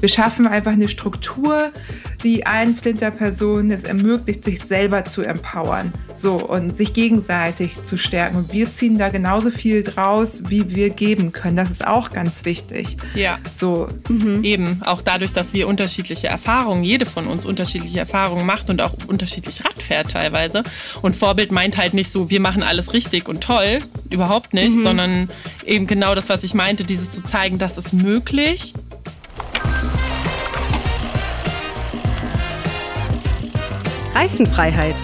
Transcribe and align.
wir 0.00 0.08
schaffen 0.08 0.46
einfach 0.46 0.72
eine 0.72 0.88
Struktur, 0.88 1.72
die 2.22 2.46
allen 2.46 2.76
Flinterpersonen 2.76 3.70
es 3.70 3.84
ermöglicht, 3.84 4.44
sich 4.44 4.62
selber 4.62 5.04
zu 5.04 5.22
empowern. 5.22 5.92
So 6.14 6.36
und 6.36 6.76
sich 6.76 6.94
gegenseitig 6.94 7.82
zu 7.82 7.96
stärken. 7.96 8.36
Und 8.36 8.52
wir 8.52 8.70
ziehen 8.70 8.98
da 8.98 9.08
genauso 9.08 9.50
viel 9.50 9.82
draus, 9.82 10.44
wie 10.48 10.74
wir 10.74 10.90
geben 10.90 11.32
können. 11.32 11.56
Das 11.56 11.70
ist 11.70 11.86
auch 11.86 12.10
ganz 12.10 12.44
wichtig. 12.44 12.96
Ja. 13.14 13.38
So. 13.52 13.88
Mhm. 14.08 14.42
Eben. 14.42 14.82
Auch 14.84 15.02
dadurch, 15.02 15.32
dass 15.32 15.52
wir 15.52 15.68
unterschiedliche 15.68 16.28
Erfahrungen, 16.28 16.84
jede 16.84 17.06
von 17.06 17.26
uns 17.26 17.44
unterschiedliche 17.44 18.00
Erfahrungen 18.00 18.46
macht 18.46 18.70
und 18.70 18.80
auch 18.80 18.94
unterschiedlich 19.06 19.64
Rad 19.64 19.80
fährt 19.80 20.10
teilweise. 20.10 20.62
Und 21.02 21.16
Vorbild 21.16 21.52
meint 21.52 21.76
halt 21.76 21.94
nicht 21.94 22.10
so, 22.10 22.30
wir 22.30 22.40
machen 22.40 22.62
alles 22.62 22.92
richtig 22.92 23.28
und 23.28 23.42
toll. 23.42 23.80
Überhaupt 24.10 24.54
nicht, 24.54 24.76
mhm. 24.76 24.82
sondern 24.82 25.30
eben 25.64 25.86
genau 25.86 26.14
das, 26.14 26.28
was 26.28 26.44
ich 26.44 26.54
meinte, 26.54 26.84
dieses 26.84 27.10
zu 27.10 27.22
zeigen, 27.22 27.58
das 27.58 27.78
ist 27.78 27.92
möglich 27.92 28.74
Reifenfreiheit. 34.18 34.96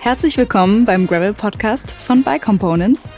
Herzlich 0.00 0.38
willkommen 0.38 0.86
beim 0.86 1.06
Gravel 1.06 1.34
Podcast 1.34 1.90
von 1.90 2.22
Bike 2.22 2.40
Components. 2.40 3.10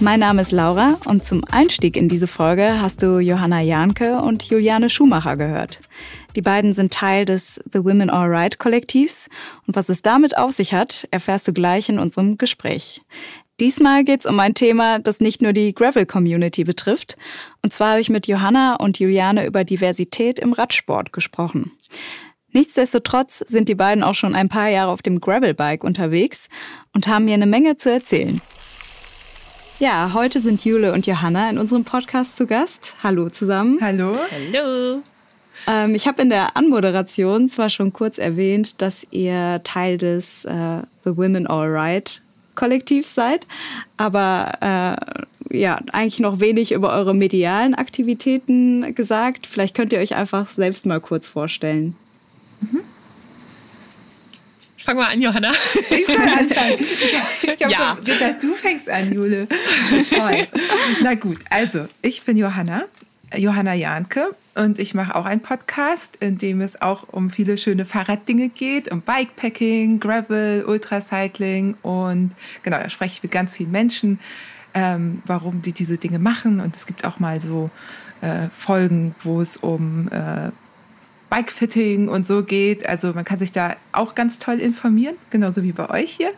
Mein 0.00 0.18
Name 0.18 0.42
ist 0.42 0.50
Laura 0.50 0.98
und 1.04 1.24
zum 1.24 1.44
Einstieg 1.48 1.96
in 1.96 2.08
diese 2.08 2.26
Folge 2.26 2.80
hast 2.80 3.04
du 3.04 3.20
Johanna 3.20 3.60
Janke 3.60 4.16
und 4.16 4.42
Juliane 4.42 4.90
Schumacher 4.90 5.36
gehört. 5.36 5.80
Die 6.34 6.42
beiden 6.42 6.74
sind 6.74 6.92
Teil 6.92 7.24
des 7.24 7.62
The 7.72 7.84
Women 7.84 8.10
Alright 8.10 8.58
Kollektivs 8.58 9.28
und 9.68 9.76
was 9.76 9.88
es 9.90 10.02
damit 10.02 10.36
auf 10.36 10.50
sich 10.50 10.74
hat, 10.74 11.06
erfährst 11.12 11.46
du 11.46 11.52
gleich 11.52 11.88
in 11.88 12.00
unserem 12.00 12.36
Gespräch. 12.36 13.02
Diesmal 13.62 14.02
geht 14.02 14.18
es 14.18 14.26
um 14.26 14.40
ein 14.40 14.54
Thema, 14.54 14.98
das 14.98 15.20
nicht 15.20 15.40
nur 15.40 15.52
die 15.52 15.72
Gravel-Community 15.72 16.64
betrifft. 16.64 17.16
Und 17.62 17.72
zwar 17.72 17.90
habe 17.90 18.00
ich 18.00 18.10
mit 18.10 18.26
Johanna 18.26 18.74
und 18.74 18.98
Juliane 18.98 19.46
über 19.46 19.62
Diversität 19.62 20.40
im 20.40 20.52
Radsport 20.52 21.12
gesprochen. 21.12 21.70
Nichtsdestotrotz 22.50 23.38
sind 23.38 23.68
die 23.68 23.76
beiden 23.76 24.02
auch 24.02 24.16
schon 24.16 24.34
ein 24.34 24.48
paar 24.48 24.66
Jahre 24.68 24.90
auf 24.90 25.00
dem 25.00 25.20
Gravelbike 25.20 25.84
unterwegs 25.84 26.48
und 26.92 27.06
haben 27.06 27.26
mir 27.26 27.34
eine 27.34 27.46
Menge 27.46 27.76
zu 27.76 27.92
erzählen. 27.92 28.40
Ja, 29.78 30.10
heute 30.12 30.40
sind 30.40 30.64
Jule 30.64 30.92
und 30.92 31.06
Johanna 31.06 31.48
in 31.48 31.56
unserem 31.56 31.84
Podcast 31.84 32.36
zu 32.36 32.48
Gast. 32.48 32.96
Hallo 33.00 33.30
zusammen. 33.30 33.78
Hallo. 33.80 34.16
Hallo. 34.52 35.02
Ähm, 35.68 35.94
ich 35.94 36.08
habe 36.08 36.20
in 36.20 36.30
der 36.30 36.56
Anmoderation 36.56 37.48
zwar 37.48 37.68
schon 37.68 37.92
kurz 37.92 38.18
erwähnt, 38.18 38.82
dass 38.82 39.06
ihr 39.12 39.60
Teil 39.62 39.98
des 39.98 40.46
äh, 40.46 40.82
The 41.04 41.16
Women 41.16 41.46
All 41.46 41.68
Right 41.68 42.22
Kollektiv 42.54 43.06
seid, 43.06 43.46
aber 43.96 44.52
äh, 45.50 45.58
ja, 45.58 45.80
eigentlich 45.92 46.20
noch 46.20 46.40
wenig 46.40 46.72
über 46.72 46.92
eure 46.92 47.14
medialen 47.14 47.74
Aktivitäten 47.74 48.94
gesagt. 48.94 49.46
Vielleicht 49.46 49.74
könnt 49.74 49.92
ihr 49.92 49.98
euch 49.98 50.14
einfach 50.14 50.48
selbst 50.48 50.86
mal 50.86 51.00
kurz 51.00 51.26
vorstellen. 51.26 51.96
Mhm. 52.60 52.80
Fang 54.78 54.96
mal 54.96 55.06
an, 55.06 55.22
Johanna. 55.22 55.52
Ich 55.52 56.06
soll 56.06 56.16
anfangen. 56.16 56.78
Ich, 56.80 57.52
ich 57.52 57.60
ja. 57.70 57.94
gedacht, 57.94 58.42
du 58.42 58.52
fängst 58.54 58.88
an, 58.88 59.12
Jule. 59.12 59.46
Toll. 60.10 60.48
Na 61.02 61.14
gut, 61.14 61.38
also 61.50 61.86
ich 62.02 62.22
bin 62.22 62.36
Johanna, 62.36 62.84
Johanna 63.36 63.74
Janke 63.74 64.34
und 64.54 64.78
ich 64.78 64.92
mache 64.92 65.14
auch 65.16 65.24
einen 65.24 65.40
Podcast, 65.40 66.16
in 66.16 66.36
dem 66.36 66.60
es 66.60 66.80
auch 66.82 67.08
um 67.10 67.30
viele 67.30 67.56
schöne 67.56 67.86
Fahrraddinge 67.86 68.50
geht, 68.50 68.90
um 68.90 69.00
Bikepacking, 69.00 69.98
Gravel, 69.98 70.64
Ultracycling. 70.66 71.76
Und 71.80 72.32
genau, 72.62 72.78
da 72.78 72.90
spreche 72.90 73.14
ich 73.14 73.22
mit 73.22 73.32
ganz 73.32 73.56
vielen 73.56 73.70
Menschen, 73.70 74.20
ähm, 74.74 75.22
warum 75.24 75.62
die 75.62 75.72
diese 75.72 75.96
Dinge 75.96 76.18
machen. 76.18 76.60
Und 76.60 76.76
es 76.76 76.86
gibt 76.86 77.06
auch 77.06 77.18
mal 77.18 77.40
so 77.40 77.70
äh, 78.20 78.48
Folgen, 78.50 79.14
wo 79.22 79.40
es 79.40 79.56
um 79.56 80.08
äh, 80.08 80.50
Bikefitting 81.30 82.08
und 82.08 82.26
so 82.26 82.44
geht. 82.44 82.86
Also 82.86 83.14
man 83.14 83.24
kann 83.24 83.38
sich 83.38 83.52
da 83.52 83.76
auch 83.92 84.14
ganz 84.14 84.38
toll 84.38 84.60
informieren, 84.60 85.16
genauso 85.30 85.62
wie 85.62 85.72
bei 85.72 85.88
euch 85.88 86.12
hier. 86.12 86.30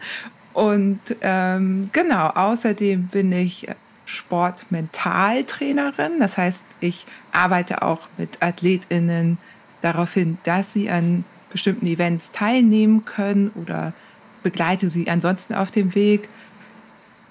Und 0.53 1.01
ähm, 1.21 1.91
genau, 1.93 2.29
außerdem 2.29 3.09
bin 3.09 3.33
ich 3.33 3.67
Sportmentaltrainerin. 4.07 6.19
Das 6.19 6.37
heißt, 6.37 6.65
ich 6.81 7.07
arbeite 7.33 7.83
auch 7.83 8.09
mit 8.19 8.43
AthletInnen 8.43 9.39
darauf 9.81 10.15
hin, 10.15 10.39
dass 10.45 10.73
sie 10.73 10.91
an 10.91 11.25
bestimmten 11.51 11.87
Events 11.87 12.33
teilnehmen 12.33 13.05
können 13.05 13.51
oder 13.55 13.93
begleite 14.43 14.91
sie 14.91 15.09
ansonsten 15.09 15.55
auf 15.55 15.71
dem 15.71 15.95
Weg. 15.95 16.29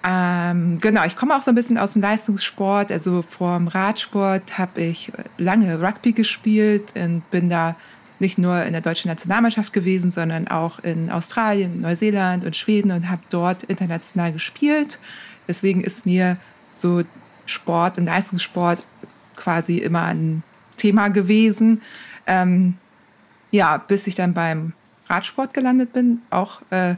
Ähm, 0.06 0.80
genau, 0.82 1.06
ich 1.06 1.16
komme 1.16 1.36
auch 1.36 1.42
so 1.42 1.52
ein 1.52 1.56
bisschen 1.56 1.78
aus 1.78 1.94
dem 1.94 2.02
Leistungssport. 2.02 2.92
Also 2.92 3.22
vor 3.22 3.58
dem 3.58 3.68
Radsport 3.68 4.58
habe 4.58 4.82
ich 4.82 5.12
lange 5.38 5.82
Rugby 5.82 6.12
gespielt 6.12 6.94
und 6.96 7.30
bin 7.32 7.50
da 7.50 7.76
nicht 8.20 8.38
nur 8.38 8.64
in 8.64 8.72
der 8.72 8.82
deutschen 8.82 9.10
Nationalmannschaft 9.10 9.74
gewesen, 9.74 10.12
sondern 10.12 10.48
auch 10.48 10.80
in 10.80 11.10
Australien, 11.10 11.82
Neuseeland 11.82 12.46
und 12.46 12.56
Schweden 12.56 12.92
und 12.92 13.10
habe 13.10 13.22
dort 13.30 13.64
international 13.64 14.32
gespielt. 14.32 15.00
Deswegen 15.48 15.82
ist 15.82 16.06
mir 16.06 16.38
so 16.74 17.04
Sport 17.46 17.98
und 17.98 18.06
Leistungssport 18.06 18.84
quasi 19.36 19.78
immer 19.78 20.04
ein 20.04 20.44
Thema 20.78 21.10
gewesen. 21.10 21.82
Ähm, 22.28 22.76
ja, 23.52 23.78
bis 23.78 24.08
ich 24.08 24.16
dann 24.16 24.34
beim 24.34 24.74
Radsport 25.08 25.54
gelandet 25.54 25.94
bin, 25.94 26.22
auch 26.30 26.62
äh, 26.72 26.96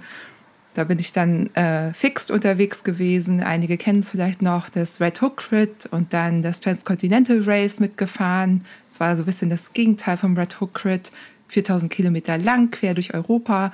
da 0.76 0.84
bin 0.84 1.00
ich 1.00 1.14
dann 1.14 1.48
äh, 1.56 1.94
fixed 1.94 2.30
unterwegs 2.30 2.84
gewesen. 2.84 3.42
Einige 3.42 3.78
kennen 3.78 4.00
es 4.00 4.12
vielleicht 4.12 4.42
noch, 4.42 4.68
das 4.68 5.00
Red 5.00 5.22
Hook 5.22 5.38
Crit 5.38 5.86
und 5.90 6.14
dann 6.14 6.42
das 6.42 6.60
Transcontinental 6.60 7.42
Race 7.46 7.80
mitgefahren. 7.80 8.66
Das 8.90 9.00
war 9.00 9.16
so 9.16 9.24
ein 9.24 9.26
bisschen 9.26 9.50
das 9.50 9.72
Gegenteil 9.72 10.18
vom 10.18 10.38
Red 10.38 10.60
Hook 10.60 10.74
Crit. 10.74 11.12
4000 11.48 11.92
Kilometer 11.92 12.38
lang, 12.38 12.72
quer 12.72 12.94
durch 12.94 13.14
Europa. 13.14 13.72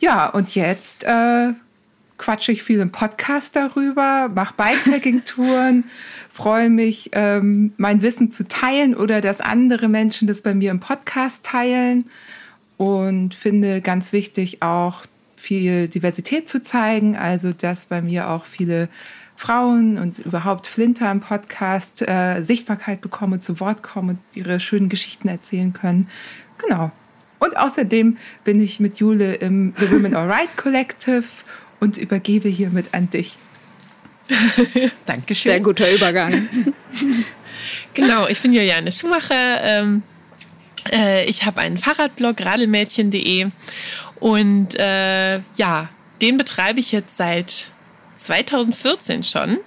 Ja, 0.00 0.28
und 0.28 0.54
jetzt 0.54 1.04
äh, 1.04 1.52
quatsche 2.18 2.52
ich 2.52 2.62
viel 2.62 2.80
im 2.80 2.90
Podcast 2.90 3.56
darüber, 3.56 4.30
mache 4.34 4.54
Bikepacking-Touren, 4.56 5.84
freue 6.32 6.70
mich, 6.70 7.10
ähm, 7.12 7.72
mein 7.76 8.02
Wissen 8.02 8.32
zu 8.32 8.46
teilen 8.48 8.94
oder 8.94 9.20
dass 9.20 9.40
andere 9.40 9.88
Menschen 9.88 10.28
das 10.28 10.42
bei 10.42 10.54
mir 10.54 10.70
im 10.70 10.80
Podcast 10.80 11.44
teilen 11.44 12.08
und 12.76 13.34
finde 13.34 13.80
ganz 13.80 14.12
wichtig 14.12 14.62
auch 14.62 15.04
viel 15.36 15.88
Diversität 15.88 16.48
zu 16.48 16.62
zeigen, 16.62 17.16
also 17.16 17.52
dass 17.52 17.86
bei 17.86 18.00
mir 18.00 18.30
auch 18.30 18.44
viele 18.44 18.88
Frauen 19.36 19.98
und 19.98 20.18
überhaupt 20.18 20.66
Flinter 20.66 21.10
im 21.10 21.20
Podcast 21.20 22.02
äh, 22.02 22.40
Sichtbarkeit 22.42 23.02
bekommen 23.02 23.40
zu 23.40 23.60
Wort 23.60 23.82
kommen 23.82 24.10
und 24.10 24.18
ihre 24.34 24.60
schönen 24.60 24.88
Geschichten 24.88 25.28
erzählen 25.28 25.74
können. 25.74 26.08
Genau. 26.58 26.90
Und 27.38 27.56
außerdem 27.56 28.16
bin 28.44 28.60
ich 28.62 28.80
mit 28.80 28.96
Jule 28.96 29.34
im 29.34 29.74
The 29.76 29.90
Women 29.90 30.14
Alright 30.14 30.56
Collective 30.56 31.24
und 31.80 31.96
übergebe 31.98 32.48
hiermit 32.48 32.94
an 32.94 33.10
dich. 33.10 33.36
Dankeschön. 35.06 35.52
Sehr 35.52 35.60
guter 35.60 35.90
Übergang. 35.90 36.48
genau, 37.94 38.26
ich 38.26 38.40
bin 38.40 38.52
Juliane 38.52 38.90
Schumacher. 38.90 39.62
Ähm, 39.62 40.02
äh, 40.92 41.24
ich 41.24 41.44
habe 41.44 41.60
einen 41.60 41.78
Fahrradblog, 41.78 42.40
radelmädchen.de. 42.40 43.48
Und 44.20 44.78
äh, 44.78 45.36
ja, 45.56 45.88
den 46.22 46.36
betreibe 46.36 46.80
ich 46.80 46.92
jetzt 46.92 47.16
seit 47.16 47.70
2014 48.16 49.22
schon. 49.22 49.58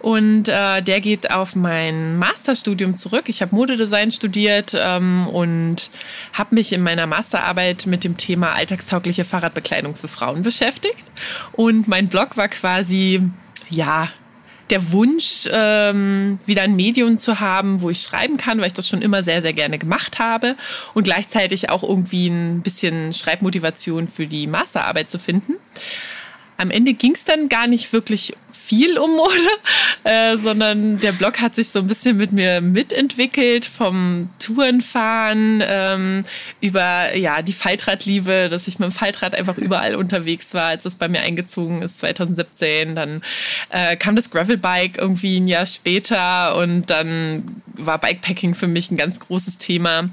Und 0.00 0.48
äh, 0.48 0.82
der 0.82 1.00
geht 1.00 1.30
auf 1.30 1.56
mein 1.56 2.18
Masterstudium 2.18 2.94
zurück. 2.94 3.24
Ich 3.28 3.42
habe 3.42 3.54
Modedesign 3.54 4.10
studiert 4.10 4.76
ähm, 4.78 5.26
und 5.28 5.90
habe 6.32 6.54
mich 6.54 6.72
in 6.72 6.82
meiner 6.82 7.06
Masterarbeit 7.06 7.86
mit 7.86 8.04
dem 8.04 8.16
Thema 8.16 8.52
alltagstaugliche 8.52 9.24
Fahrradbekleidung 9.24 9.96
für 9.96 10.08
Frauen 10.08 10.42
beschäftigt. 10.42 11.04
Und 11.52 11.88
mein 11.88 12.08
Blog 12.08 12.36
war 12.36 12.48
quasi, 12.48 13.22
ja, 13.70 14.08
der 14.70 14.92
Wunsch, 14.92 15.48
ähm, 15.52 16.38
wieder 16.44 16.62
ein 16.62 16.74
Medium 16.76 17.18
zu 17.18 17.40
haben, 17.40 17.80
wo 17.80 17.90
ich 17.90 18.00
schreiben 18.02 18.36
kann, 18.36 18.58
weil 18.58 18.66
ich 18.66 18.72
das 18.72 18.88
schon 18.88 19.02
immer 19.02 19.22
sehr, 19.22 19.42
sehr 19.42 19.52
gerne 19.52 19.78
gemacht 19.78 20.18
habe 20.18 20.56
und 20.94 21.04
gleichzeitig 21.04 21.70
auch 21.70 21.82
irgendwie 21.82 22.28
ein 22.28 22.62
bisschen 22.62 23.12
Schreibmotivation 23.12 24.08
für 24.08 24.26
die 24.26 24.46
Masterarbeit 24.46 25.08
zu 25.08 25.18
finden. 25.18 25.54
Am 26.58 26.70
Ende 26.70 26.94
ging 26.94 27.12
es 27.12 27.24
dann 27.24 27.48
gar 27.48 27.66
nicht 27.66 27.92
wirklich 27.92 28.34
viel 28.66 28.98
um 28.98 29.12
Mode, 29.16 29.32
äh, 30.04 30.36
sondern 30.38 30.98
der 30.98 31.12
Blog 31.12 31.40
hat 31.40 31.54
sich 31.54 31.68
so 31.68 31.78
ein 31.78 31.86
bisschen 31.86 32.16
mit 32.16 32.32
mir 32.32 32.60
mitentwickelt, 32.60 33.64
vom 33.64 34.28
Tourenfahren 34.38 35.62
ähm, 35.66 36.24
über 36.60 37.14
ja 37.14 37.42
die 37.42 37.52
Faltradliebe, 37.52 38.48
dass 38.50 38.66
ich 38.66 38.78
mit 38.78 38.90
dem 38.90 38.92
Faltrad 38.92 39.34
einfach 39.34 39.56
überall 39.56 39.94
unterwegs 39.94 40.52
war, 40.52 40.66
als 40.66 40.82
das 40.82 40.96
bei 40.96 41.08
mir 41.08 41.20
eingezogen 41.20 41.82
ist 41.82 41.98
2017. 41.98 42.96
Dann 42.96 43.22
äh, 43.70 43.96
kam 43.96 44.16
das 44.16 44.30
Gravelbike 44.30 44.98
irgendwie 44.98 45.38
ein 45.38 45.48
Jahr 45.48 45.66
später 45.66 46.56
und 46.56 46.86
dann 46.86 47.62
war 47.74 47.98
Bikepacking 47.98 48.54
für 48.54 48.66
mich 48.66 48.90
ein 48.90 48.96
ganz 48.96 49.20
großes 49.20 49.58
Thema. 49.58 50.10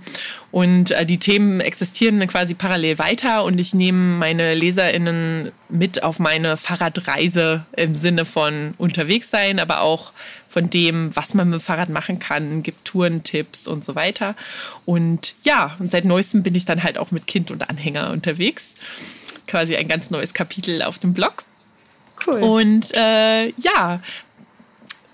Und 0.54 0.92
äh, 0.92 1.04
die 1.04 1.18
Themen 1.18 1.62
existieren 1.62 2.20
quasi 2.28 2.54
parallel 2.54 3.00
weiter 3.00 3.44
und 3.44 3.58
ich 3.58 3.74
nehme 3.74 4.20
meine 4.20 4.54
LeserInnen 4.54 5.52
mit 5.68 6.04
auf 6.04 6.20
meine 6.20 6.58
Fahrradreise 6.58 7.66
im 7.76 7.96
Sinne 7.96 8.24
von 8.24 8.76
unterwegs 8.78 9.32
sein, 9.32 9.60
aber 9.60 9.82
auch 9.82 10.12
von 10.50 10.70
dem, 10.70 11.16
was 11.16 11.34
man 11.34 11.50
mit 11.50 11.60
dem 11.60 11.64
Fahrrad 11.64 11.90
machen 11.90 12.20
kann, 12.20 12.62
gibt 12.62 12.86
Tourentipps 12.86 13.68
und 13.68 13.84
so 13.84 13.96
weiter. 13.96 14.36
Und 14.86 15.34
ja, 15.42 15.76
und 15.80 15.90
seit 15.90 16.06
neuestem 16.06 16.44
bin 16.44 16.54
ich 16.54 16.66
dann 16.66 16.84
halt 16.84 17.00
auch 17.00 17.10
mit 17.10 17.26
Kind 17.26 17.50
und 17.50 17.68
Anhänger 17.68 18.12
unterwegs. 18.12 18.76
Quasi 19.48 19.76
ein 19.76 19.88
ganz 19.88 20.12
neues 20.12 20.36
Kapitel 20.36 20.84
auf 20.84 21.00
dem 21.00 21.16
Blog. 21.16 21.46
Cool. 22.28 22.42
Und 22.42 22.96
äh, 22.96 23.48
ja, 23.58 24.02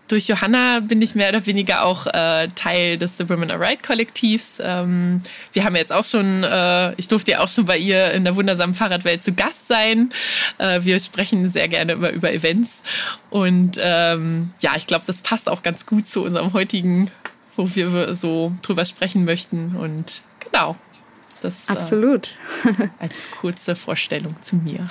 durch 0.09 0.27
Johanna 0.27 0.79
bin 0.81 1.01
ich 1.01 1.15
mehr 1.15 1.29
oder 1.29 1.45
weniger 1.45 1.85
auch 1.85 2.07
äh, 2.07 2.49
Teil 2.55 2.97
des 2.97 3.17
The 3.17 3.29
Women 3.29 3.51
Are 3.51 3.59
Right 3.59 3.81
Kollektivs. 3.81 4.59
Ähm, 4.61 5.21
wir 5.53 5.63
haben 5.63 5.75
jetzt 5.75 5.91
auch 5.91 6.03
schon, 6.03 6.43
äh, 6.43 6.93
ich 6.95 7.07
durfte 7.07 7.31
ja 7.31 7.39
auch 7.41 7.47
schon 7.47 7.65
bei 7.65 7.77
ihr 7.77 8.11
in 8.11 8.23
der 8.23 8.35
wundersamen 8.35 8.75
Fahrradwelt 8.75 9.23
zu 9.23 9.33
Gast 9.33 9.67
sein. 9.67 10.11
Äh, 10.57 10.83
wir 10.83 10.99
sprechen 10.99 11.49
sehr 11.49 11.67
gerne 11.67 11.93
immer 11.93 12.09
über 12.09 12.33
Events. 12.33 12.81
Und 13.29 13.79
ähm, 13.81 14.51
ja, 14.59 14.71
ich 14.75 14.87
glaube, 14.87 15.05
das 15.05 15.21
passt 15.21 15.47
auch 15.47 15.61
ganz 15.61 15.85
gut 15.85 16.07
zu 16.07 16.23
unserem 16.23 16.53
heutigen, 16.53 17.11
wo 17.55 17.73
wir 17.75 18.15
so 18.15 18.51
drüber 18.63 18.85
sprechen 18.85 19.25
möchten. 19.25 19.75
Und 19.75 20.23
genau. 20.39 20.75
Das, 21.41 21.69
äh, 21.69 21.73
Absolut. 21.73 22.35
als 22.99 23.29
kurze 23.31 23.75
Vorstellung 23.75 24.41
zu 24.41 24.55
mir. 24.55 24.89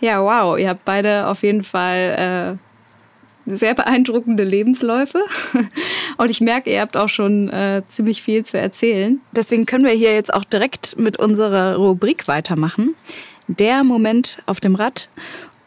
Ja, 0.00 0.22
wow. 0.22 0.58
Ihr 0.58 0.68
habt 0.68 0.84
beide 0.84 1.26
auf 1.28 1.42
jeden 1.42 1.62
Fall 1.62 2.58
äh, 2.58 2.69
sehr 3.56 3.74
beeindruckende 3.74 4.44
Lebensläufe. 4.44 5.22
Und 6.16 6.30
ich 6.30 6.40
merke, 6.40 6.70
ihr 6.70 6.80
habt 6.80 6.96
auch 6.96 7.08
schon 7.08 7.48
äh, 7.48 7.82
ziemlich 7.88 8.22
viel 8.22 8.44
zu 8.44 8.58
erzählen. 8.58 9.20
Deswegen 9.32 9.66
können 9.66 9.84
wir 9.84 9.92
hier 9.92 10.14
jetzt 10.14 10.32
auch 10.32 10.44
direkt 10.44 10.98
mit 10.98 11.18
unserer 11.18 11.76
Rubrik 11.76 12.28
weitermachen. 12.28 12.94
Der 13.48 13.84
Moment 13.84 14.42
auf 14.46 14.60
dem 14.60 14.74
Rad. 14.74 15.08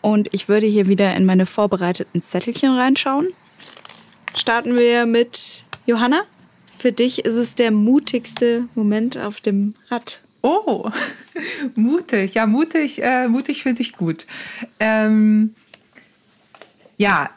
Und 0.01 0.30
ich 0.33 0.50
würde 0.50 0.68
hier 0.68 0.88
wieder 0.88 1.15
in 1.15 1.25
meine 1.25 1.45
vorbereiteten 1.45 2.21
Zettelchen 2.21 2.75
reinschauen. 2.75 3.27
Starten 4.35 4.75
wir 4.75 5.06
mit 5.06 5.65
Johanna. 5.85 6.21
Für 6.77 6.91
dich 6.91 7.24
ist 7.24 7.35
es 7.35 7.56
der 7.56 7.71
mutigste 7.71 8.68
Moment 8.75 9.18
auf 9.18 9.39
dem 9.39 9.75
Rad. 9.89 10.21
Oh, 10.41 10.89
mutig. 11.75 12.33
Ja, 12.33 12.45
mutig, 12.45 13.01
äh, 13.01 13.30
mutig 13.30 13.63
finde 13.63 13.81
ich 13.81 13.94
gut. 13.94 14.27
Ähm, 14.80 15.56
ja, 16.97 17.30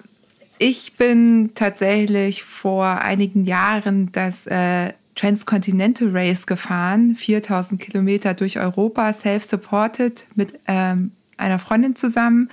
ich 0.58 0.94
bin 0.94 1.50
tatsächlich 1.55 2.43
vor 2.43 2.87
einigen 2.87 3.44
Jahren 3.44 4.11
das 4.12 4.47
äh, 4.47 4.93
Transcontinental 5.14 6.11
Race 6.12 6.47
gefahren, 6.47 7.17
4000 7.17 7.81
Kilometer 7.81 8.35
durch 8.35 8.58
Europa, 8.58 9.12
self-supported 9.12 10.26
mit 10.35 10.58
ähm, 10.67 11.12
einer 11.37 11.58
Freundin 11.58 11.97
zusammen 11.97 12.50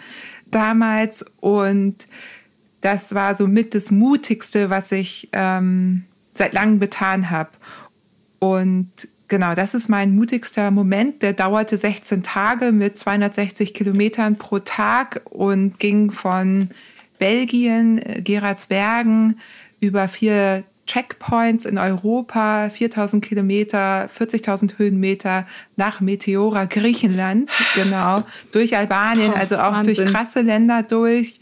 damals. 0.49 1.25
Und 1.39 2.07
das 2.81 3.13
war 3.13 3.35
so 3.35 3.47
mit 3.47 3.75
das 3.75 3.91
Mutigste, 3.91 4.69
was 4.69 4.91
ich 4.91 5.29
ähm, 5.33 6.05
seit 6.33 6.53
langem 6.53 6.79
getan 6.79 7.29
habe. 7.29 7.49
Und 8.39 8.89
genau, 9.27 9.55
das 9.55 9.73
ist 9.73 9.89
mein 9.89 10.15
mutigster 10.15 10.71
Moment. 10.71 11.21
Der 11.21 11.33
dauerte 11.33 11.77
16 11.77 12.23
Tage 12.23 12.71
mit 12.71 12.97
260 12.97 13.73
Kilometern 13.73 14.37
pro 14.37 14.59
Tag 14.59 15.21
und 15.25 15.79
ging 15.79 16.11
von 16.11 16.69
Belgien, 17.19 17.99
äh, 17.99 18.21
Geraardsbergen 18.21 19.39
über 19.79 20.07
vier 20.07 20.63
Checkpoints 20.85 21.65
in 21.65 21.77
Europa, 21.77 22.69
4000 22.69 23.23
Kilometer, 23.23 24.09
40.000 24.09 24.77
Höhenmeter 24.77 25.47
nach 25.77 26.01
Meteora, 26.01 26.65
Griechenland, 26.65 27.49
genau, 27.73 28.23
durch 28.51 28.75
Albanien, 28.75 29.31
oh, 29.33 29.37
also 29.37 29.57
auch 29.57 29.73
Wahnsinn. 29.73 29.95
durch 29.95 30.09
krasse 30.09 30.41
Länder 30.41 30.83
durch. 30.83 31.39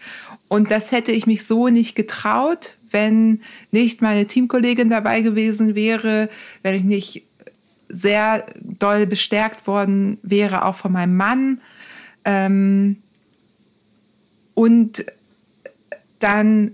Und 0.47 0.69
das 0.69 0.91
hätte 0.91 1.11
ich 1.11 1.25
mich 1.25 1.45
so 1.45 1.69
nicht 1.69 1.95
getraut, 1.95 2.75
wenn 2.91 3.41
nicht 3.71 4.01
meine 4.01 4.27
Teamkollegin 4.27 4.89
dabei 4.89 5.21
gewesen 5.21 5.75
wäre, 5.75 6.29
wenn 6.61 6.75
ich 6.75 6.83
nicht 6.83 7.23
sehr 7.89 8.45
doll 8.61 9.07
bestärkt 9.07 9.65
worden 9.65 10.19
wäre, 10.21 10.65
auch 10.65 10.75
von 10.75 10.91
meinem 10.91 11.15
Mann. 11.15 11.61
Ähm, 12.25 12.97
und 14.53 15.05
dann, 16.23 16.71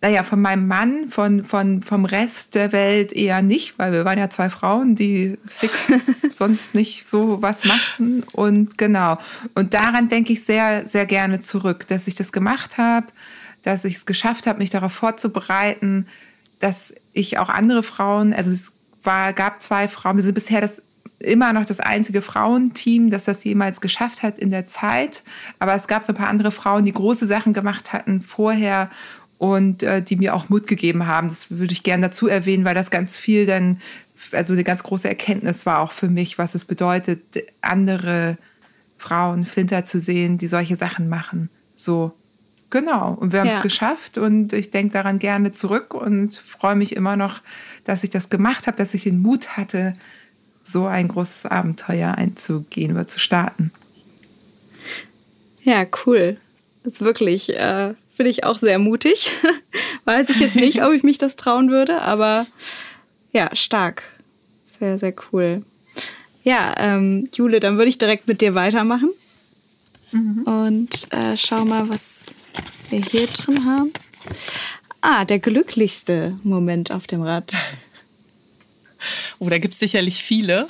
naja, 0.00 0.22
von 0.22 0.40
meinem 0.40 0.66
Mann, 0.66 1.08
von, 1.08 1.44
von, 1.44 1.82
vom 1.82 2.04
Rest 2.04 2.54
der 2.54 2.72
Welt 2.72 3.12
eher 3.12 3.42
nicht, 3.42 3.78
weil 3.78 3.92
wir 3.92 4.04
waren 4.04 4.18
ja 4.18 4.30
zwei 4.30 4.50
Frauen, 4.50 4.94
die 4.94 5.38
fix 5.46 5.92
sonst 6.30 6.74
nicht 6.74 7.08
so 7.08 7.42
was 7.42 7.64
machten. 7.64 8.22
Und 8.32 8.78
genau. 8.78 9.18
Und 9.54 9.74
daran 9.74 10.08
denke 10.08 10.32
ich 10.32 10.44
sehr, 10.44 10.88
sehr 10.88 11.06
gerne 11.06 11.40
zurück, 11.40 11.86
dass 11.88 12.06
ich 12.06 12.14
das 12.14 12.32
gemacht 12.32 12.78
habe, 12.78 13.06
dass 13.62 13.84
ich 13.84 13.96
es 13.96 14.06
geschafft 14.06 14.46
habe, 14.46 14.58
mich 14.58 14.70
darauf 14.70 14.92
vorzubereiten, 14.92 16.06
dass 16.60 16.94
ich 17.12 17.38
auch 17.38 17.48
andere 17.48 17.82
Frauen, 17.82 18.32
also 18.32 18.50
es 18.50 18.72
war, 19.02 19.32
gab 19.32 19.62
zwei 19.62 19.88
Frauen, 19.88 20.16
wir 20.16 20.22
sind 20.22 20.34
bisher 20.34 20.60
das 20.60 20.82
immer 21.20 21.52
noch 21.52 21.66
das 21.66 21.80
einzige 21.80 22.22
Frauenteam, 22.22 23.10
das 23.10 23.24
das 23.24 23.44
jemals 23.44 23.80
geschafft 23.80 24.22
hat 24.22 24.38
in 24.38 24.50
der 24.50 24.66
Zeit. 24.66 25.22
Aber 25.58 25.74
es 25.74 25.86
gab 25.86 26.02
so 26.02 26.12
ein 26.12 26.16
paar 26.16 26.28
andere 26.28 26.50
Frauen, 26.50 26.84
die 26.84 26.92
große 26.92 27.26
Sachen 27.26 27.52
gemacht 27.52 27.92
hatten 27.92 28.20
vorher 28.20 28.90
und 29.38 29.82
äh, 29.82 30.02
die 30.02 30.16
mir 30.16 30.34
auch 30.34 30.48
Mut 30.48 30.66
gegeben 30.66 31.06
haben. 31.06 31.28
Das 31.28 31.50
würde 31.50 31.72
ich 31.72 31.82
gerne 31.82 32.08
dazu 32.08 32.26
erwähnen, 32.26 32.64
weil 32.64 32.74
das 32.74 32.90
ganz 32.90 33.18
viel 33.18 33.46
dann, 33.46 33.80
also 34.32 34.54
eine 34.54 34.64
ganz 34.64 34.82
große 34.82 35.08
Erkenntnis 35.08 35.66
war 35.66 35.80
auch 35.80 35.92
für 35.92 36.08
mich, 36.08 36.38
was 36.38 36.54
es 36.54 36.64
bedeutet, 36.64 37.22
andere 37.60 38.36
Frauen, 38.98 39.44
Flinter 39.46 39.84
zu 39.84 40.00
sehen, 40.00 40.38
die 40.38 40.48
solche 40.48 40.76
Sachen 40.76 41.08
machen. 41.08 41.48
So, 41.74 42.12
genau. 42.70 43.14
Und 43.14 43.32
wir 43.32 43.40
haben 43.40 43.48
es 43.48 43.56
ja. 43.56 43.62
geschafft 43.62 44.18
und 44.18 44.52
ich 44.52 44.70
denke 44.70 44.92
daran 44.92 45.18
gerne 45.18 45.52
zurück 45.52 45.94
und 45.94 46.34
freue 46.34 46.76
mich 46.76 46.94
immer 46.94 47.16
noch, 47.16 47.40
dass 47.84 48.04
ich 48.04 48.10
das 48.10 48.28
gemacht 48.28 48.66
habe, 48.66 48.76
dass 48.76 48.94
ich 48.94 49.04
den 49.04 49.20
Mut 49.20 49.56
hatte, 49.56 49.94
so 50.64 50.86
ein 50.86 51.08
großes 51.08 51.46
Abenteuer 51.46 52.14
einzugehen 52.14 52.92
oder 52.92 53.06
zu 53.06 53.18
starten. 53.18 53.72
Ja, 55.62 55.86
cool. 56.06 56.38
Das 56.84 56.94
ist 56.94 57.00
wirklich, 57.02 57.54
äh, 57.56 57.94
finde 58.12 58.30
ich 58.30 58.44
auch 58.44 58.56
sehr 58.56 58.78
mutig. 58.78 59.30
Weiß 60.04 60.30
ich 60.30 60.40
jetzt 60.40 60.56
nicht, 60.56 60.82
ob 60.82 60.92
ich 60.92 61.02
mich 61.02 61.18
das 61.18 61.36
trauen 61.36 61.70
würde, 61.70 62.00
aber 62.02 62.46
ja, 63.32 63.54
stark. 63.54 64.02
Sehr, 64.66 64.98
sehr 64.98 65.14
cool. 65.32 65.62
Ja, 66.42 66.74
ähm, 66.78 67.28
Jule, 67.34 67.60
dann 67.60 67.76
würde 67.76 67.90
ich 67.90 67.98
direkt 67.98 68.26
mit 68.26 68.40
dir 68.40 68.54
weitermachen. 68.54 69.10
Mhm. 70.12 70.42
Und 70.44 71.12
äh, 71.12 71.36
schau 71.36 71.64
mal, 71.64 71.88
was 71.88 72.26
wir 72.88 73.00
hier 73.00 73.26
drin 73.26 73.64
haben. 73.66 73.92
Ah, 75.02 75.24
der 75.24 75.38
glücklichste 75.38 76.36
Moment 76.42 76.90
auf 76.90 77.06
dem 77.06 77.22
Rad. 77.22 77.52
Oh, 79.38 79.48
da 79.48 79.58
gibt 79.58 79.74
es 79.74 79.80
sicherlich 79.80 80.22
viele. 80.22 80.66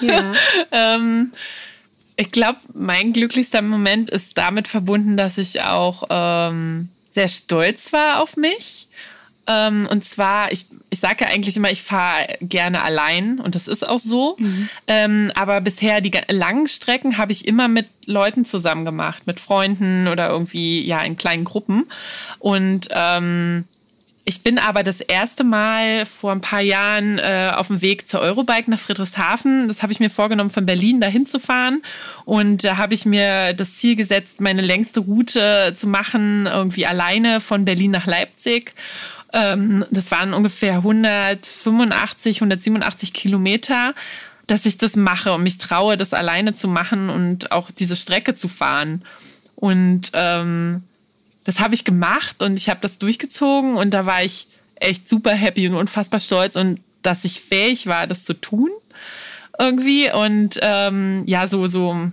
Ja. 0.00 0.32
ähm, 0.72 1.32
ich 2.16 2.30
glaube, 2.30 2.58
mein 2.74 3.12
glücklichster 3.12 3.62
Moment 3.62 4.10
ist 4.10 4.36
damit 4.38 4.68
verbunden, 4.68 5.16
dass 5.16 5.38
ich 5.38 5.62
auch 5.62 6.04
ähm, 6.10 6.88
sehr 7.10 7.28
stolz 7.28 7.92
war 7.92 8.20
auf 8.20 8.36
mich. 8.36 8.88
Ähm, 9.46 9.88
und 9.90 10.04
zwar, 10.04 10.52
ich, 10.52 10.66
ich 10.90 11.00
sage 11.00 11.24
ja 11.24 11.30
eigentlich 11.30 11.56
immer, 11.56 11.70
ich 11.70 11.82
fahre 11.82 12.38
gerne 12.40 12.82
allein 12.82 13.40
und 13.40 13.54
das 13.54 13.66
ist 13.66 13.86
auch 13.86 13.98
so. 13.98 14.36
Mhm. 14.38 14.68
Ähm, 14.86 15.32
aber 15.34 15.60
bisher 15.60 16.00
die 16.00 16.12
langen 16.28 16.68
Strecken 16.68 17.18
habe 17.18 17.32
ich 17.32 17.46
immer 17.46 17.66
mit 17.66 17.88
Leuten 18.06 18.44
zusammen 18.44 18.84
gemacht, 18.84 19.26
mit 19.26 19.40
Freunden 19.40 20.06
oder 20.06 20.28
irgendwie 20.28 20.86
ja 20.86 21.02
in 21.02 21.16
kleinen 21.16 21.44
Gruppen. 21.44 21.86
Und 22.38 22.88
ähm, 22.92 23.64
ich 24.24 24.42
bin 24.42 24.58
aber 24.58 24.84
das 24.84 25.00
erste 25.00 25.42
Mal 25.42 26.06
vor 26.06 26.30
ein 26.30 26.40
paar 26.40 26.60
Jahren 26.60 27.18
äh, 27.18 27.52
auf 27.54 27.66
dem 27.66 27.82
Weg 27.82 28.08
zur 28.08 28.20
Eurobike 28.20 28.70
nach 28.70 28.78
Friedrichshafen. 28.78 29.66
Das 29.66 29.82
habe 29.82 29.92
ich 29.92 29.98
mir 29.98 30.10
vorgenommen, 30.10 30.50
von 30.50 30.64
Berlin 30.64 31.00
dahin 31.00 31.26
zu 31.26 31.40
fahren. 31.40 31.82
Und 32.24 32.64
da 32.64 32.76
habe 32.76 32.94
ich 32.94 33.04
mir 33.04 33.52
das 33.52 33.76
Ziel 33.76 33.96
gesetzt, 33.96 34.40
meine 34.40 34.62
längste 34.62 35.00
Route 35.00 35.72
zu 35.74 35.88
machen, 35.88 36.46
irgendwie 36.46 36.86
alleine 36.86 37.40
von 37.40 37.64
Berlin 37.64 37.90
nach 37.90 38.06
Leipzig. 38.06 38.74
Ähm, 39.32 39.84
das 39.90 40.12
waren 40.12 40.34
ungefähr 40.34 40.76
185, 40.76 42.36
187 42.38 43.12
Kilometer 43.12 43.94
dass 44.48 44.66
ich 44.66 44.76
das 44.76 44.96
mache 44.96 45.32
und 45.32 45.44
mich 45.44 45.56
traue, 45.56 45.96
das 45.96 46.12
alleine 46.12 46.52
zu 46.52 46.68
machen 46.68 47.08
und 47.08 47.52
auch 47.52 47.70
diese 47.70 47.96
Strecke 47.96 48.34
zu 48.34 48.48
fahren. 48.48 49.02
Und 49.54 50.10
ähm, 50.14 50.82
das 51.44 51.60
habe 51.60 51.74
ich 51.74 51.84
gemacht 51.84 52.42
und 52.42 52.56
ich 52.56 52.68
habe 52.68 52.80
das 52.80 52.98
durchgezogen 52.98 53.76
und 53.76 53.92
da 53.92 54.06
war 54.06 54.22
ich 54.22 54.46
echt 54.76 55.08
super 55.08 55.32
happy 55.32 55.68
und 55.68 55.74
unfassbar 55.74 56.20
stolz 56.20 56.56
und 56.56 56.80
dass 57.02 57.24
ich 57.24 57.40
fähig 57.40 57.86
war, 57.86 58.06
das 58.06 58.24
zu 58.24 58.34
tun 58.34 58.70
irgendwie 59.58 60.10
und 60.10 60.58
ähm, 60.62 61.24
ja, 61.26 61.46
so, 61.46 61.66
so, 61.66 62.10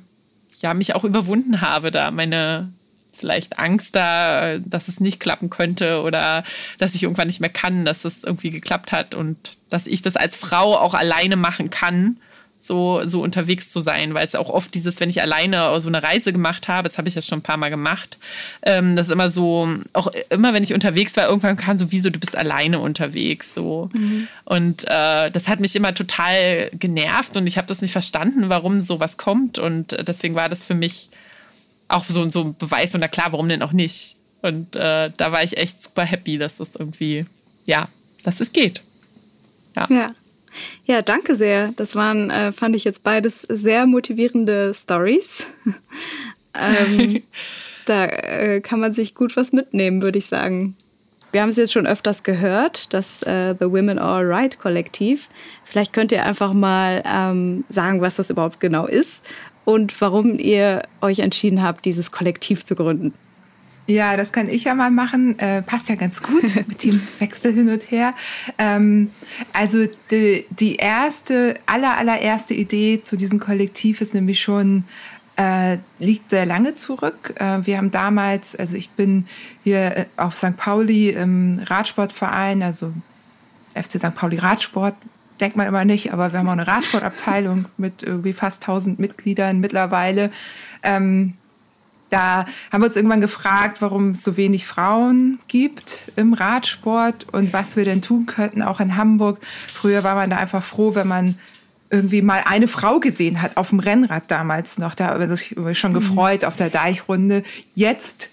ja, 0.61 0.73
mich 0.73 0.95
auch 0.95 1.03
überwunden 1.03 1.61
habe, 1.61 1.91
da 1.91 2.11
meine 2.11 2.71
vielleicht 3.13 3.59
Angst 3.59 3.95
da, 3.95 4.57
dass 4.59 4.87
es 4.87 5.01
nicht 5.01 5.19
klappen 5.19 5.49
könnte 5.49 6.01
oder 6.01 6.43
dass 6.77 6.95
ich 6.95 7.03
irgendwann 7.03 7.27
nicht 7.27 7.41
mehr 7.41 7.49
kann, 7.49 7.83
dass 7.83 8.05
es 8.05 8.23
irgendwie 8.23 8.49
geklappt 8.49 8.91
hat 8.91 9.13
und 9.13 9.57
dass 9.69 9.87
ich 9.87 10.01
das 10.01 10.15
als 10.15 10.35
Frau 10.35 10.77
auch 10.77 10.93
alleine 10.93 11.35
machen 11.35 11.69
kann 11.69 12.17
so, 12.61 13.01
so 13.05 13.21
unterwegs 13.21 13.71
zu 13.71 13.79
sein, 13.79 14.13
weil 14.13 14.25
es 14.25 14.35
auch 14.35 14.49
oft 14.49 14.73
dieses, 14.73 14.99
wenn 14.99 15.09
ich 15.09 15.21
alleine 15.21 15.79
so 15.79 15.87
eine 15.87 16.03
Reise 16.03 16.33
gemacht 16.33 16.67
habe, 16.67 16.87
das 16.87 16.97
habe 16.97 17.07
ich 17.07 17.15
ja 17.15 17.21
schon 17.21 17.39
ein 17.39 17.43
paar 17.43 17.57
Mal 17.57 17.69
gemacht, 17.69 18.17
ähm, 18.63 18.95
das 18.95 19.07
ist 19.07 19.13
immer 19.13 19.29
so, 19.29 19.67
auch 19.93 20.11
immer 20.29 20.53
wenn 20.53 20.63
ich 20.63 20.73
unterwegs 20.73 21.15
war, 21.15 21.27
irgendwann 21.27 21.55
kam 21.55 21.77
so, 21.77 21.91
wieso 21.91 22.09
du 22.09 22.19
bist 22.19 22.35
alleine 22.35 22.79
unterwegs, 22.79 23.53
so. 23.53 23.89
Mhm. 23.93 24.27
Und 24.45 24.83
äh, 24.85 25.31
das 25.31 25.47
hat 25.47 25.59
mich 25.59 25.75
immer 25.75 25.93
total 25.93 26.69
genervt 26.73 27.37
und 27.37 27.47
ich 27.47 27.57
habe 27.57 27.67
das 27.67 27.81
nicht 27.81 27.91
verstanden, 27.91 28.49
warum 28.49 28.77
sowas 28.81 29.17
kommt 29.17 29.57
und 29.57 29.95
deswegen 30.07 30.35
war 30.35 30.49
das 30.49 30.63
für 30.63 30.75
mich 30.75 31.09
auch 31.87 32.03
so, 32.03 32.27
so 32.29 32.43
ein 32.43 32.55
Beweis 32.57 32.93
und 32.93 33.01
na 33.01 33.07
klar, 33.07 33.31
warum 33.31 33.49
denn 33.49 33.63
auch 33.63 33.71
nicht. 33.71 34.15
Und 34.41 34.75
äh, 34.75 35.11
da 35.15 35.31
war 35.31 35.43
ich 35.43 35.57
echt 35.57 35.81
super 35.81 36.03
happy, 36.05 36.37
dass 36.37 36.57
das 36.57 36.75
irgendwie, 36.75 37.25
ja, 37.65 37.89
dass 38.23 38.39
es 38.39 38.53
geht. 38.53 38.83
Ja. 39.75 39.87
ja. 39.89 40.07
Ja, 40.85 41.01
danke 41.01 41.35
sehr. 41.35 41.71
Das 41.75 41.95
waren, 41.95 42.29
äh, 42.29 42.51
fand 42.51 42.75
ich 42.75 42.83
jetzt 42.83 43.03
beides 43.03 43.41
sehr 43.41 43.85
motivierende 43.85 44.73
Stories. 44.73 45.47
ähm, 46.53 47.23
da 47.85 48.05
äh, 48.05 48.61
kann 48.61 48.79
man 48.79 48.93
sich 48.93 49.15
gut 49.15 49.35
was 49.37 49.53
mitnehmen, 49.53 50.01
würde 50.01 50.17
ich 50.17 50.25
sagen. 50.25 50.75
Wir 51.31 51.41
haben 51.41 51.49
es 51.49 51.57
jetzt 51.57 51.73
schon 51.73 51.85
öfters 51.85 52.23
gehört, 52.23 52.91
das 52.93 53.21
äh, 53.21 53.53
The 53.59 53.65
Women 53.65 53.99
Are 53.99 54.27
Right 54.27 54.57
Kollektiv. 54.59 55.29
Vielleicht 55.63 55.93
könnt 55.93 56.11
ihr 56.11 56.25
einfach 56.25 56.53
mal 56.53 57.03
ähm, 57.05 57.65
sagen, 57.67 58.01
was 58.01 58.15
das 58.15 58.31
überhaupt 58.31 58.59
genau 58.59 58.87
ist 58.87 59.23
und 59.63 59.99
warum 60.01 60.39
ihr 60.39 60.81
euch 61.01 61.19
entschieden 61.19 61.61
habt, 61.61 61.85
dieses 61.85 62.11
Kollektiv 62.11 62.65
zu 62.65 62.75
gründen. 62.75 63.13
Ja, 63.89 64.15
das 64.17 64.31
kann 64.31 64.49
ich 64.49 64.65
ja 64.65 64.75
mal 64.75 64.91
machen. 64.91 65.39
Äh, 65.39 65.63
passt 65.63 65.89
ja 65.89 65.95
ganz 65.95 66.21
gut 66.21 66.43
mit 66.67 66.83
dem 66.83 67.01
Wechsel 67.17 67.53
hin 67.53 67.69
und 67.69 67.89
her. 67.89 68.13
Ähm, 68.59 69.09
also 69.51 69.87
die, 70.11 70.45
die 70.51 70.75
erste, 70.75 71.55
aller, 71.65 71.97
allererste 71.97 72.53
Idee 72.53 73.01
zu 73.01 73.17
diesem 73.17 73.39
Kollektiv 73.39 74.01
ist 74.01 74.13
nämlich 74.13 74.41
schon 74.41 74.83
äh, 75.37 75.79
liegt 75.97 76.29
sehr 76.29 76.45
lange 76.45 76.75
zurück. 76.75 77.33
Äh, 77.37 77.65
wir 77.65 77.77
haben 77.77 77.89
damals, 77.89 78.55
also 78.55 78.77
ich 78.77 78.91
bin 78.91 79.25
hier 79.63 79.97
äh, 79.97 80.05
auf 80.17 80.37
St. 80.37 80.55
Pauli 80.55 81.09
im 81.09 81.59
Radsportverein, 81.65 82.61
also 82.61 82.93
FC 83.73 83.93
St. 83.93 84.13
Pauli 84.13 84.37
Radsport, 84.37 84.93
denkt 85.41 85.57
man 85.57 85.65
immer 85.65 85.83
nicht, 85.83 86.13
aber 86.13 86.31
wir 86.31 86.37
haben 86.37 86.47
auch 86.47 86.53
eine 86.53 86.67
Radsportabteilung 86.67 87.65
mit 87.77 88.03
irgendwie 88.03 88.33
fast 88.33 88.61
1000 88.61 88.99
Mitgliedern 88.99 89.59
mittlerweile. 89.59 90.29
Ähm, 90.83 91.33
da 92.09 92.45
haben 92.71 92.81
wir 92.81 92.85
uns 92.85 92.95
irgendwann 92.95 93.21
gefragt, 93.21 93.81
warum 93.81 94.11
es 94.11 94.23
so 94.23 94.37
wenig 94.37 94.65
Frauen 94.65 95.39
gibt 95.47 96.11
im 96.15 96.33
Radsport 96.33 97.27
und 97.31 97.53
was 97.53 97.75
wir 97.75 97.85
denn 97.85 98.01
tun 98.01 98.25
könnten, 98.25 98.61
auch 98.61 98.79
in 98.79 98.95
Hamburg. 98.95 99.39
Früher 99.73 100.03
war 100.03 100.15
man 100.15 100.29
da 100.29 100.37
einfach 100.37 100.63
froh, 100.63 100.95
wenn 100.95 101.07
man 101.07 101.35
irgendwie 101.89 102.21
mal 102.21 102.43
eine 102.45 102.67
Frau 102.67 102.99
gesehen 102.99 103.41
hat 103.41 103.57
auf 103.57 103.69
dem 103.69 103.79
Rennrad 103.79 104.29
damals 104.29 104.77
noch. 104.77 104.95
Da 104.95 105.07
haben 105.07 105.19
wir 105.19 105.35
sich 105.35 105.55
schon 105.73 105.91
mhm. 105.91 105.95
gefreut 105.95 106.45
auf 106.45 106.55
der 106.55 106.69
Deichrunde. 106.69 107.43
Jetzt 107.73 108.29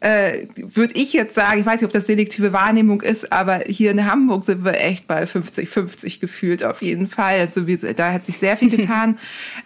äh, 0.00 0.46
würde 0.56 0.94
ich 0.94 1.12
jetzt 1.12 1.34
sagen, 1.34 1.60
ich 1.60 1.66
weiß 1.66 1.80
nicht, 1.80 1.86
ob 1.86 1.92
das 1.92 2.06
selektive 2.06 2.52
Wahrnehmung 2.52 3.02
ist, 3.02 3.30
aber 3.32 3.64
hier 3.66 3.90
in 3.90 4.06
Hamburg 4.10 4.44
sind 4.44 4.64
wir 4.64 4.80
echt 4.80 5.06
bei 5.06 5.24
50-50 5.24 6.20
gefühlt 6.20 6.64
auf 6.64 6.80
jeden 6.80 7.06
Fall. 7.06 7.40
Also 7.40 7.66
wir, 7.66 7.76
da 7.94 8.12
hat 8.12 8.24
sich 8.24 8.38
sehr 8.38 8.56
viel 8.56 8.70
getan. 8.76 9.18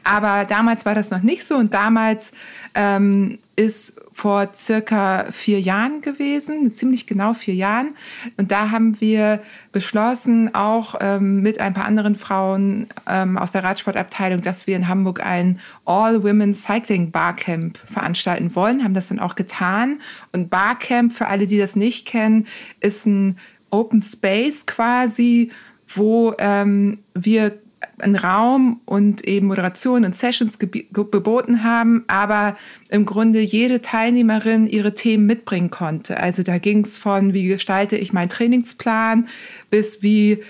aber 0.02 0.44
damals 0.44 0.85
war 0.87 0.94
das 0.94 1.11
noch 1.11 1.23
nicht 1.23 1.44
so 1.47 1.54
und 1.54 1.73
damals 1.73 2.33
ähm, 2.75 3.38
ist 3.56 3.94
vor 4.12 4.49
circa 4.54 5.26
vier 5.30 5.61
Jahren 5.61 6.00
gewesen, 6.00 6.76
ziemlich 6.76 7.06
genau 7.06 7.34
vier 7.34 7.54
Jahren. 7.54 7.94
Und 8.37 8.52
da 8.52 8.70
haben 8.70 9.00
wir 9.00 9.40
beschlossen, 9.73 10.54
auch 10.54 10.94
ähm, 11.00 11.42
mit 11.42 11.61
ein 11.61 11.75
paar 11.75 11.84
anderen 11.84 12.16
Frauen 12.16 12.87
ähm, 13.08 13.37
aus 13.38 13.52
der 13.52 13.64
Radsportabteilung, 13.64 14.40
dass 14.42 14.66
wir 14.66 14.76
in 14.76 14.88
Hamburg 14.88 15.25
ein 15.25 15.61
All-Women 15.84 16.54
Cycling 16.54 17.11
Barcamp 17.11 17.78
veranstalten 17.87 18.54
wollen, 18.54 18.82
haben 18.82 18.94
das 18.94 19.08
dann 19.08 19.18
auch 19.18 19.34
getan. 19.34 20.00
Und 20.32 20.50
Barcamp, 20.50 21.12
für 21.12 21.28
alle, 21.28 21.46
die 21.46 21.58
das 21.58 21.76
nicht 21.76 22.06
kennen, 22.06 22.46
ist 22.80 23.06
ein 23.06 23.38
Open 23.70 24.02
Space 24.02 24.66
quasi, 24.66 25.50
wo 25.88 26.34
ähm, 26.38 26.99
wir 27.14 27.58
einen 27.99 28.17
Raum 28.17 28.81
und 28.85 29.26
eben 29.26 29.49
Moderation 29.49 30.05
und 30.05 30.14
Sessions 30.14 30.59
geboten 30.59 31.64
haben, 31.64 32.05
aber 32.07 32.57
im 32.91 33.07
Grunde 33.07 33.41
jede 33.41 33.81
Teilnehmerin 33.81 34.67
ihre 34.67 34.95
Themen 34.95 35.26
mitbringen 35.26 35.71
konnte. 35.71 36.19
Also 36.19 36.43
da 36.43 36.59
ging 36.59 36.85
es 36.85 36.99
von, 36.99 37.35
wie 37.35 37.47
gestalte 37.47 37.97
ich 37.97 38.12
meinen 38.12 38.29
Trainingsplan, 38.29 39.29
bis 39.71 40.03
wie, 40.03 40.43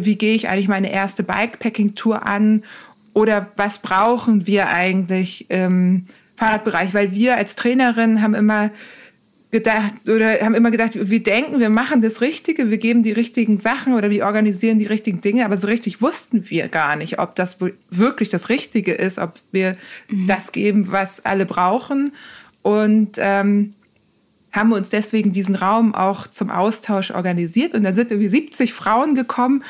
wie 0.00 0.16
gehe 0.16 0.34
ich 0.34 0.48
eigentlich 0.48 0.68
meine 0.68 0.92
erste 0.92 1.22
Bikepacking-Tour 1.22 2.26
an 2.26 2.62
oder 3.12 3.48
was 3.56 3.78
brauchen 3.78 4.46
wir 4.46 4.68
eigentlich 4.68 5.50
im 5.50 6.04
Fahrradbereich, 6.36 6.94
weil 6.94 7.12
wir 7.12 7.36
als 7.36 7.56
Trainerin 7.56 8.22
haben 8.22 8.34
immer 8.34 8.70
gedacht 9.50 10.08
oder 10.08 10.40
haben 10.40 10.54
immer 10.54 10.70
gedacht, 10.70 11.08
wir 11.08 11.22
denken, 11.22 11.58
wir 11.58 11.70
machen 11.70 12.02
das 12.02 12.20
Richtige, 12.20 12.70
wir 12.70 12.76
geben 12.76 13.02
die 13.02 13.12
richtigen 13.12 13.56
Sachen 13.56 13.94
oder 13.94 14.10
wir 14.10 14.26
organisieren 14.26 14.78
die 14.78 14.86
richtigen 14.86 15.22
Dinge, 15.22 15.44
aber 15.44 15.56
so 15.56 15.68
richtig 15.68 16.02
wussten 16.02 16.50
wir 16.50 16.68
gar 16.68 16.96
nicht, 16.96 17.18
ob 17.18 17.34
das 17.34 17.58
wirklich 17.90 18.28
das 18.28 18.50
Richtige 18.50 18.92
ist, 18.92 19.18
ob 19.18 19.40
wir 19.50 19.76
mhm. 20.08 20.26
das 20.26 20.52
geben, 20.52 20.92
was 20.92 21.24
alle 21.24 21.46
brauchen. 21.46 22.12
Und 22.62 23.12
ähm, 23.18 23.74
haben 24.58 24.70
wir 24.70 24.76
uns 24.76 24.90
deswegen 24.90 25.32
diesen 25.32 25.54
Raum 25.54 25.94
auch 25.94 26.26
zum 26.26 26.50
Austausch 26.50 27.10
organisiert. 27.10 27.74
Und 27.74 27.84
da 27.84 27.92
sind 27.92 28.10
irgendwie 28.10 28.28
70 28.28 28.72
Frauen 28.74 29.14
gekommen 29.14 29.62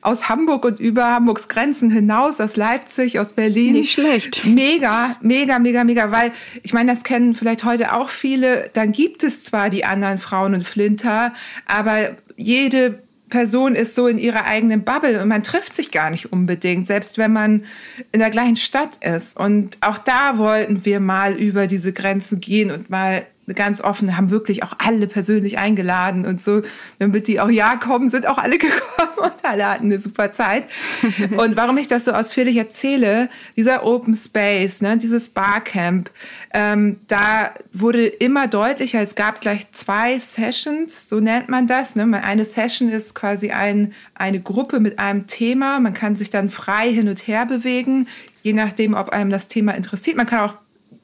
aus 0.00 0.28
Hamburg 0.28 0.64
und 0.64 0.80
über 0.80 1.06
Hamburgs 1.06 1.48
Grenzen 1.48 1.90
hinaus, 1.90 2.40
aus 2.40 2.56
Leipzig, 2.56 3.18
aus 3.18 3.32
Berlin. 3.32 3.72
Nicht 3.72 3.92
schlecht. 3.92 4.44
Mega, 4.44 5.16
mega, 5.22 5.58
mega, 5.58 5.84
mega, 5.84 6.10
weil 6.10 6.32
ich 6.62 6.72
meine, 6.72 6.92
das 6.92 7.02
kennen 7.02 7.34
vielleicht 7.34 7.64
heute 7.64 7.94
auch 7.94 8.08
viele. 8.08 8.70
Dann 8.74 8.92
gibt 8.92 9.24
es 9.24 9.44
zwar 9.44 9.70
die 9.70 9.84
anderen 9.84 10.18
Frauen 10.18 10.54
und 10.54 10.64
Flinter, 10.66 11.32
aber 11.66 12.10
jede 12.36 13.02
Person 13.30 13.74
ist 13.74 13.94
so 13.94 14.06
in 14.06 14.18
ihrer 14.18 14.44
eigenen 14.44 14.84
Bubble 14.84 15.20
und 15.20 15.28
man 15.28 15.42
trifft 15.42 15.74
sich 15.74 15.90
gar 15.90 16.10
nicht 16.10 16.32
unbedingt, 16.32 16.86
selbst 16.86 17.18
wenn 17.18 17.32
man 17.32 17.64
in 18.12 18.20
der 18.20 18.30
gleichen 18.30 18.56
Stadt 18.56 19.04
ist. 19.04 19.36
Und 19.36 19.78
auch 19.80 19.98
da 19.98 20.38
wollten 20.38 20.84
wir 20.84 21.00
mal 21.00 21.34
über 21.34 21.66
diese 21.66 21.92
Grenzen 21.92 22.40
gehen 22.40 22.70
und 22.70 22.90
mal 22.90 23.26
ganz 23.52 23.82
offen, 23.82 24.16
haben 24.16 24.30
wirklich 24.30 24.62
auch 24.62 24.74
alle 24.78 25.06
persönlich 25.06 25.58
eingeladen 25.58 26.24
und 26.24 26.40
so, 26.40 26.62
damit 26.98 27.28
die 27.28 27.40
auch 27.40 27.50
ja 27.50 27.76
kommen, 27.76 28.08
sind 28.08 28.26
auch 28.26 28.38
alle 28.38 28.58
gekommen 28.58 29.18
und 29.18 29.32
alle 29.42 29.68
hatten 29.68 29.86
eine 29.86 29.98
super 29.98 30.32
Zeit. 30.32 30.64
und 31.36 31.56
warum 31.56 31.76
ich 31.76 31.88
das 31.88 32.06
so 32.06 32.12
ausführlich 32.12 32.56
erzähle, 32.56 33.28
dieser 33.56 33.84
Open 33.84 34.16
Space, 34.16 34.80
ne, 34.80 34.96
dieses 34.96 35.28
Barcamp, 35.28 36.10
ähm, 36.52 37.00
da 37.08 37.50
wurde 37.72 38.06
immer 38.06 38.46
deutlicher, 38.46 39.02
es 39.02 39.14
gab 39.14 39.40
gleich 39.40 39.70
zwei 39.72 40.18
Sessions, 40.18 41.08
so 41.08 41.20
nennt 41.20 41.48
man 41.48 41.66
das. 41.66 41.96
Ne? 41.96 42.04
Eine 42.22 42.44
Session 42.44 42.88
ist 42.88 43.14
quasi 43.14 43.50
ein, 43.50 43.92
eine 44.14 44.40
Gruppe 44.40 44.80
mit 44.80 44.98
einem 44.98 45.26
Thema, 45.26 45.80
man 45.80 45.94
kann 45.94 46.16
sich 46.16 46.30
dann 46.30 46.48
frei 46.48 46.92
hin 46.92 47.08
und 47.08 47.26
her 47.26 47.44
bewegen, 47.46 48.08
je 48.42 48.52
nachdem, 48.52 48.94
ob 48.94 49.10
einem 49.10 49.30
das 49.30 49.48
Thema 49.48 49.72
interessiert. 49.72 50.16
Man 50.16 50.26
kann 50.26 50.40
auch 50.40 50.54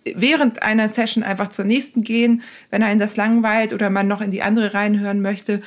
während 0.04 0.62
einer 0.62 0.88
Session 0.88 1.22
einfach 1.22 1.48
zur 1.48 1.64
nächsten 1.64 2.02
gehen, 2.02 2.42
wenn 2.70 2.82
einen 2.82 3.00
das 3.00 3.16
langweilt 3.16 3.72
oder 3.72 3.90
man 3.90 4.08
noch 4.08 4.20
in 4.20 4.30
die 4.30 4.42
andere 4.42 4.74
reinhören 4.74 5.20
möchte. 5.20 5.62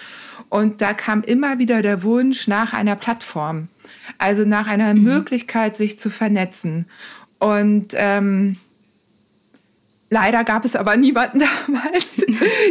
Und 0.49 0.81
da 0.81 0.93
kam 0.93 1.23
immer 1.23 1.59
wieder 1.59 1.81
der 1.81 2.03
Wunsch 2.03 2.47
nach 2.47 2.73
einer 2.73 2.95
Plattform, 2.95 3.67
also 4.17 4.43
nach 4.45 4.67
einer 4.67 4.93
mhm. 4.93 5.03
Möglichkeit, 5.03 5.75
sich 5.75 5.99
zu 5.99 6.09
vernetzen. 6.09 6.85
Und 7.39 7.93
ähm, 7.95 8.57
Leider 10.13 10.43
gab 10.43 10.63
es 10.63 10.75
aber 10.75 10.95
niemanden 10.95 11.39
damals, 11.65 12.23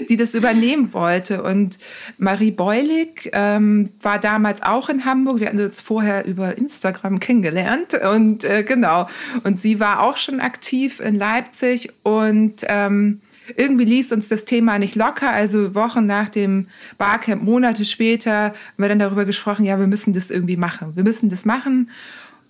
die 0.09 0.17
das 0.17 0.37
übernehmen 0.37 0.93
wollte. 0.93 1.43
Und 1.43 1.77
Marie 2.17 2.53
Beulig 2.53 3.31
ähm, 3.33 3.91
war 4.01 4.21
damals 4.21 4.63
auch 4.63 4.89
in 4.89 5.05
Hamburg. 5.05 5.41
Wir 5.41 5.49
hatten 5.49 5.61
uns 5.61 5.81
vorher 5.81 6.25
über 6.25 6.57
Instagram 6.57 7.19
kennengelernt. 7.19 7.95
Und 7.95 8.45
äh, 8.45 8.63
genau. 8.63 9.09
Und 9.43 9.61
sie 9.61 9.81
war 9.81 10.03
auch 10.03 10.19
schon 10.19 10.39
aktiv 10.39 11.01
in 11.01 11.17
Leipzig. 11.17 11.91
Und 12.05 12.65
ähm, 12.69 13.21
irgendwie 13.57 13.87
ließ 13.87 14.13
uns 14.13 14.29
das 14.29 14.45
Thema 14.45 14.79
nicht 14.79 14.95
locker. 14.95 15.33
Also 15.33 15.75
Wochen 15.75 16.07
nach 16.07 16.29
dem 16.29 16.69
Barcamp, 16.97 17.43
Monate 17.43 17.85
später, 17.85 18.51
haben 18.51 18.55
wir 18.77 18.89
dann 18.89 19.01
darüber 19.01 19.25
gesprochen, 19.25 19.65
ja, 19.65 19.81
wir 19.81 19.89
müssen 19.89 20.13
das 20.13 20.31
irgendwie 20.31 20.57
machen. 20.57 20.95
Wir 20.95 21.03
müssen 21.03 21.29
das 21.29 21.45
machen. 21.45 21.91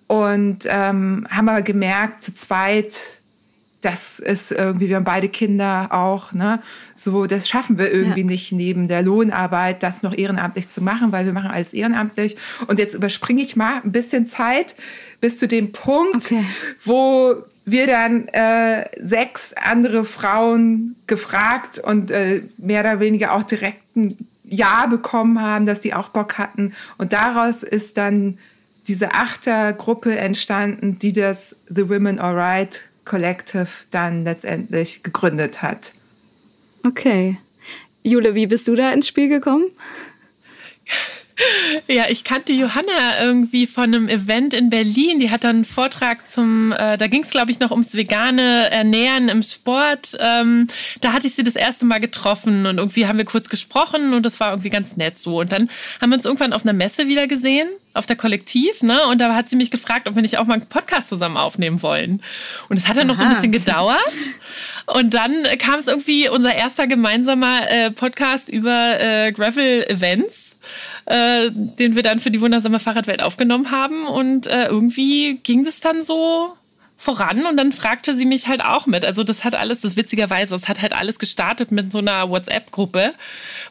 Und 0.07 0.67
ähm, 0.69 1.27
haben 1.31 1.49
aber 1.49 1.63
gemerkt, 1.63 2.23
zu 2.23 2.35
zweit, 2.35 3.22
das 3.83 4.21
ist 4.21 4.53
irgendwie, 4.53 4.89
wir 4.89 4.97
haben 4.97 5.05
beide 5.05 5.29
Kinder 5.29 5.89
auch, 5.91 6.33
ne? 6.33 6.63
So, 6.95 7.27
das 7.27 7.49
schaffen 7.49 7.79
wir 7.79 7.93
irgendwie 7.93 8.21
ja. 8.21 8.27
nicht 8.27 8.53
neben 8.53 8.89
der 8.89 9.03
Lohnarbeit, 9.03 9.83
das 9.83 10.03
noch 10.03 10.17
ehrenamtlich 10.17 10.69
zu 10.69 10.81
machen, 10.81 11.11
weil 11.13 11.27
wir 11.27 11.33
machen 11.33 11.51
alles 11.51 11.75
ehrenamtlich. 11.75 12.37
Und 12.69 12.79
jetzt 12.79 12.95
überspringe 12.95 13.43
ich 13.43 13.57
mal 13.57 13.81
ein 13.83 13.93
bisschen 13.93 14.27
Zeit 14.27 14.77
bis 15.21 15.39
zu 15.39 15.49
dem 15.49 15.73
Punkt, 15.73 16.27
okay. 16.27 16.45
wo 16.85 17.35
wir 17.65 17.87
dann 17.89 18.29
äh, 18.29 18.87
sechs 19.01 19.53
andere 19.53 20.05
Frauen 20.05 20.97
gefragt 21.09 21.81
und 21.81 22.11
äh, 22.11 22.43
mehr 22.59 22.81
oder 22.81 23.01
weniger 23.01 23.33
auch 23.33 23.43
direkt 23.43 23.97
ein 23.97 24.17
Ja 24.45 24.87
bekommen 24.87 25.41
haben, 25.41 25.67
dass 25.67 25.81
die 25.81 25.93
auch 25.95 26.09
Bock 26.09 26.39
hatten. 26.39 26.73
Und 26.99 27.13
daraus 27.13 27.65
ist 27.65 27.99
dann 27.99 28.39
diese 28.87 29.13
Achtergruppe 29.13 30.17
entstanden, 30.17 30.99
die 30.99 31.13
das 31.13 31.57
The 31.69 31.89
Women 31.89 32.19
Alright 32.19 32.83
Collective 33.05 33.69
dann 33.91 34.25
letztendlich 34.25 35.03
gegründet 35.03 35.63
hat. 35.63 35.93
Okay. 36.85 37.39
Jule, 38.03 38.35
wie 38.35 38.47
bist 38.47 38.67
du 38.69 38.75
da 38.75 38.93
ins 38.93 39.09
Spiel 39.09 39.29
gekommen? 39.29 39.67
Ja, 41.89 42.05
ich 42.09 42.25
kannte 42.25 42.53
Johanna 42.53 43.21
irgendwie 43.21 43.67
von 43.67 43.85
einem 43.85 44.09
Event 44.09 44.55
in 44.55 44.71
Berlin. 44.71 45.19
Die 45.19 45.31
hat 45.31 45.45
dann 45.45 45.57
einen 45.57 45.65
Vortrag 45.65 46.29
zum, 46.29 46.73
äh, 46.73 46.97
da 46.97 47.07
ging 47.07 47.23
es, 47.23 47.31
glaube 47.31 47.51
ich, 47.51 47.61
noch 47.61 47.71
ums 47.71 47.95
vegane 47.95 48.71
Ernähren 48.71 49.29
im 49.29 49.43
Sport. 49.43 50.17
Ähm, 50.21 50.69
da 51.01 51.13
hatte 51.13 51.27
ich 51.27 51.35
sie 51.35 51.43
das 51.43 51.57
erste 51.57 51.85
Mal 51.87 51.99
getroffen 51.99 52.67
und 52.67 52.79
irgendwie 52.79 53.07
haben 53.07 53.19
wir 53.19 53.25
kurz 53.25 53.49
gesprochen 53.49 54.15
und 54.15 54.25
das 54.25 54.41
war 54.41 54.51
irgendwie 54.51 54.71
ganz 54.71 54.97
nett 54.97 55.19
so. 55.19 55.41
Und 55.41 55.53
dann 55.53 55.69
haben 56.01 56.11
wir 56.11 56.17
uns 56.17 56.25
irgendwann 56.25 56.53
auf 56.53 56.65
einer 56.65 56.73
Messe 56.73 57.09
wieder 57.09 57.27
gesehen, 57.27 57.69
auf 57.95 58.07
der 58.07 58.17
Kollektiv, 58.17 58.83
ne? 58.83 59.07
Und 59.07 59.21
da 59.21 59.35
hat 59.35 59.49
sie 59.49 59.57
mich 59.57 59.71
gefragt, 59.71 60.09
ob 60.09 60.15
wir 60.15 60.23
nicht 60.23 60.39
auch 60.39 60.47
mal 60.47 60.55
einen 60.55 60.67
Podcast 60.67 61.09
zusammen 61.09 61.37
aufnehmen 61.37 61.83
wollen. 61.83 62.23
Und 62.69 62.77
es 62.77 62.89
hat 62.89 62.97
dann 62.97 63.03
Aha. 63.03 63.09
noch 63.09 63.17
so 63.17 63.25
ein 63.25 63.35
bisschen 63.35 63.53
gedauert. 63.53 63.99
Und 64.87 65.15
dann 65.15 65.45
kam 65.59 65.79
es 65.79 65.89
irgendwie 65.89 66.29
unser 66.29 66.55
erster 66.55 66.87
gemeinsamer 66.87 67.71
äh, 67.71 67.91
Podcast 67.91 68.49
über 68.49 69.01
äh, 69.01 69.33
Gravel-Events 69.33 70.57
äh, 71.07 71.51
den 71.51 71.97
wir 71.97 72.03
dann 72.03 72.21
für 72.21 72.31
die 72.31 72.41
wundersame 72.41 72.79
Fahrradwelt 72.79 73.23
aufgenommen 73.23 73.71
haben. 73.71 74.07
Und 74.07 74.47
äh, 74.47 74.67
irgendwie 74.67 75.41
ging 75.43 75.65
das 75.65 75.81
dann 75.81 76.03
so 76.03 76.57
voran 77.03 77.47
und 77.47 77.57
dann 77.57 77.73
fragte 77.73 78.17
sie 78.17 78.25
mich 78.25 78.47
halt 78.47 78.63
auch 78.63 78.87
mit. 78.87 79.05
Also 79.05 79.25
das 79.25 79.43
hat 79.43 79.57
alles, 79.57 79.81
das 79.81 79.97
witzigerweise, 79.97 80.55
das 80.55 80.69
hat 80.69 80.81
halt 80.81 80.93
alles 80.93 81.19
gestartet 81.19 81.73
mit 81.73 81.93
so 81.93 81.99
einer 81.99 82.31
WhatsApp-Gruppe, 82.31 83.13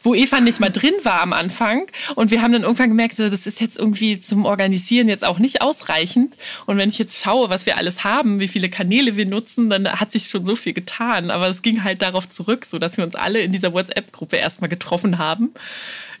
wo 0.02 0.14
Eva 0.14 0.40
nicht 0.40 0.60
mal 0.60 0.68
drin 0.68 0.92
war 1.02 1.22
am 1.22 1.32
Anfang. 1.32 1.86
Und 2.14 2.30
wir 2.30 2.42
haben 2.42 2.52
dann 2.52 2.62
irgendwann 2.62 2.90
gemerkt, 2.90 3.18
das 3.18 3.46
ist 3.46 3.60
jetzt 3.60 3.78
irgendwie 3.78 4.20
zum 4.20 4.44
Organisieren 4.44 5.08
jetzt 5.08 5.24
auch 5.24 5.38
nicht 5.38 5.62
ausreichend. 5.62 6.36
Und 6.66 6.76
wenn 6.76 6.90
ich 6.90 6.98
jetzt 6.98 7.22
schaue, 7.22 7.48
was 7.48 7.64
wir 7.64 7.78
alles 7.78 8.04
haben, 8.04 8.38
wie 8.38 8.48
viele 8.48 8.68
Kanäle 8.68 9.16
wir 9.16 9.26
nutzen, 9.26 9.70
dann 9.70 9.88
hat 9.88 10.12
sich 10.12 10.28
schon 10.28 10.44
so 10.44 10.54
viel 10.54 10.74
getan. 10.74 11.30
Aber 11.30 11.48
es 11.48 11.62
ging 11.62 11.84
halt 11.84 12.02
darauf 12.02 12.28
zurück, 12.28 12.66
so 12.66 12.78
dass 12.78 12.98
wir 12.98 13.04
uns 13.04 13.14
alle 13.14 13.40
in 13.40 13.52
dieser 13.52 13.72
WhatsApp-Gruppe 13.72 14.36
erstmal 14.36 14.68
getroffen 14.68 15.16
haben. 15.16 15.54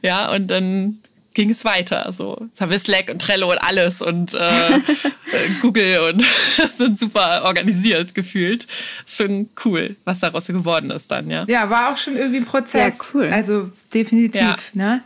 Ja, 0.02 0.32
und 0.32 0.48
dann 0.48 0.98
ging 1.34 1.50
es 1.50 1.64
weiter. 1.64 2.12
So, 2.16 2.36
jetzt 2.48 2.60
haben 2.60 2.70
wir 2.70 2.78
Slack 2.78 3.10
und 3.10 3.22
Trello 3.22 3.50
und 3.50 3.58
alles 3.58 4.02
und 4.02 4.34
äh, 4.34 4.80
Google 5.62 6.10
und 6.10 6.22
sind 6.76 6.98
super 6.98 7.42
organisiert 7.44 8.14
gefühlt. 8.14 8.66
Ist 9.06 9.16
schon 9.16 9.48
cool, 9.64 9.96
was 10.04 10.20
daraus 10.20 10.46
geworden 10.46 10.90
ist 10.90 11.10
dann, 11.10 11.30
ja. 11.30 11.44
Ja, 11.48 11.70
war 11.70 11.92
auch 11.92 11.96
schon 11.96 12.16
irgendwie 12.16 12.38
ein 12.38 12.44
Prozess. 12.44 12.98
Ja, 12.98 13.04
cool. 13.14 13.30
Also 13.32 13.70
definitiv, 13.92 14.40
ja. 14.40 14.56
ne? 14.74 15.02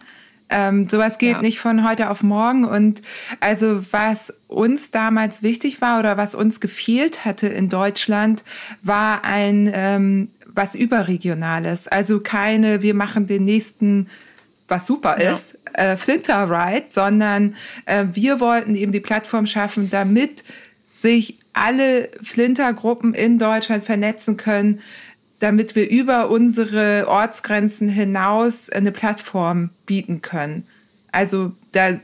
Ähm, 0.48 0.88
sowas 0.88 1.18
geht 1.18 1.36
ja. 1.36 1.42
nicht 1.42 1.58
von 1.58 1.88
heute 1.88 2.08
auf 2.08 2.22
morgen. 2.22 2.64
Und 2.64 3.02
also 3.40 3.84
was 3.90 4.32
uns 4.46 4.92
damals 4.92 5.42
wichtig 5.42 5.80
war 5.80 5.98
oder 5.98 6.16
was 6.16 6.34
uns 6.34 6.60
gefehlt 6.60 7.24
hatte 7.24 7.48
in 7.48 7.68
Deutschland, 7.68 8.44
war 8.82 9.24
ein 9.24 9.70
ähm, 9.72 10.28
was 10.46 10.74
überregionales. 10.74 11.88
Also 11.88 12.20
keine, 12.20 12.80
wir 12.80 12.94
machen 12.94 13.26
den 13.26 13.44
nächsten 13.44 14.08
was 14.68 14.86
super 14.86 15.20
ja. 15.22 15.32
ist, 15.32 15.58
äh, 15.74 15.96
Flinter 15.96 16.48
Ride, 16.50 16.86
sondern 16.90 17.56
äh, 17.84 18.04
wir 18.12 18.40
wollten 18.40 18.74
eben 18.74 18.92
die 18.92 19.00
Plattform 19.00 19.46
schaffen, 19.46 19.90
damit 19.90 20.44
sich 20.94 21.38
alle 21.52 22.08
Flinter-Gruppen 22.22 23.14
in 23.14 23.38
Deutschland 23.38 23.84
vernetzen 23.84 24.36
können, 24.36 24.80
damit 25.38 25.76
wir 25.76 25.88
über 25.88 26.30
unsere 26.30 27.06
Ortsgrenzen 27.08 27.88
hinaus 27.88 28.70
eine 28.70 28.92
Plattform 28.92 29.70
bieten 29.84 30.22
können. 30.22 30.66
Also 31.12 31.52
da, 31.72 32.00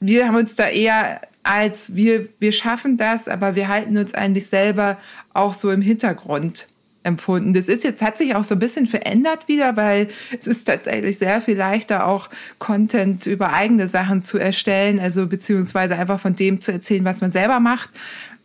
wir 0.00 0.26
haben 0.26 0.36
uns 0.36 0.56
da 0.56 0.68
eher 0.68 1.20
als 1.46 1.94
wir, 1.94 2.28
wir 2.40 2.50
schaffen 2.50 2.96
das, 2.96 3.28
aber 3.28 3.54
wir 3.54 3.68
halten 3.68 3.96
uns 3.96 4.14
eigentlich 4.14 4.48
selber 4.48 4.98
auch 5.32 5.54
so 5.54 5.70
im 5.70 5.80
Hintergrund 5.80 6.66
empfunden. 7.06 7.54
Das 7.54 7.68
ist 7.68 7.84
jetzt, 7.84 8.02
hat 8.02 8.18
sich 8.18 8.34
auch 8.34 8.44
so 8.44 8.54
ein 8.54 8.58
bisschen 8.58 8.86
verändert 8.86 9.48
wieder, 9.48 9.76
weil 9.76 10.08
es 10.38 10.46
ist 10.46 10.64
tatsächlich 10.64 11.18
sehr 11.18 11.40
viel 11.40 11.56
leichter, 11.56 12.06
auch 12.06 12.28
Content 12.58 13.26
über 13.26 13.52
eigene 13.52 13.88
Sachen 13.88 14.22
zu 14.22 14.38
erstellen, 14.38 15.00
also 15.00 15.26
beziehungsweise 15.26 15.96
einfach 15.96 16.20
von 16.20 16.34
dem 16.36 16.60
zu 16.60 16.72
erzählen, 16.72 17.04
was 17.04 17.20
man 17.20 17.30
selber 17.30 17.60
macht. 17.60 17.90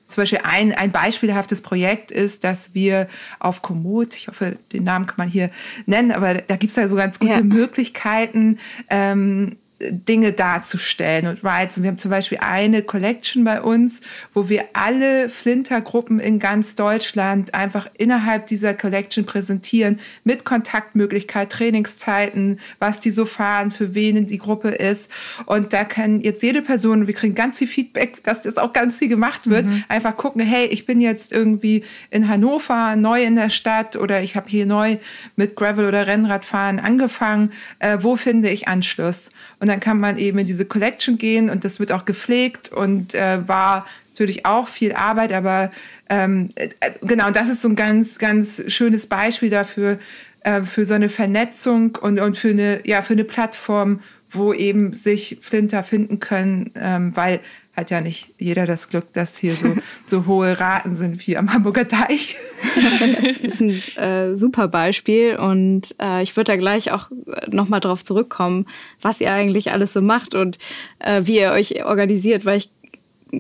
Zum 0.08 0.21
Beispiel 0.21 0.41
ein, 0.43 0.74
ein 0.74 0.91
beispielhaftes 0.91 1.62
Projekt 1.62 2.12
ist, 2.12 2.43
dass 2.43 2.74
wir 2.74 3.08
auf 3.39 3.62
Komoot, 3.62 4.15
ich 4.15 4.28
hoffe, 4.28 4.58
den 4.74 4.84
Namen 4.84 5.08
kann 5.08 5.15
man 5.17 5.30
hier 5.30 5.50
nennen, 5.86 6.12
aber 6.12 6.36
da 6.36 6.58
gibt 6.58 6.71
es 6.71 6.76
ja 6.76 6.88
so 6.88 6.95
ganz 6.95 7.17
gute 7.17 7.32
ja. 7.32 7.41
Möglichkeiten, 7.41 8.60
ähm, 8.89 9.56
Dinge 9.89 10.34
darzustellen 10.34 11.28
und 11.28 11.44
Rides. 11.44 11.78
Und 11.78 11.84
wir 11.84 11.89
haben 11.89 11.98
zum 11.98 12.12
Beispiel 12.12 12.39
eine 12.41 12.84
Collection 12.84 13.44
bei 13.44 13.62
uns, 13.62 14.02
wo 14.34 14.50
wir 14.50 14.65
alle 14.74 15.30
Flinter-Gruppen 15.30 16.20
in 16.20 16.39
ganz 16.39 16.76
Deutschland 16.76 17.54
einfach 17.54 17.88
innerhalb 17.98 18.48
dieser 18.48 18.74
Collection 18.74 19.26
präsentieren, 19.26 20.00
mit 20.24 20.46
Kontaktmöglichkeit, 20.46 21.52
Trainingszeiten, 21.52 22.60
was 22.80 23.00
die 23.00 23.12
so 23.12 23.26
fahren, 23.26 23.72
für 23.72 23.96
wen 23.96 24.28
die 24.28 24.38
Gruppe 24.38 24.70
ist. 24.70 25.12
Und 25.46 25.74
da 25.74 25.84
kann 25.84 26.22
jetzt 26.22 26.44
jede 26.44 26.62
Person, 26.62 27.08
wir 27.08 27.13
kriegen 27.13 27.36
ganz 27.36 27.58
viel 27.58 27.67
Feedback, 27.67 28.24
dass 28.24 28.44
das 28.44 28.58
auch 28.58 28.74
ganz 28.74 29.00
viel 29.00 29.08
gemacht 29.08 29.50
wird, 29.50 29.65
mhm. 29.65 29.84
einfach 29.88 30.15
gucken, 30.15 30.41
hey, 30.41 30.67
ich 30.67 30.86
bin 30.86 31.02
jetzt 31.02 31.32
irgendwie 31.32 31.84
in 32.10 32.28
Hannover, 32.28 32.96
neu 32.96 33.24
in 33.24 33.36
der 33.36 33.50
Stadt 33.50 33.96
oder 33.96 34.22
ich 34.22 34.36
habe 34.36 34.50
hier 34.50 34.65
neu 34.65 34.98
mit 35.36 35.56
Gravel 35.56 35.86
oder 35.86 36.08
Rennradfahren 36.08 36.80
angefangen. 36.80 37.52
Äh, 37.80 37.98
wo 38.02 38.15
finde 38.15 38.50
ich 38.50 38.67
Anschluss? 38.67 39.30
Und 39.60 39.70
dann 39.71 39.79
kann 39.79 39.99
man 39.99 40.17
eben 40.17 40.38
in 40.38 40.47
diese 40.47 40.65
Collection 40.65 41.17
gehen 41.17 41.49
und 41.49 41.65
das 41.65 41.79
wird 41.79 41.91
auch 41.91 42.05
gepflegt 42.05 42.71
und 42.71 43.15
äh, 43.15 43.47
war 43.47 43.86
natürlich 44.13 44.45
auch 44.45 44.67
viel 44.67 44.93
Arbeit, 44.93 45.31
aber 45.34 45.71
ähm, 46.10 46.49
äh, 46.55 46.69
genau, 47.01 47.31
das 47.31 47.47
ist 47.47 47.62
so 47.62 47.69
ein 47.69 47.75
ganz, 47.75 48.19
ganz 48.19 48.62
schönes 48.67 49.07
Beispiel 49.07 49.49
dafür, 49.49 49.97
äh, 50.41 50.63
für 50.63 50.86
so 50.86 50.93
eine 50.93 51.07
Vernetzung 51.07 51.97
und, 52.01 52.19
und 52.19 52.38
für, 52.38 52.49
eine, 52.49 52.86
ja, 52.86 53.01
für 53.01 53.13
eine 53.13 53.23
Plattform, 53.23 54.01
wo 54.29 54.53
eben 54.53 54.93
sich 54.93 55.38
Flinter 55.41 55.84
finden 55.84 56.19
können, 56.19 56.71
ähm, 56.75 57.15
weil 57.15 57.39
hat 57.82 57.91
ja 57.91 58.02
nicht 58.02 58.30
jeder 58.38 58.65
das 58.65 58.89
Glück, 58.89 59.12
dass 59.13 59.38
hier 59.38 59.54
so, 59.54 59.76
so 60.06 60.26
hohe 60.26 60.60
Raten 60.60 60.96
sind 60.96 61.28
wie 61.28 61.38
am 61.38 61.54
Hamburger 61.54 61.88
Teich. 61.88 62.38
das 63.41 63.60
ist 63.60 63.98
ein 63.98 64.04
äh, 64.04 64.36
super 64.36 64.67
Beispiel 64.67 65.36
und 65.36 65.96
äh, 66.02 66.24
ich 66.24 66.36
würde 66.38 66.54
da 66.54 66.56
gleich 66.58 66.91
auch 66.91 67.10
nochmal 67.50 67.80
drauf 67.80 68.06
zurückkommen, 68.06 68.65
was 69.02 69.20
ihr 69.20 69.34
eigentlich 69.34 69.72
alles 69.72 69.94
so 69.94 70.02
macht 70.02 70.36
und 70.36 70.58
äh, 71.00 71.22
wie 71.26 71.39
ihr 71.39 71.52
euch 71.52 71.84
organisiert, 71.84 72.46
weil 72.46 72.60
ich 72.60 72.70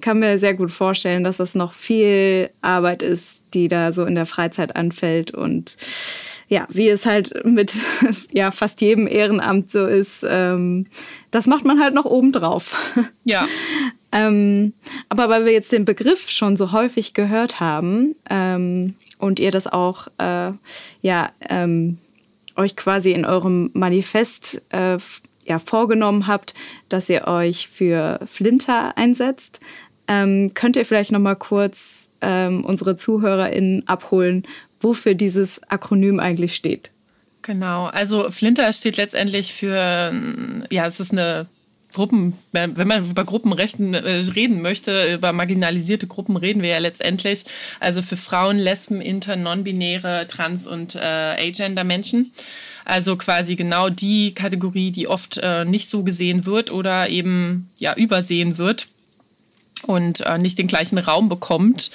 kann 0.01 0.19
mir 0.19 0.39
sehr 0.39 0.53
gut 0.53 0.71
vorstellen, 0.71 1.23
dass 1.23 1.37
das 1.37 1.53
noch 1.53 1.73
viel 1.73 2.49
Arbeit 2.61 3.03
ist, 3.03 3.43
die 3.53 3.67
da 3.67 3.91
so 3.91 4.05
in 4.05 4.15
der 4.15 4.25
Freizeit 4.25 4.75
anfällt 4.75 5.31
und 5.31 5.77
ja, 6.47 6.67
wie 6.69 6.89
es 6.89 7.05
halt 7.05 7.45
mit 7.45 7.73
ja, 8.31 8.51
fast 8.51 8.81
jedem 8.81 9.07
Ehrenamt 9.07 9.71
so 9.71 9.85
ist, 9.85 10.25
ähm, 10.27 10.87
das 11.31 11.47
macht 11.47 11.65
man 11.65 11.79
halt 11.81 11.93
noch 11.93 12.05
obendrauf. 12.05 12.93
Ja. 13.23 13.45
Ähm, 14.11 14.73
aber 15.09 15.29
weil 15.29 15.45
wir 15.45 15.53
jetzt 15.53 15.71
den 15.71 15.85
Begriff 15.85 16.29
schon 16.29 16.57
so 16.57 16.71
häufig 16.71 17.13
gehört 17.13 17.59
haben 17.59 18.15
ähm, 18.29 18.95
und 19.19 19.39
ihr 19.39 19.51
das 19.51 19.67
auch 19.67 20.07
äh, 20.17 20.51
ja, 21.01 21.31
ähm, 21.49 21.97
euch 22.55 22.75
quasi 22.75 23.11
in 23.11 23.25
eurem 23.25 23.69
Manifest 23.73 24.61
äh, 24.69 24.97
ja, 25.45 25.59
vorgenommen 25.59 26.27
habt, 26.27 26.53
dass 26.89 27.09
ihr 27.09 27.27
euch 27.27 27.67
für 27.67 28.19
Flinter 28.25 28.97
einsetzt, 28.97 29.59
ähm, 30.07 30.53
könnt 30.53 30.75
ihr 30.75 30.85
vielleicht 30.85 31.11
noch 31.11 31.19
mal 31.19 31.35
kurz 31.35 32.09
ähm, 32.21 32.65
unsere 32.65 32.95
ZuhörerInnen 32.95 33.87
abholen, 33.87 34.45
wofür 34.79 35.13
dieses 35.13 35.61
Akronym 35.69 36.19
eigentlich 36.19 36.55
steht? 36.55 36.91
Genau, 37.41 37.85
also 37.85 38.29
Flinter 38.29 38.71
steht 38.73 38.97
letztendlich 38.97 39.53
für, 39.53 40.13
ja, 40.69 40.85
es 40.85 40.99
ist 40.99 41.11
eine 41.11 41.47
Gruppen, 41.93 42.37
wenn 42.51 42.87
man 42.87 43.09
über 43.09 43.25
Gruppenrechten 43.25 43.93
äh, 43.93 44.23
reden 44.35 44.61
möchte, 44.61 45.13
über 45.13 45.31
marginalisierte 45.33 46.07
Gruppen 46.07 46.37
reden 46.37 46.61
wir 46.61 46.69
ja 46.69 46.77
letztendlich. 46.79 47.45
Also 47.79 48.01
für 48.01 48.17
Frauen, 48.17 48.57
Lesben, 48.57 49.01
Inter, 49.01 49.35
Non-Binäre, 49.35 50.27
Trans- 50.27 50.67
und 50.67 50.95
äh, 50.95 50.99
Agender-Menschen. 50.99 52.31
Also 52.85 53.15
quasi 53.15 53.55
genau 53.55 53.89
die 53.89 54.33
Kategorie, 54.33 54.91
die 54.91 55.07
oft 55.07 55.37
äh, 55.37 55.65
nicht 55.65 55.89
so 55.89 56.03
gesehen 56.03 56.45
wird 56.45 56.71
oder 56.71 57.09
eben 57.09 57.69
ja 57.77 57.93
übersehen 57.95 58.57
wird 58.57 58.87
und 59.83 60.21
äh, 60.21 60.37
nicht 60.37 60.57
den 60.57 60.67
gleichen 60.67 60.97
Raum 60.97 61.29
bekommt, 61.29 61.91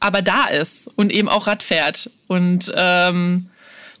aber 0.00 0.22
da 0.22 0.46
ist 0.46 0.88
und 0.96 1.12
eben 1.12 1.28
auch 1.28 1.46
Rad 1.46 1.62
fährt. 1.62 2.10
Und 2.26 2.72
ähm, 2.76 3.48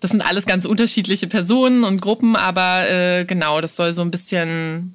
das 0.00 0.10
sind 0.10 0.20
alles 0.20 0.46
ganz 0.46 0.66
unterschiedliche 0.66 1.26
Personen 1.26 1.84
und 1.84 2.00
Gruppen, 2.00 2.36
aber 2.36 2.88
äh, 2.88 3.24
genau, 3.24 3.60
das 3.60 3.76
soll 3.76 3.92
so 3.92 4.02
ein 4.02 4.10
bisschen 4.10 4.94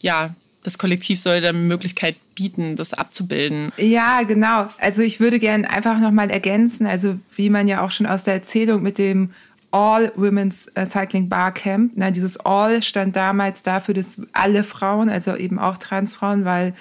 ja, 0.00 0.34
das 0.62 0.78
Kollektiv 0.78 1.20
soll 1.20 1.40
dann 1.40 1.56
eine 1.56 1.64
Möglichkeit 1.64 2.16
bieten, 2.34 2.74
das 2.74 2.92
abzubilden. 2.92 3.72
Ja, 3.76 4.22
genau. 4.22 4.68
Also 4.78 5.02
ich 5.02 5.20
würde 5.20 5.38
gerne 5.38 5.70
einfach 5.70 6.00
nochmal 6.00 6.30
ergänzen, 6.30 6.86
also 6.86 7.16
wie 7.36 7.50
man 7.50 7.68
ja 7.68 7.82
auch 7.82 7.92
schon 7.92 8.06
aus 8.06 8.24
der 8.24 8.34
Erzählung 8.34 8.82
mit 8.82 8.98
dem 8.98 9.30
All 9.70 10.12
Women's 10.16 10.68
äh, 10.74 10.86
Cycling 10.86 11.28
Bar 11.28 11.52
Camp, 11.52 11.92
na, 11.96 12.10
dieses 12.10 12.38
All 12.38 12.82
stand 12.82 13.14
damals 13.14 13.62
dafür, 13.62 13.94
dass 13.94 14.20
alle 14.32 14.64
Frauen, 14.64 15.08
also 15.08 15.36
eben 15.36 15.58
auch 15.58 15.78
Transfrauen, 15.78 16.44
weil 16.44 16.72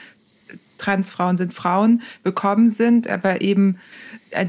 Transfrauen 0.77 1.37
sind 1.37 1.53
Frauen, 1.53 2.01
bekommen 2.23 2.69
sind, 2.69 3.07
aber 3.07 3.41
eben 3.41 3.77
äh, 4.31 4.47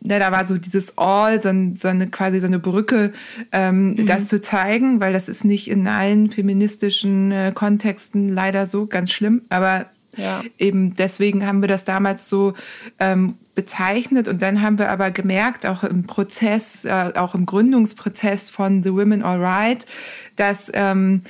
ne, 0.00 0.18
da 0.18 0.32
war 0.32 0.46
so 0.46 0.56
dieses 0.56 0.96
All, 0.98 1.38
so, 1.40 1.50
so 1.74 1.88
eine 1.88 2.08
quasi 2.08 2.40
so 2.40 2.46
eine 2.46 2.58
Brücke, 2.58 3.12
ähm, 3.52 3.90
mhm. 3.90 4.06
das 4.06 4.28
zu 4.28 4.40
zeigen, 4.40 5.00
weil 5.00 5.12
das 5.12 5.28
ist 5.28 5.44
nicht 5.44 5.68
in 5.68 5.86
allen 5.86 6.30
feministischen 6.30 7.32
äh, 7.32 7.52
Kontexten 7.54 8.28
leider 8.28 8.66
so 8.66 8.86
ganz 8.86 9.12
schlimm, 9.12 9.42
aber 9.48 9.86
ja. 10.16 10.42
eben 10.58 10.94
deswegen 10.94 11.46
haben 11.46 11.60
wir 11.60 11.68
das 11.68 11.84
damals 11.84 12.28
so 12.28 12.54
ähm, 12.98 13.36
bezeichnet 13.54 14.28
und 14.28 14.42
dann 14.42 14.62
haben 14.62 14.78
wir 14.78 14.90
aber 14.90 15.10
gemerkt, 15.10 15.66
auch 15.66 15.84
im 15.84 16.04
Prozess, 16.04 16.84
äh, 16.84 17.12
auch 17.16 17.34
im 17.34 17.46
Gründungsprozess 17.46 18.50
von 18.50 18.82
The 18.82 18.92
Women 18.92 19.22
All 19.22 19.40
Right, 19.40 19.86
dass 20.36 20.70
ähm, 20.74 21.22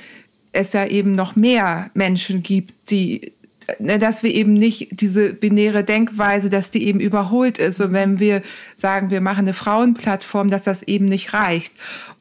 es 0.51 0.73
ja 0.73 0.85
eben 0.85 1.13
noch 1.13 1.35
mehr 1.35 1.89
Menschen 1.93 2.43
gibt, 2.43 2.91
die 2.91 3.33
dass 3.79 4.23
wir 4.23 4.33
eben 4.33 4.53
nicht 4.53 5.01
diese 5.01 5.33
binäre 5.33 5.83
Denkweise, 5.83 6.49
dass 6.49 6.71
die 6.71 6.87
eben 6.87 6.99
überholt 6.99 7.59
ist. 7.59 7.79
Und 7.81 7.93
wenn 7.93 8.19
wir 8.19 8.41
sagen, 8.75 9.09
wir 9.11 9.21
machen 9.21 9.39
eine 9.39 9.53
Frauenplattform, 9.53 10.49
dass 10.49 10.63
das 10.63 10.83
eben 10.83 11.05
nicht 11.05 11.33
reicht. 11.33 11.73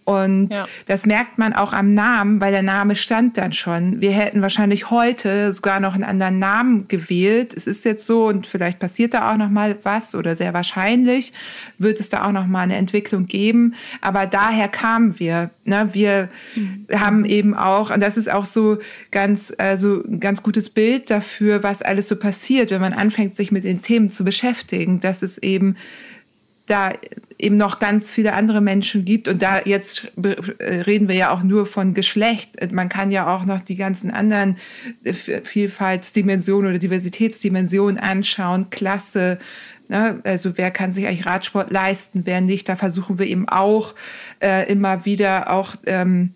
Und 0.08 0.56
ja. 0.56 0.66
das 0.86 1.04
merkt 1.04 1.36
man 1.36 1.52
auch 1.52 1.74
am 1.74 1.92
Namen, 1.92 2.40
weil 2.40 2.50
der 2.50 2.62
Name 2.62 2.96
stand 2.96 3.36
dann 3.36 3.52
schon. 3.52 4.00
Wir 4.00 4.12
hätten 4.12 4.40
wahrscheinlich 4.40 4.88
heute 4.88 5.52
sogar 5.52 5.80
noch 5.80 5.94
einen 5.94 6.02
anderen 6.02 6.38
Namen 6.38 6.88
gewählt. 6.88 7.52
Es 7.54 7.66
ist 7.66 7.84
jetzt 7.84 8.06
so 8.06 8.26
und 8.26 8.46
vielleicht 8.46 8.78
passiert 8.78 9.12
da 9.12 9.30
auch 9.30 9.36
noch 9.36 9.50
mal 9.50 9.76
was 9.82 10.14
oder 10.14 10.34
sehr 10.34 10.54
wahrscheinlich 10.54 11.34
wird 11.76 12.00
es 12.00 12.08
da 12.08 12.24
auch 12.24 12.32
noch 12.32 12.46
mal 12.46 12.62
eine 12.62 12.76
Entwicklung 12.76 13.26
geben. 13.26 13.74
Aber 14.00 14.24
daher 14.24 14.68
kamen 14.68 15.18
wir. 15.18 15.50
Ne? 15.66 15.90
Wir 15.92 16.28
mhm. 16.54 16.86
haben 16.90 17.26
eben 17.26 17.52
auch 17.52 17.90
und 17.90 18.00
das 18.00 18.16
ist 18.16 18.30
auch 18.30 18.46
so 18.46 18.78
ganz 19.10 19.52
also 19.58 20.02
ein 20.04 20.20
ganz 20.20 20.42
gutes 20.42 20.70
Bild 20.70 21.10
dafür, 21.10 21.62
was 21.62 21.82
alles 21.82 22.08
so 22.08 22.16
passiert, 22.16 22.70
wenn 22.70 22.80
man 22.80 22.94
anfängt, 22.94 23.36
sich 23.36 23.52
mit 23.52 23.64
den 23.64 23.82
Themen 23.82 24.08
zu 24.08 24.24
beschäftigen. 24.24 25.02
Dass 25.02 25.20
es 25.20 25.36
eben 25.36 25.76
da 26.68 26.92
eben 27.38 27.56
noch 27.56 27.78
ganz 27.78 28.12
viele 28.12 28.34
andere 28.34 28.60
Menschen 28.60 29.04
gibt. 29.04 29.28
Und 29.28 29.42
da 29.42 29.60
jetzt 29.64 30.08
reden 30.16 31.08
wir 31.08 31.14
ja 31.14 31.30
auch 31.30 31.42
nur 31.42 31.66
von 31.66 31.94
Geschlecht. 31.94 32.72
Man 32.72 32.88
kann 32.88 33.10
ja 33.10 33.34
auch 33.34 33.44
noch 33.44 33.60
die 33.60 33.76
ganzen 33.76 34.10
anderen 34.10 34.56
Vielfaltsdimensionen 35.04 36.70
oder 36.70 36.78
Diversitätsdimensionen 36.78 37.98
anschauen, 37.98 38.70
Klasse. 38.70 39.38
Ne? 39.88 40.20
Also 40.24 40.56
wer 40.56 40.70
kann 40.70 40.92
sich 40.92 41.06
eigentlich 41.06 41.26
Radsport 41.26 41.70
leisten, 41.70 42.22
wer 42.24 42.40
nicht. 42.40 42.68
Da 42.68 42.76
versuchen 42.76 43.18
wir 43.18 43.26
eben 43.26 43.48
auch 43.48 43.94
äh, 44.40 44.70
immer 44.70 45.04
wieder 45.04 45.50
auch 45.50 45.76
ähm, 45.86 46.34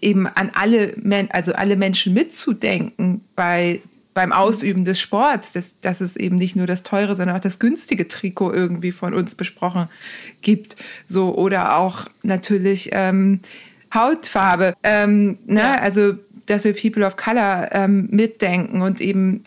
eben 0.00 0.26
an 0.26 0.50
alle, 0.54 0.94
Men 1.02 1.30
also 1.30 1.52
alle 1.52 1.76
Menschen 1.76 2.14
mitzudenken 2.14 3.22
bei 3.34 3.80
beim 4.16 4.32
Ausüben 4.32 4.86
des 4.86 4.98
Sports, 4.98 5.52
dass, 5.52 5.78
dass 5.80 6.00
es 6.00 6.16
eben 6.16 6.36
nicht 6.36 6.56
nur 6.56 6.66
das 6.66 6.82
teure, 6.82 7.14
sondern 7.14 7.36
auch 7.36 7.40
das 7.40 7.58
günstige 7.58 8.08
Trikot 8.08 8.50
irgendwie 8.50 8.90
von 8.90 9.12
uns 9.12 9.34
besprochen 9.34 9.90
gibt. 10.40 10.74
So, 11.06 11.36
oder 11.36 11.76
auch 11.76 12.06
natürlich 12.22 12.88
ähm, 12.92 13.40
Hautfarbe. 13.92 14.72
Ähm, 14.82 15.36
ne? 15.44 15.60
Ja. 15.60 15.80
Also, 15.82 16.14
dass 16.46 16.64
wir 16.64 16.72
People 16.72 17.04
of 17.04 17.16
Color 17.16 17.68
ähm, 17.72 18.08
mitdenken 18.10 18.80
und 18.80 19.02
eben 19.02 19.44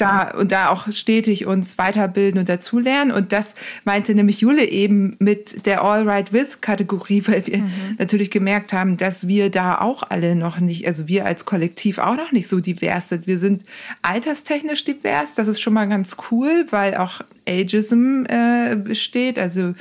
da 0.00 0.30
und 0.30 0.52
da 0.52 0.70
auch 0.70 0.90
stetig 0.92 1.46
uns 1.46 1.78
weiterbilden 1.78 2.40
und 2.40 2.48
dazulernen. 2.48 3.12
Und 3.12 3.32
das 3.32 3.54
meinte 3.84 4.14
nämlich 4.14 4.40
Jule 4.40 4.64
eben 4.64 5.16
mit 5.18 5.66
der 5.66 5.82
All 5.82 6.08
Right 6.08 6.32
With 6.32 6.60
Kategorie, 6.60 7.22
weil 7.26 7.46
wir 7.46 7.58
mhm. 7.58 7.70
natürlich 7.98 8.30
gemerkt 8.30 8.72
haben, 8.72 8.96
dass 8.96 9.28
wir 9.28 9.50
da 9.50 9.80
auch 9.80 10.02
alle 10.02 10.36
noch 10.36 10.58
nicht, 10.60 10.86
also 10.86 11.08
wir 11.08 11.26
als 11.26 11.44
Kollektiv 11.44 11.98
auch 11.98 12.16
noch 12.16 12.32
nicht 12.32 12.48
so 12.48 12.60
divers 12.60 13.08
sind. 13.08 13.26
Wir 13.26 13.38
sind 13.38 13.64
alterstechnisch 14.02 14.84
divers, 14.84 15.34
das 15.34 15.48
ist 15.48 15.60
schon 15.60 15.74
mal 15.74 15.88
ganz 15.88 16.16
cool, 16.30 16.66
weil 16.70 16.96
auch 16.96 17.20
Ageism 17.50 18.24
äh, 18.28 18.76
besteht. 18.76 19.38
Also 19.38 19.74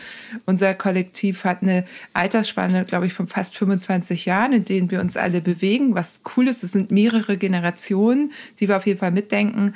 unser 0.45 0.73
Kollektiv 0.73 1.43
hat 1.43 1.61
eine 1.61 1.85
Altersspanne, 2.13 2.85
glaube 2.85 3.05
ich, 3.05 3.13
von 3.13 3.27
fast 3.27 3.57
25 3.57 4.25
Jahren, 4.25 4.53
in 4.53 4.65
denen 4.65 4.91
wir 4.91 4.99
uns 5.01 5.17
alle 5.17 5.41
bewegen. 5.41 5.95
Was 5.95 6.21
cool 6.35 6.47
ist, 6.47 6.63
es 6.63 6.71
sind 6.71 6.91
mehrere 6.91 7.37
Generationen, 7.37 8.31
die 8.59 8.67
wir 8.67 8.77
auf 8.77 8.87
jeden 8.87 8.99
Fall 8.99 9.11
mitdenken. 9.11 9.75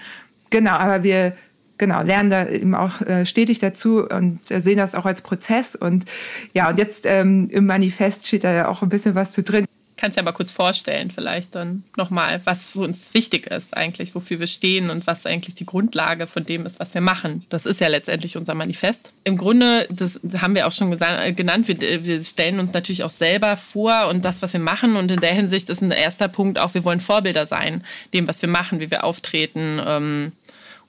Genau, 0.53 0.73
aber 0.73 1.01
wir 1.01 1.33
genau, 1.79 2.03
lernen 2.03 2.29
da 2.29 2.47
eben 2.47 2.75
auch 2.75 3.01
äh, 3.01 3.25
stetig 3.25 3.57
dazu 3.57 4.07
und 4.07 4.51
äh, 4.51 4.61
sehen 4.61 4.77
das 4.77 4.93
auch 4.93 5.07
als 5.07 5.23
Prozess. 5.23 5.75
Und 5.75 6.05
ja, 6.53 6.69
und 6.69 6.77
jetzt 6.77 7.07
ähm, 7.07 7.49
im 7.49 7.65
Manifest 7.65 8.27
steht 8.27 8.43
da 8.43 8.53
ja 8.53 8.67
auch 8.67 8.83
ein 8.83 8.89
bisschen 8.89 9.15
was 9.15 9.31
zu 9.31 9.41
drin. 9.41 9.65
Kannst 9.97 10.17
du 10.17 10.19
ja 10.19 10.25
mal 10.25 10.33
kurz 10.33 10.51
vorstellen, 10.51 11.11
vielleicht 11.11 11.55
dann 11.55 11.83
nochmal, 11.97 12.41
was 12.43 12.71
für 12.71 12.81
uns 12.81 13.13
wichtig 13.13 13.47
ist 13.47 13.75
eigentlich, 13.75 14.13
wofür 14.13 14.39
wir 14.39 14.47
stehen 14.47 14.89
und 14.89 15.07
was 15.07 15.25
eigentlich 15.25 15.55
die 15.55 15.65
Grundlage 15.65 16.27
von 16.27 16.45
dem 16.45 16.65
ist, 16.67 16.79
was 16.79 16.93
wir 16.93 17.01
machen. 17.01 17.45
Das 17.49 17.65
ist 17.65 17.79
ja 17.79 17.87
letztendlich 17.87 18.37
unser 18.37 18.53
Manifest. 18.53 19.13
Im 19.23 19.37
Grunde, 19.37 19.87
das 19.89 20.19
haben 20.39 20.55
wir 20.55 20.67
auch 20.67 20.71
schon 20.71 20.95
äh, 21.01 21.33
genannt, 21.33 21.67
wir, 21.67 21.79
wir 22.05 22.21
stellen 22.21 22.59
uns 22.59 22.73
natürlich 22.73 23.03
auch 23.03 23.09
selber 23.09 23.57
vor 23.57 24.07
und 24.09 24.23
das, 24.23 24.41
was 24.43 24.53
wir 24.53 24.59
machen. 24.59 24.97
Und 24.97 25.09
in 25.09 25.19
der 25.19 25.33
Hinsicht 25.33 25.69
ist 25.69 25.81
ein 25.81 25.91
erster 25.91 26.27
Punkt 26.27 26.59
auch, 26.59 26.73
wir 26.73 26.83
wollen 26.83 26.99
Vorbilder 26.99 27.47
sein, 27.47 27.83
dem, 28.13 28.27
was 28.27 28.41
wir 28.41 28.49
machen, 28.49 28.79
wie 28.79 28.91
wir 28.91 29.03
auftreten. 29.05 29.81
Ähm, 29.85 30.31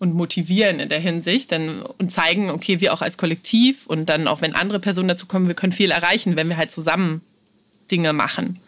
und 0.05 0.15
motivieren 0.15 0.81
in 0.81 0.91
der 0.91 1.01
Hinsicht 1.01 1.51
denn, 1.51 1.81
und 1.81 2.11
zeigen, 2.11 2.51
okay, 2.51 2.81
wir 2.81 2.93
auch 2.93 3.01
als 3.01 3.17
Kollektiv 3.17 3.87
und 3.87 4.07
dann 4.07 4.29
auch 4.29 4.43
wenn 4.43 4.55
andere 4.55 4.79
Personen 4.79 5.09
dazu 5.09 5.25
kommen, 5.25 5.49
wir 5.49 5.55
können 5.55 5.73
viel 5.73 5.91
erreichen, 5.91 6.37
wenn 6.37 6.51
wir 6.51 6.59
halt 6.59 6.71
zusammen 6.71 7.23
Dinge 7.91 8.13
machen. 8.13 8.61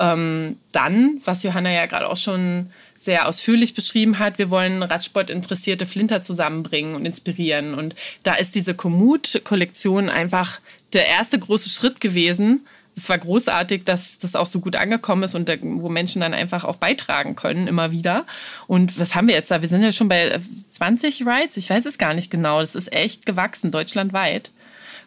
Ähm, 0.00 0.56
dann, 0.72 1.20
was 1.24 1.44
Johanna 1.44 1.70
ja 1.70 1.86
gerade 1.86 2.08
auch 2.08 2.16
schon 2.16 2.70
sehr 2.98 3.28
ausführlich 3.28 3.74
beschrieben 3.74 4.18
hat, 4.18 4.38
wir 4.38 4.50
wollen 4.50 4.82
Radsport-interessierte 4.82 5.86
Flinter 5.86 6.22
zusammenbringen 6.22 6.96
und 6.96 7.06
inspirieren. 7.06 7.74
Und 7.74 7.94
da 8.24 8.34
ist 8.34 8.56
diese 8.56 8.74
Komoot-Kollektion 8.74 10.10
einfach 10.10 10.58
der 10.94 11.06
erste 11.06 11.38
große 11.38 11.70
Schritt 11.70 12.00
gewesen, 12.00 12.66
es 12.96 13.08
war 13.10 13.18
großartig, 13.18 13.84
dass 13.84 14.18
das 14.18 14.34
auch 14.34 14.46
so 14.46 14.60
gut 14.60 14.74
angekommen 14.74 15.22
ist 15.22 15.34
und 15.34 15.50
wo 15.62 15.90
Menschen 15.90 16.20
dann 16.22 16.32
einfach 16.32 16.64
auch 16.64 16.76
beitragen 16.76 17.36
können, 17.36 17.66
immer 17.66 17.92
wieder. 17.92 18.24
Und 18.66 18.98
was 18.98 19.14
haben 19.14 19.28
wir 19.28 19.34
jetzt 19.34 19.50
da? 19.50 19.60
Wir 19.60 19.68
sind 19.68 19.82
ja 19.82 19.92
schon 19.92 20.08
bei 20.08 20.40
20 20.70 21.20
äh, 21.20 21.24
Rides. 21.30 21.58
Ich 21.58 21.68
weiß 21.68 21.84
es 21.84 21.98
gar 21.98 22.14
nicht 22.14 22.30
genau. 22.30 22.60
Das 22.60 22.74
ist 22.74 22.90
echt 22.92 23.26
gewachsen, 23.26 23.70
deutschlandweit. 23.70 24.50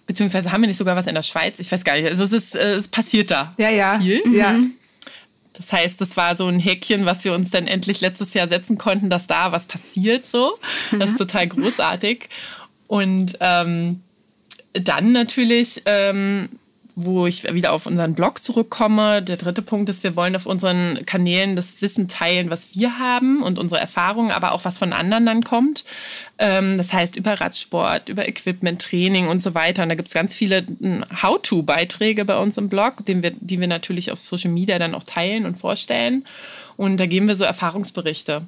Beziehungsweise 0.06 0.52
haben 0.52 0.62
wir 0.62 0.68
nicht 0.68 0.78
sogar 0.78 0.96
was 0.96 1.08
in 1.08 1.16
der 1.16 1.24
Schweiz? 1.24 1.60
Ich 1.60 1.72
weiß 1.72 1.84
gar 1.84 1.96
nicht. 1.96 2.06
Also 2.06 2.24
es, 2.24 2.32
ist, 2.32 2.56
äh, 2.56 2.74
es 2.74 2.88
passiert 2.88 3.32
da. 3.32 3.54
Ja, 3.58 3.70
ja. 3.70 4.00
Viel. 4.00 4.22
Ja. 4.36 4.52
Mhm. 4.52 4.74
Das 5.54 5.74
heißt, 5.74 6.00
das 6.00 6.16
war 6.16 6.36
so 6.36 6.48
ein 6.48 6.60
Häkchen, 6.60 7.06
was 7.06 7.24
wir 7.24 7.34
uns 7.34 7.50
dann 7.50 7.68
endlich 7.68 8.02
letztes 8.02 8.36
Jahr 8.36 8.48
setzen 8.48 8.78
konnten, 8.78 9.10
dass 9.10 9.26
da 9.26 9.52
was 9.52 9.66
passiert 9.66 10.26
so. 10.28 10.58
Das 10.98 11.10
ist 11.10 11.18
total 11.18 11.48
großartig. 11.48 12.30
Und 12.88 13.38
ähm, 13.42 14.02
dann 14.74 15.12
natürlich 15.12 15.82
ähm, 15.86 16.50
wo 17.06 17.28
ich 17.28 17.44
wieder 17.54 17.72
auf 17.72 17.86
unseren 17.86 18.14
Blog 18.14 18.40
zurückkomme. 18.40 19.22
Der 19.22 19.38
dritte 19.38 19.62
Punkt 19.62 19.90
ist, 19.90 20.04
wir 20.04 20.16
wollen 20.16 20.36
auf 20.36 20.46
unseren 20.46 21.06
Kanälen 21.06 21.56
das 21.56 21.82
Wissen 21.82 22.08
teilen, 22.08 22.50
was 22.50 22.76
wir 22.76 23.00
haben 23.00 23.42
und 23.42 23.58
unsere 23.58 23.80
Erfahrungen, 23.80 24.32
aber 24.32 24.52
auch 24.52 24.66
was 24.66 24.78
von 24.78 24.94
anderen 24.94 25.26
dann 25.26 25.44
kommt. 25.44 25.86
Ähm, 26.38 26.78
das 26.78 26.92
heißt 26.94 27.16
über 27.16 27.40
Radsport, 27.40 28.10
über 28.10 28.28
Equipment, 28.28 28.82
Training 28.82 29.28
und 29.28 29.42
so 29.42 29.56
weiter. 29.56 29.84
Und 29.84 29.90
da 29.90 29.96
gibt 29.96 30.10
es 30.10 30.14
ganz 30.14 30.36
viele 30.36 30.66
hm, 30.66 31.06
How-to-Beiträge 31.22 32.26
bei 32.26 32.38
uns 32.38 32.58
im 32.58 32.70
Blog, 32.70 33.06
den 33.06 33.24
wir, 33.24 33.32
die 33.32 33.60
wir 33.60 33.68
natürlich 33.68 34.12
auf 34.12 34.20
Social 34.20 34.52
Media 34.52 34.78
dann 34.80 34.96
auch 34.96 35.04
teilen 35.04 35.46
und 35.46 35.58
vorstellen. 35.60 36.26
Und 36.76 36.98
da 36.98 37.06
geben 37.06 37.28
wir 37.28 37.36
so 37.36 37.46
Erfahrungsberichte. 37.46 38.44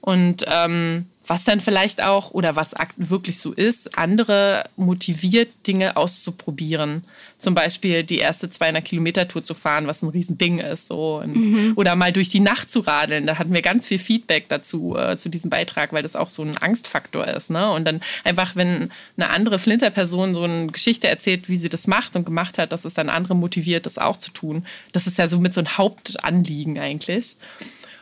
Und 0.00 0.44
ähm, 0.50 1.06
was 1.26 1.44
dann 1.44 1.60
vielleicht 1.60 2.02
auch 2.02 2.32
oder 2.32 2.54
was 2.54 2.74
wirklich 2.96 3.38
so 3.38 3.52
ist, 3.52 3.96
andere 3.96 4.64
motiviert, 4.76 5.52
Dinge 5.66 5.96
auszuprobieren. 5.96 7.04
Zum 7.38 7.54
Beispiel 7.54 8.04
die 8.04 8.18
erste 8.18 8.50
200 8.50 8.84
Kilometer 8.84 9.26
Tour 9.26 9.42
zu 9.42 9.54
fahren, 9.54 9.86
was 9.86 10.02
ein 10.02 10.10
Riesending 10.10 10.58
ist. 10.58 10.88
So. 10.88 11.22
Mhm. 11.24 11.72
Oder 11.76 11.96
mal 11.96 12.12
durch 12.12 12.28
die 12.28 12.40
Nacht 12.40 12.70
zu 12.70 12.80
radeln. 12.80 13.26
Da 13.26 13.38
hatten 13.38 13.54
wir 13.54 13.62
ganz 13.62 13.86
viel 13.86 13.98
Feedback 13.98 14.48
dazu, 14.48 14.96
äh, 14.96 15.16
zu 15.16 15.30
diesem 15.30 15.48
Beitrag, 15.48 15.92
weil 15.92 16.02
das 16.02 16.16
auch 16.16 16.28
so 16.28 16.42
ein 16.42 16.58
Angstfaktor 16.58 17.26
ist. 17.26 17.50
Ne? 17.50 17.70
Und 17.70 17.86
dann 17.86 18.02
einfach, 18.24 18.54
wenn 18.54 18.90
eine 19.16 19.30
andere 19.30 19.58
Flinterperson 19.58 20.34
so 20.34 20.42
eine 20.42 20.66
Geschichte 20.66 21.08
erzählt, 21.08 21.48
wie 21.48 21.56
sie 21.56 21.70
das 21.70 21.86
macht 21.86 22.16
und 22.16 22.26
gemacht 22.26 22.58
hat, 22.58 22.72
dass 22.72 22.84
es 22.84 22.94
dann 22.94 23.08
andere 23.08 23.34
motiviert, 23.34 23.86
das 23.86 23.98
auch 23.98 24.18
zu 24.18 24.30
tun. 24.30 24.66
Das 24.92 25.06
ist 25.06 25.16
ja 25.16 25.28
so 25.28 25.40
mit 25.40 25.54
so 25.54 25.60
ein 25.60 25.78
Hauptanliegen 25.78 26.78
eigentlich. 26.78 27.36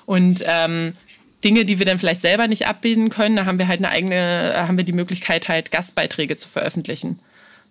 Und 0.06 0.42
ähm, 0.46 0.94
Dinge, 1.44 1.64
die 1.64 1.78
wir 1.78 1.86
dann 1.86 1.98
vielleicht 1.98 2.20
selber 2.20 2.46
nicht 2.46 2.66
abbilden 2.66 3.08
können, 3.08 3.36
da 3.36 3.46
haben 3.46 3.58
wir 3.58 3.68
halt 3.68 3.80
eine 3.80 3.90
eigene, 3.90 4.54
haben 4.56 4.76
wir 4.76 4.84
die 4.84 4.92
Möglichkeit, 4.92 5.48
halt 5.48 5.70
Gastbeiträge 5.70 6.36
zu 6.36 6.48
veröffentlichen. 6.48 7.18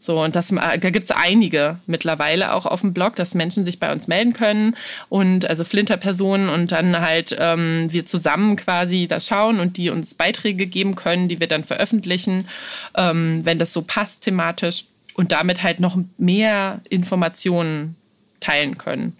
So, 0.04 0.20
und 0.20 0.36
das, 0.36 0.48
da 0.48 0.78
gibt 0.78 1.12
es 1.12 1.16
einige 1.16 1.78
mittlerweile 1.86 2.54
auch 2.54 2.66
auf 2.66 2.82
dem 2.82 2.92
Blog, 2.92 3.16
dass 3.16 3.36
Menschen 3.36 3.66
sich 3.66 3.80
bei 3.80 3.92
uns 3.92 4.08
melden 4.08 4.34
können 4.34 4.76
und 5.10 5.48
also 5.48 5.64
Flinter-Personen 5.64 6.50
und 6.50 6.72
dann 6.72 7.00
halt 7.00 7.38
ähm, 7.40 7.86
wir 7.92 8.08
zusammen 8.08 8.56
quasi 8.56 9.06
das 9.08 9.28
schauen 9.28 9.60
und 9.60 9.78
die 9.78 9.92
uns 9.92 10.16
Beiträge 10.16 10.66
geben 10.66 10.96
können, 10.96 11.30
die 11.30 11.40
wir 11.40 11.48
dann 11.48 11.64
veröffentlichen, 11.64 12.48
ähm, 12.96 13.42
wenn 13.44 13.60
das 13.60 13.74
so 13.74 13.84
passt 13.84 14.24
thematisch 14.24 14.86
und 15.14 15.32
damit 15.32 15.62
halt 15.62 15.80
noch 15.80 15.96
mehr 16.18 16.82
Informationen 16.90 17.96
teilen 18.40 18.80
können. 18.80 19.16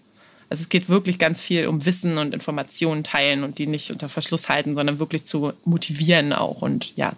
Also 0.52 0.64
es 0.64 0.68
geht 0.68 0.90
wirklich 0.90 1.18
ganz 1.18 1.40
viel 1.40 1.66
um 1.66 1.86
Wissen 1.86 2.18
und 2.18 2.34
Informationen 2.34 3.04
teilen 3.04 3.42
und 3.42 3.58
die 3.58 3.66
nicht 3.66 3.90
unter 3.90 4.10
Verschluss 4.10 4.50
halten, 4.50 4.74
sondern 4.74 4.98
wirklich 4.98 5.24
zu 5.24 5.54
motivieren 5.64 6.34
auch. 6.34 6.60
Und 6.60 6.94
ja, 6.94 7.14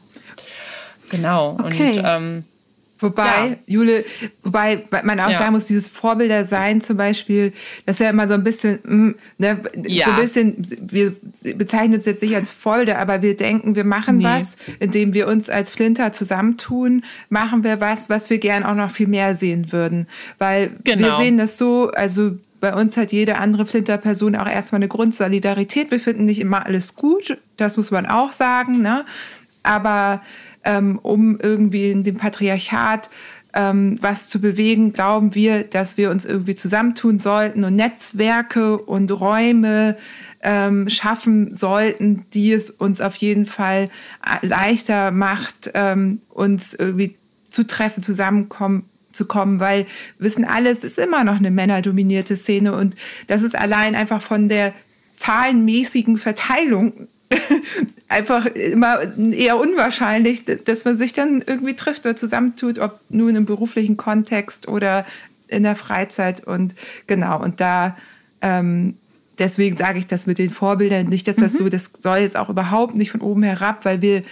genau. 1.10 1.58
Okay. 1.60 1.98
Und 1.98 2.02
ähm, 2.04 2.44
Wobei, 3.00 3.48
ja. 3.48 3.56
Jule, 3.66 4.04
wobei 4.44 4.84
man 5.02 5.18
auch 5.18 5.30
ja. 5.30 5.38
sagen 5.38 5.52
muss, 5.52 5.64
dieses 5.64 5.88
Vorbilder 5.88 6.44
sein 6.44 6.80
zum 6.80 6.96
Beispiel, 6.96 7.52
das 7.86 7.96
ist 7.96 8.00
ja 8.04 8.10
immer 8.10 8.28
so 8.28 8.34
ein 8.34 8.44
bisschen, 8.44 8.78
mm, 8.84 9.14
ne, 9.38 9.60
ja. 9.88 10.04
so 10.04 10.10
ein 10.12 10.20
bisschen, 10.20 10.66
wir 10.80 11.12
bezeichnen 11.56 11.94
uns 11.94 12.04
jetzt 12.04 12.22
nicht 12.22 12.36
als 12.36 12.52
Vorbilder, 12.52 13.00
aber 13.00 13.20
wir 13.20 13.36
denken, 13.36 13.74
wir 13.74 13.84
machen 13.84 14.18
nee. 14.18 14.24
was, 14.24 14.56
indem 14.78 15.12
wir 15.12 15.26
uns 15.26 15.50
als 15.50 15.70
Flinter 15.70 16.12
zusammentun, 16.12 17.04
machen 17.30 17.64
wir 17.64 17.80
was, 17.80 18.10
was 18.10 18.30
wir 18.30 18.38
gern 18.38 18.62
auch 18.62 18.76
noch 18.76 18.92
viel 18.92 19.08
mehr 19.08 19.34
sehen 19.34 19.72
würden. 19.72 20.06
Weil 20.38 20.70
genau. 20.84 21.18
wir 21.18 21.24
sehen 21.24 21.36
das 21.36 21.58
so, 21.58 21.90
also 21.90 22.38
bei 22.64 22.74
uns 22.74 22.96
hat 22.96 23.12
jede 23.12 23.36
andere 23.36 23.66
Flinter-Person 23.66 24.34
auch 24.36 24.48
erstmal 24.48 24.78
eine 24.78 24.88
Grundsolidarität. 24.88 25.90
Wir 25.90 26.00
finden 26.00 26.24
nicht 26.24 26.40
immer 26.40 26.64
alles 26.64 26.94
gut, 26.94 27.36
das 27.58 27.76
muss 27.76 27.90
man 27.90 28.06
auch 28.06 28.32
sagen, 28.32 28.80
ne? 28.80 29.04
Aber 29.62 30.22
ähm, 30.64 30.98
um 31.02 31.38
irgendwie 31.38 31.90
in 31.90 32.04
dem 32.04 32.16
Patriarchat 32.16 33.10
ähm, 33.52 33.98
was 34.00 34.28
zu 34.28 34.40
bewegen, 34.40 34.94
glauben 34.94 35.34
wir, 35.34 35.64
dass 35.64 35.98
wir 35.98 36.10
uns 36.10 36.24
irgendwie 36.24 36.54
zusammentun 36.54 37.18
sollten 37.18 37.64
und 37.64 37.76
Netzwerke 37.76 38.78
und 38.78 39.12
Räume 39.12 39.98
ähm, 40.40 40.88
schaffen 40.88 41.54
sollten, 41.54 42.24
die 42.32 42.50
es 42.50 42.70
uns 42.70 43.02
auf 43.02 43.16
jeden 43.16 43.44
Fall 43.44 43.90
leichter 44.40 45.10
macht, 45.10 45.70
ähm, 45.74 46.22
uns 46.30 46.72
irgendwie 46.72 47.14
zu 47.50 47.66
treffen, 47.66 48.02
zusammenkommen 48.02 48.86
zu 49.14 49.26
kommen, 49.26 49.60
weil 49.60 49.86
wissen 50.18 50.44
alle, 50.44 50.70
es 50.70 50.84
ist 50.84 50.98
immer 50.98 51.24
noch 51.24 51.36
eine 51.36 51.50
männerdominierte 51.50 52.36
Szene 52.36 52.74
und 52.74 52.96
das 53.26 53.42
ist 53.42 53.56
allein 53.56 53.94
einfach 53.94 54.20
von 54.20 54.48
der 54.48 54.72
zahlenmäßigen 55.14 56.18
Verteilung 56.18 57.08
einfach 58.08 58.46
immer 58.46 59.00
eher 59.32 59.58
unwahrscheinlich, 59.58 60.44
dass 60.44 60.84
man 60.84 60.96
sich 60.96 61.12
dann 61.12 61.42
irgendwie 61.46 61.74
trifft 61.74 62.04
oder 62.04 62.16
zusammentut, 62.16 62.78
ob 62.78 63.00
nun 63.08 63.34
im 63.34 63.46
beruflichen 63.46 63.96
Kontext 63.96 64.68
oder 64.68 65.06
in 65.48 65.62
der 65.62 65.76
Freizeit. 65.76 66.46
Und 66.46 66.74
genau, 67.06 67.42
und 67.42 67.60
da 67.60 67.96
ähm, 68.40 68.94
deswegen 69.38 69.76
sage 69.76 69.98
ich 69.98 70.06
das 70.06 70.26
mit 70.26 70.38
den 70.38 70.50
Vorbildern 70.50 71.06
nicht, 71.06 71.26
dass 71.28 71.36
das 71.36 71.54
mhm. 71.54 71.58
so, 71.58 71.68
das 71.68 71.90
soll 71.98 72.18
jetzt 72.18 72.36
auch 72.36 72.48
überhaupt 72.48 72.94
nicht 72.94 73.10
von 73.10 73.20
oben 73.20 73.42
herab, 73.42 73.84
weil 73.84 74.02
wir 74.02 74.22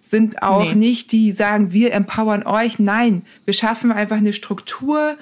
sind 0.00 0.42
auch 0.42 0.72
nee. 0.72 0.78
nicht 0.78 1.12
die, 1.12 1.26
die 1.26 1.32
sagen, 1.32 1.72
wir 1.72 1.92
empowern 1.92 2.44
euch. 2.44 2.78
Nein, 2.78 3.22
wir 3.44 3.54
schaffen 3.54 3.92
einfach 3.92 4.16
eine 4.16 4.32
Struktur, 4.32 5.16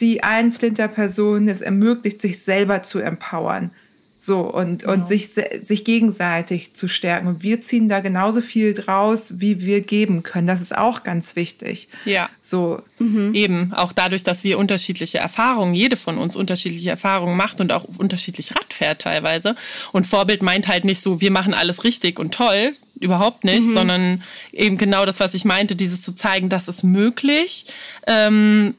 die 0.00 0.22
allen 0.22 0.52
Flinter-Personen 0.52 1.48
es 1.48 1.60
ermöglicht, 1.60 2.20
sich 2.22 2.42
selber 2.42 2.82
zu 2.82 2.98
empowern. 2.98 3.70
So, 4.18 4.40
und, 4.40 4.80
genau. 4.80 4.94
und 4.94 5.08
sich, 5.08 5.28
sich 5.28 5.84
gegenseitig 5.84 6.72
zu 6.72 6.88
stärken. 6.88 7.28
Und 7.28 7.42
wir 7.42 7.60
ziehen 7.60 7.88
da 7.90 8.00
genauso 8.00 8.40
viel 8.40 8.72
draus, 8.72 9.40
wie 9.40 9.60
wir 9.60 9.82
geben 9.82 10.22
können. 10.22 10.46
Das 10.46 10.62
ist 10.62 10.76
auch 10.76 11.02
ganz 11.02 11.36
wichtig. 11.36 11.88
Ja. 12.06 12.30
So. 12.40 12.78
Mhm. 12.98 13.34
Eben, 13.34 13.72
auch 13.74 13.92
dadurch, 13.92 14.24
dass 14.24 14.42
wir 14.42 14.58
unterschiedliche 14.58 15.18
Erfahrungen, 15.18 15.74
jede 15.74 15.98
von 15.98 16.16
uns 16.16 16.34
unterschiedliche 16.34 16.88
Erfahrungen 16.88 17.36
macht 17.36 17.60
und 17.60 17.72
auch 17.72 17.84
unterschiedlich 17.98 18.56
Rad 18.56 18.72
fährt 18.72 19.02
teilweise. 19.02 19.54
Und 19.92 20.06
Vorbild 20.06 20.42
meint 20.42 20.66
halt 20.66 20.86
nicht 20.86 21.02
so, 21.02 21.20
wir 21.20 21.30
machen 21.30 21.52
alles 21.52 21.84
richtig 21.84 22.18
und 22.18 22.32
toll, 22.32 22.74
überhaupt 23.00 23.44
nicht, 23.44 23.68
mhm. 23.68 23.74
sondern 23.74 24.22
eben 24.52 24.78
genau 24.78 25.04
das, 25.06 25.20
was 25.20 25.34
ich 25.34 25.44
meinte, 25.44 25.76
dieses 25.76 26.02
zu 26.02 26.14
zeigen, 26.14 26.48
das 26.48 26.68
ist 26.68 26.82
möglich. 26.82 27.66
Ähm, 28.06 28.74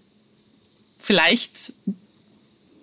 vielleicht 0.98 1.74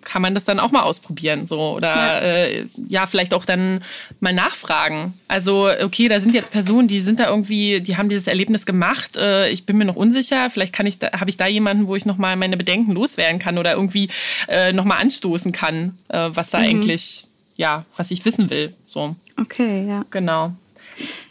kann 0.03 0.21
man 0.21 0.35
das 0.35 0.45
dann 0.45 0.59
auch 0.59 0.71
mal 0.71 0.83
ausprobieren 0.83 1.47
so 1.47 1.59
oder 1.73 1.87
ja. 1.87 2.19
Äh, 2.19 2.65
ja. 2.87 3.07
vielleicht 3.07 3.33
auch 3.33 3.43
dann 3.43 3.83
mal 4.19 4.33
nachfragen. 4.33 5.13
Also 5.27 5.67
okay, 5.81 6.07
da 6.07 6.19
sind 6.19 6.35
jetzt 6.35 6.51
Personen, 6.51 6.87
die 6.87 6.99
sind 6.99 7.19
da 7.19 7.27
irgendwie, 7.27 7.81
die 7.81 7.97
haben 7.97 8.07
dieses 8.07 8.27
Erlebnis 8.27 8.67
gemacht. 8.67 9.17
Äh, 9.17 9.49
ich 9.49 9.65
bin 9.65 9.77
mir 9.77 9.85
noch 9.85 9.95
unsicher. 9.95 10.49
Vielleicht 10.51 10.73
kann 10.73 10.85
ich, 10.85 10.99
habe 11.01 11.29
ich 11.29 11.37
da 11.37 11.47
jemanden, 11.47 11.87
wo 11.87 11.95
ich 11.95 12.05
noch 12.05 12.17
mal 12.17 12.35
meine 12.35 12.55
Bedenken 12.55 12.91
loswerden 12.91 13.39
kann 13.39 13.57
oder 13.57 13.73
irgendwie 13.73 14.09
äh, 14.47 14.73
noch 14.73 14.85
mal 14.85 14.97
anstoßen 14.97 15.51
kann, 15.51 15.97
äh, 16.09 16.29
was 16.31 16.51
da 16.51 16.59
mhm. 16.59 16.65
eigentlich 16.65 17.25
ja, 17.57 17.85
was 17.97 18.11
ich 18.11 18.25
wissen 18.25 18.49
will. 18.49 18.73
So. 18.85 19.15
Okay, 19.39 19.87
ja. 19.87 20.05
Genau. 20.09 20.53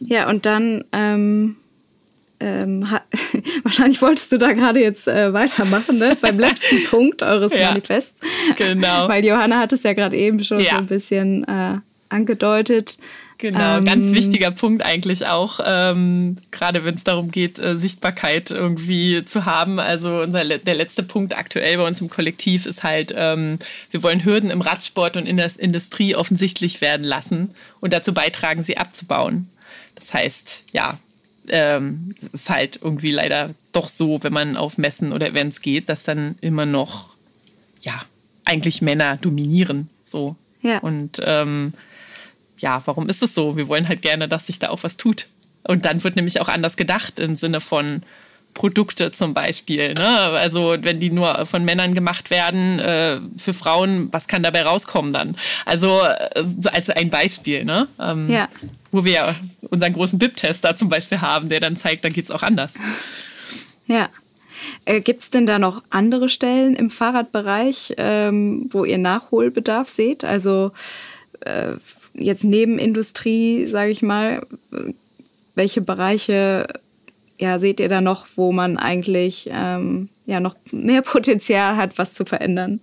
Ja 0.01 0.29
und 0.29 0.47
dann 0.47 0.85
ähm 0.93 1.57
ähm, 2.41 2.87
wahrscheinlich 3.63 4.03
wolltest 4.03 4.33
du 4.33 4.39
da 4.39 4.53
gerade 4.53 4.81
jetzt 4.81 5.09
äh, 5.09 5.33
weitermachen, 5.33 5.99
ne? 5.99 6.17
beim 6.21 6.39
letzten 6.39 6.85
Punkt 6.91 7.23
eures 7.23 7.55
ja, 7.55 7.69
Manifests. 7.69 8.21
Genau. 8.57 9.09
Weil 9.09 9.25
Johanna 9.25 9.59
hat 9.59 9.73
es 9.73 9.83
ja 9.83 9.93
gerade 9.93 10.17
eben 10.17 10.43
schon 10.45 10.61
ja. 10.61 10.73
so 10.73 10.77
ein 10.79 10.87
bisschen 10.87 11.45
äh, 11.45 11.79
angedeutet. 12.09 12.99
Genau, 13.39 13.79
ähm, 13.79 13.85
ganz 13.85 14.13
wichtiger 14.13 14.53
Punkt 14.53 14.85
eigentlich 14.85 15.27
auch, 15.27 15.59
ähm, 15.65 16.37
gerade 16.53 16.85
wenn 16.85 16.95
es 16.95 17.03
darum 17.03 17.31
geht, 17.31 17.59
äh, 17.59 17.77
Sichtbarkeit 17.77 18.53
irgendwie 18.53 19.25
zu 19.25 19.45
haben. 19.45 19.81
Also 19.81 20.21
unser, 20.21 20.45
der 20.45 20.75
letzte 20.75 21.03
Punkt 21.03 21.37
aktuell 21.37 21.77
bei 21.77 21.87
uns 21.87 22.01
im 22.01 22.09
Kollektiv 22.09 22.65
ist 22.65 22.85
halt, 22.85 23.13
ähm, 23.17 23.59
wir 23.91 24.03
wollen 24.03 24.25
Hürden 24.25 24.51
im 24.51 24.61
Radsport 24.61 25.17
und 25.17 25.27
in 25.27 25.37
der 25.37 25.51
Industrie 25.59 26.15
offensichtlich 26.15 26.81
werden 26.81 27.05
lassen 27.05 27.55
und 27.81 27.93
dazu 27.93 28.15
beitragen, 28.15 28.63
sie 28.63 28.77
abzubauen. 28.77 29.49
Das 29.95 30.13
heißt, 30.15 30.67
ja, 30.73 30.99
ähm, 31.49 32.15
ist 32.33 32.49
halt 32.51 32.81
irgendwie 32.83 33.11
leider 33.11 33.55
doch 33.73 33.89
so, 33.89 34.23
wenn 34.23 34.33
man 34.33 34.57
auf 34.57 34.79
Messen 34.79 35.13
oder 35.13 35.29
Events 35.29 35.61
geht, 35.61 35.89
dass 35.89 36.05
dann 36.05 36.37
immer 36.41 36.67
noch, 36.67 37.11
ja, 37.81 38.05
eigentlich 38.45 38.83
Männer 38.83 39.17
dominieren. 39.17 39.89
So. 40.05 40.37
Ja. 40.63 40.79
Und 40.79 41.21
ähm, 41.25 41.75
ja, 42.59 42.83
warum 42.87 43.09
ist 43.09 43.23
es 43.23 43.35
so? 43.35 43.57
Wir 43.57 43.69
wollen 43.69 43.89
halt 43.89 44.03
gerne, 44.03 44.29
dass 44.29 44.47
sich 44.47 44.59
da 44.59 44.71
auch 44.71 44.83
was 44.83 44.97
tut. 44.97 45.27
Und 45.65 45.85
dann 45.85 46.05
wird 46.05 46.17
nämlich 46.17 46.41
auch 46.41 46.49
anders 46.49 46.77
gedacht 46.77 47.19
im 47.19 47.35
Sinne 47.35 47.61
von, 47.61 48.03
Produkte 48.55 49.11
zum 49.13 49.35
Beispiel. 49.35 49.95
Ne? 49.95 50.09
Also 50.09 50.77
wenn 50.81 51.01
die 51.01 51.11
nur 51.11 51.45
von 51.45 51.65
Männern 51.65 51.95
gemacht 51.95 52.31
werden, 52.31 52.79
äh, 52.79 53.21
für 53.37 53.53
Frauen, 53.53 54.09
was 54.13 54.29
kann 54.29 54.43
dabei 54.43 54.63
rauskommen 54.63 55.13
dann? 55.13 55.37
Also 55.67 56.03
äh, 56.03 56.45
als 56.73 56.89
ein 56.89 57.11
Beispiel, 57.11 57.65
ne? 57.65 57.89
Ähm, 58.01 58.31
ja. 58.31 58.49
wo 58.93 59.05
wir 59.05 59.13
ja 59.13 59.35
unseren 59.63 59.93
großen 59.93 60.19
BIP-Test 60.19 60.65
da 60.65 60.77
zum 60.77 60.89
Beispiel 60.89 61.21
haben, 61.21 61.49
der 61.49 61.61
dann 61.61 61.77
zeigt, 61.77 62.05
da 62.05 62.09
geht 62.09 62.25
es 62.25 62.31
auch 62.31 62.43
anders. 62.43 62.73
Ja. 63.87 64.09
Äh, 64.85 65.01
Gibt 65.01 65.23
es 65.23 65.31
denn 65.31 65.47
da 65.47 65.59
noch 65.59 65.83
andere 65.91 66.29
Stellen 66.29 66.75
im 66.75 66.89
Fahrradbereich, 66.89 67.95
ähm, 67.99 68.69
wo 68.71 68.85
ihr 68.85 68.99
Nachholbedarf 68.99 69.91
seht? 69.91 70.25
Also 70.25 70.71
äh, 71.41 71.73
jetzt 72.15 72.45
neben 72.45 72.79
Industrie, 72.79 73.67
sage 73.67 73.91
ich 73.91 74.01
mal, 74.01 74.47
welche 75.55 75.81
Bereiche 75.81 76.67
ja, 77.39 77.59
seht 77.59 77.81
ihr 77.81 77.89
da 77.89 78.01
noch, 78.01 78.27
wo 78.37 78.53
man 78.53 78.77
eigentlich 78.77 79.49
ähm, 79.53 80.09
ja 80.27 80.41
noch 80.41 80.57
mehr 80.71 81.03
Potenzial 81.03 81.77
hat, 81.77 81.99
was 81.99 82.15
zu 82.15 82.25
verändern? 82.25 82.81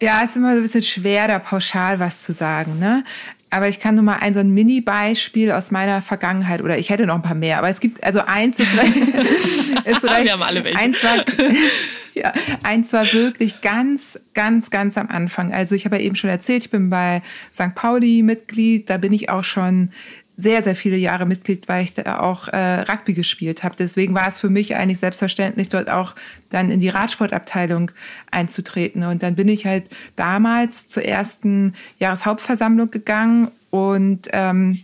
Ja, 0.00 0.22
es 0.24 0.30
ist 0.30 0.36
immer 0.36 0.52
so 0.52 0.56
ein 0.56 0.62
bisschen 0.62 0.82
schwer, 0.82 1.28
da 1.28 1.38
pauschal 1.38 2.00
was 2.00 2.22
zu 2.24 2.32
sagen. 2.32 2.78
Ne? 2.80 3.04
Aber 3.50 3.68
ich 3.68 3.78
kann 3.78 3.94
nur 3.94 4.02
mal 4.02 4.16
ein 4.16 4.34
so 4.34 4.40
ein 4.40 4.50
Mini-Beispiel 4.50 5.52
aus 5.52 5.70
meiner 5.70 6.00
Vergangenheit 6.02 6.62
oder 6.62 6.78
ich 6.78 6.90
hätte 6.90 7.06
noch 7.06 7.16
ein 7.16 7.22
paar 7.22 7.34
mehr, 7.34 7.58
aber 7.58 7.68
es 7.68 7.80
gibt 7.80 8.02
also 8.02 8.20
eins 8.20 8.58
ist, 8.58 8.72
ist 9.84 10.00
vielleicht, 10.00 10.24
Wir 10.24 10.32
haben 10.32 10.42
alle 10.42 10.64
welche. 10.64 10.78
Eins 10.78 11.04
war, 11.04 11.18
ja, 12.14 12.32
eins 12.62 12.92
war 12.94 13.12
wirklich 13.12 13.60
ganz, 13.60 14.18
ganz, 14.32 14.70
ganz 14.70 14.96
am 14.96 15.08
Anfang. 15.08 15.52
Also 15.52 15.74
ich 15.74 15.84
habe 15.84 15.96
ja 15.96 16.02
eben 16.02 16.16
schon 16.16 16.30
erzählt, 16.30 16.64
ich 16.64 16.70
bin 16.70 16.88
bei 16.88 17.20
St. 17.52 17.74
Pauli 17.74 18.22
Mitglied, 18.22 18.88
da 18.88 18.96
bin 18.96 19.12
ich 19.12 19.28
auch 19.28 19.44
schon 19.44 19.90
sehr, 20.36 20.62
sehr 20.62 20.74
viele 20.74 20.96
Jahre 20.96 21.26
Mitglied, 21.26 21.68
weil 21.68 21.84
ich 21.84 21.94
da 21.94 22.20
auch 22.20 22.48
äh, 22.48 22.80
Rugby 22.80 23.14
gespielt 23.14 23.62
habe. 23.62 23.76
Deswegen 23.78 24.14
war 24.14 24.28
es 24.28 24.40
für 24.40 24.48
mich 24.48 24.74
eigentlich 24.76 24.98
selbstverständlich, 24.98 25.68
dort 25.68 25.90
auch 25.90 26.14
dann 26.50 26.70
in 26.70 26.80
die 26.80 26.88
Radsportabteilung 26.88 27.90
einzutreten. 28.30 29.04
Und 29.04 29.22
dann 29.22 29.34
bin 29.34 29.48
ich 29.48 29.66
halt 29.66 29.90
damals 30.16 30.88
zur 30.88 31.04
ersten 31.04 31.74
Jahreshauptversammlung 31.98 32.90
gegangen 32.90 33.50
und 33.70 34.28
ähm, 34.32 34.82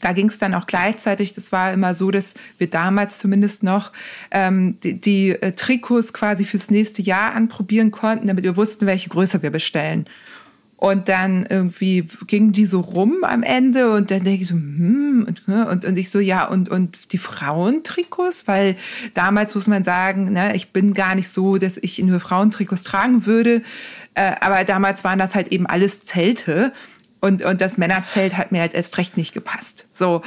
da 0.00 0.12
ging 0.12 0.28
es 0.28 0.38
dann 0.38 0.54
auch 0.54 0.66
gleichzeitig, 0.66 1.34
das 1.34 1.52
war 1.52 1.72
immer 1.72 1.94
so, 1.94 2.10
dass 2.10 2.34
wir 2.58 2.68
damals 2.68 3.18
zumindest 3.18 3.62
noch 3.62 3.92
ähm, 4.30 4.78
die, 4.82 5.00
die 5.00 5.30
äh, 5.30 5.52
Trikots 5.52 6.12
quasi 6.12 6.44
fürs 6.44 6.70
nächste 6.70 7.02
Jahr 7.02 7.34
anprobieren 7.34 7.90
konnten, 7.90 8.26
damit 8.26 8.44
wir 8.44 8.56
wussten, 8.56 8.86
welche 8.86 9.08
Größe 9.08 9.42
wir 9.42 9.50
bestellen. 9.50 10.06
Und 10.78 11.08
dann 11.08 11.46
irgendwie 11.48 12.04
gingen 12.26 12.52
die 12.52 12.66
so 12.66 12.80
rum 12.80 13.16
am 13.22 13.42
Ende 13.42 13.92
und 13.92 14.10
dann 14.10 14.24
denke 14.24 14.42
ich 14.42 14.48
so, 14.48 14.54
hm, 14.54 15.24
und, 15.26 15.48
ne, 15.48 15.66
und, 15.66 15.86
und 15.86 15.96
ich 15.96 16.10
so, 16.10 16.18
ja, 16.18 16.46
und, 16.46 16.68
und 16.68 17.12
die 17.12 17.18
Frauentrikots, 17.18 18.46
weil 18.46 18.74
damals 19.14 19.54
muss 19.54 19.68
man 19.68 19.84
sagen, 19.84 20.32
ne, 20.32 20.54
ich 20.54 20.72
bin 20.72 20.92
gar 20.92 21.14
nicht 21.14 21.30
so, 21.30 21.56
dass 21.56 21.78
ich 21.78 21.98
nur 22.00 22.20
Frauentrikots 22.20 22.82
tragen 22.82 23.24
würde, 23.24 23.62
äh, 24.14 24.32
aber 24.40 24.64
damals 24.64 25.02
waren 25.02 25.18
das 25.18 25.34
halt 25.34 25.48
eben 25.48 25.66
alles 25.66 26.04
Zelte. 26.04 26.74
Und, 27.20 27.42
und 27.42 27.62
das 27.62 27.78
Männerzelt 27.78 28.36
hat 28.36 28.52
mir 28.52 28.60
halt 28.60 28.74
erst 28.74 28.98
recht 28.98 29.16
nicht 29.16 29.32
gepasst. 29.32 29.86
So. 29.94 30.20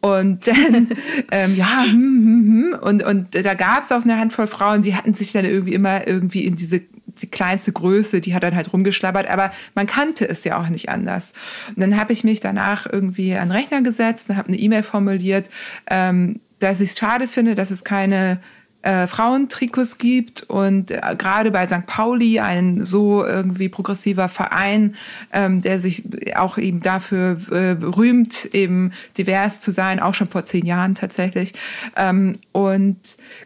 Und 0.00 0.46
dann, 0.46 0.88
ähm, 1.32 1.56
ja, 1.56 1.82
hm, 1.84 1.92
hm, 1.92 2.72
hm. 2.72 2.78
Und, 2.80 3.02
und 3.02 3.34
da 3.34 3.54
gab 3.54 3.82
es 3.82 3.90
auch 3.90 4.04
eine 4.04 4.18
Handvoll 4.18 4.46
Frauen, 4.46 4.82
die 4.82 4.94
hatten 4.94 5.12
sich 5.12 5.32
dann 5.32 5.44
irgendwie 5.44 5.74
immer 5.74 6.06
irgendwie 6.06 6.44
in 6.44 6.54
diese 6.54 6.82
die 7.18 7.30
kleinste 7.30 7.72
Größe, 7.72 8.20
die 8.20 8.34
hat 8.34 8.42
dann 8.42 8.54
halt 8.54 8.72
rumgeschlabbert, 8.72 9.28
aber 9.28 9.50
man 9.74 9.86
kannte 9.86 10.28
es 10.28 10.44
ja 10.44 10.60
auch 10.60 10.68
nicht 10.68 10.88
anders. 10.88 11.32
Und 11.68 11.80
dann 11.80 11.98
habe 11.98 12.12
ich 12.12 12.24
mich 12.24 12.40
danach 12.40 12.86
irgendwie 12.90 13.34
an 13.34 13.48
den 13.48 13.56
Rechner 13.56 13.82
gesetzt 13.82 14.30
und 14.30 14.36
habe 14.36 14.48
eine 14.48 14.58
E-Mail 14.58 14.82
formuliert, 14.82 15.50
ähm, 15.88 16.40
dass 16.58 16.80
ich 16.80 16.90
es 16.90 16.98
schade 16.98 17.28
finde, 17.28 17.54
dass 17.54 17.70
es 17.70 17.84
keine 17.84 18.40
äh, 18.88 19.06
Frauentrikots 19.06 19.98
gibt 19.98 20.44
und 20.44 20.90
äh, 20.90 21.00
gerade 21.18 21.50
bei 21.50 21.66
St. 21.66 21.84
Pauli 21.84 22.40
ein 22.40 22.86
so 22.86 23.22
irgendwie 23.22 23.68
progressiver 23.68 24.30
Verein, 24.30 24.96
ähm, 25.30 25.60
der 25.60 25.78
sich 25.78 26.04
auch 26.36 26.56
eben 26.56 26.80
dafür 26.80 27.36
äh, 27.50 27.76
rühmt, 27.84 28.46
eben 28.54 28.92
divers 29.18 29.60
zu 29.60 29.72
sein, 29.72 30.00
auch 30.00 30.14
schon 30.14 30.28
vor 30.28 30.46
zehn 30.46 30.64
Jahren 30.64 30.94
tatsächlich. 30.94 31.52
Ähm, 31.96 32.38
und 32.52 32.96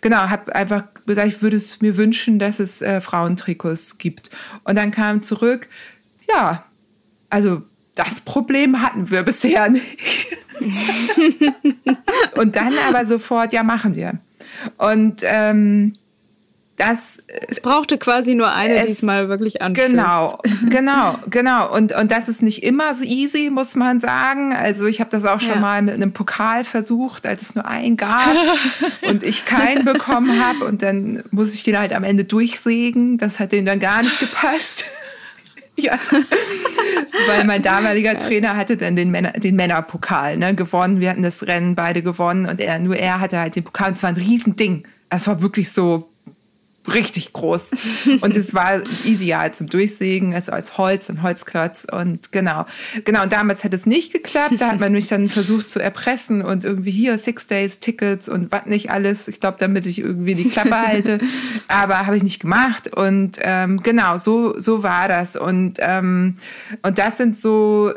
genau, 0.00 0.28
habe 0.28 0.54
einfach 0.54 0.84
gesagt, 1.06 1.26
ich 1.26 1.42
würde 1.42 1.56
es 1.56 1.80
mir 1.80 1.96
wünschen, 1.96 2.38
dass 2.38 2.60
es 2.60 2.80
äh, 2.80 3.00
Frauentrikots 3.00 3.98
gibt. 3.98 4.30
Und 4.62 4.76
dann 4.76 4.92
kam 4.92 5.24
zurück, 5.24 5.66
ja, 6.28 6.64
also 7.30 7.62
das 7.96 8.20
Problem 8.20 8.80
hatten 8.80 9.10
wir 9.10 9.22
bisher 9.24 9.68
nicht. 9.68 10.38
und 12.36 12.54
dann 12.54 12.74
aber 12.88 13.04
sofort, 13.06 13.52
ja, 13.52 13.64
machen 13.64 13.96
wir. 13.96 14.20
Und 14.78 15.22
ähm, 15.24 15.94
das. 16.76 17.22
Es 17.48 17.60
brauchte 17.60 17.98
quasi 17.98 18.34
nur 18.34 18.52
eine, 18.52 18.74
es, 18.74 18.86
diesmal 18.86 19.28
wirklich 19.28 19.62
anstößt. 19.62 19.88
Genau, 19.88 20.38
genau, 20.68 21.18
genau. 21.28 21.72
Und, 21.72 21.94
und 21.94 22.10
das 22.10 22.28
ist 22.28 22.42
nicht 22.42 22.62
immer 22.62 22.94
so 22.94 23.04
easy, 23.04 23.50
muss 23.50 23.76
man 23.76 24.00
sagen. 24.00 24.52
Also 24.52 24.86
ich 24.86 25.00
habe 25.00 25.10
das 25.10 25.24
auch 25.24 25.40
schon 25.40 25.54
ja. 25.54 25.60
mal 25.60 25.82
mit 25.82 25.94
einem 25.94 26.12
Pokal 26.12 26.64
versucht, 26.64 27.26
als 27.26 27.42
es 27.42 27.54
nur 27.54 27.66
einen 27.66 27.96
gab 27.96 28.34
und 29.02 29.22
ich 29.22 29.44
keinen 29.44 29.84
bekommen 29.84 30.44
habe. 30.44 30.64
Und 30.64 30.82
dann 30.82 31.22
muss 31.30 31.54
ich 31.54 31.62
den 31.62 31.78
halt 31.78 31.92
am 31.92 32.04
Ende 32.04 32.24
durchsägen. 32.24 33.18
Das 33.18 33.38
hat 33.38 33.52
denen 33.52 33.66
dann 33.66 33.80
gar 33.80 34.02
nicht 34.02 34.18
gepasst. 34.18 34.86
Ja, 35.82 35.98
weil 37.26 37.44
mein 37.44 37.60
damaliger 37.60 38.16
Trainer 38.16 38.56
hatte 38.56 38.76
dann 38.76 38.94
den, 38.94 39.10
Männer, 39.10 39.32
den 39.32 39.56
Männerpokal 39.56 40.36
ne, 40.36 40.54
gewonnen. 40.54 41.00
Wir 41.00 41.10
hatten 41.10 41.24
das 41.24 41.46
Rennen 41.46 41.74
beide 41.74 42.02
gewonnen 42.02 42.46
und 42.46 42.60
er, 42.60 42.78
nur 42.78 42.96
er 42.96 43.18
hatte 43.18 43.38
halt 43.38 43.56
den 43.56 43.64
Pokal. 43.64 43.88
Und 43.88 43.96
es 43.96 44.02
war 44.02 44.10
ein 44.10 44.16
Riesending. 44.16 44.86
Es 45.10 45.26
war 45.26 45.42
wirklich 45.42 45.72
so 45.72 46.11
richtig 46.88 47.32
groß. 47.32 47.72
Und 48.20 48.36
es 48.36 48.54
war 48.54 48.80
ideal 49.04 49.52
zum 49.54 49.68
Durchsägen, 49.68 50.34
also 50.34 50.52
als 50.52 50.78
Holz, 50.78 51.08
ein 51.08 51.22
Holzklotz. 51.22 51.86
Und 51.90 52.32
genau, 52.32 52.66
genau. 53.04 53.22
Und 53.22 53.32
damals 53.32 53.64
hat 53.64 53.74
es 53.74 53.86
nicht 53.86 54.12
geklappt. 54.12 54.54
Da 54.58 54.70
hat 54.70 54.80
man 54.80 54.92
mich 54.92 55.08
dann 55.08 55.28
versucht 55.28 55.70
zu 55.70 55.80
erpressen 55.80 56.42
und 56.42 56.64
irgendwie 56.64 56.90
hier 56.90 57.18
Six 57.18 57.46
Days 57.46 57.78
Tickets 57.78 58.28
und 58.28 58.50
was 58.50 58.66
nicht 58.66 58.90
alles. 58.90 59.28
Ich 59.28 59.40
glaube, 59.40 59.56
damit 59.60 59.86
ich 59.86 59.98
irgendwie 59.98 60.34
die 60.34 60.48
Klappe 60.48 60.76
halte. 60.86 61.20
Aber 61.68 62.06
habe 62.06 62.16
ich 62.16 62.22
nicht 62.22 62.40
gemacht. 62.40 62.94
Und 62.94 63.38
ähm, 63.42 63.80
genau, 63.82 64.18
so, 64.18 64.58
so 64.58 64.82
war 64.82 65.08
das. 65.08 65.36
Und, 65.36 65.78
ähm, 65.80 66.34
und 66.82 66.98
das 66.98 67.16
sind 67.16 67.36
so 67.36 67.92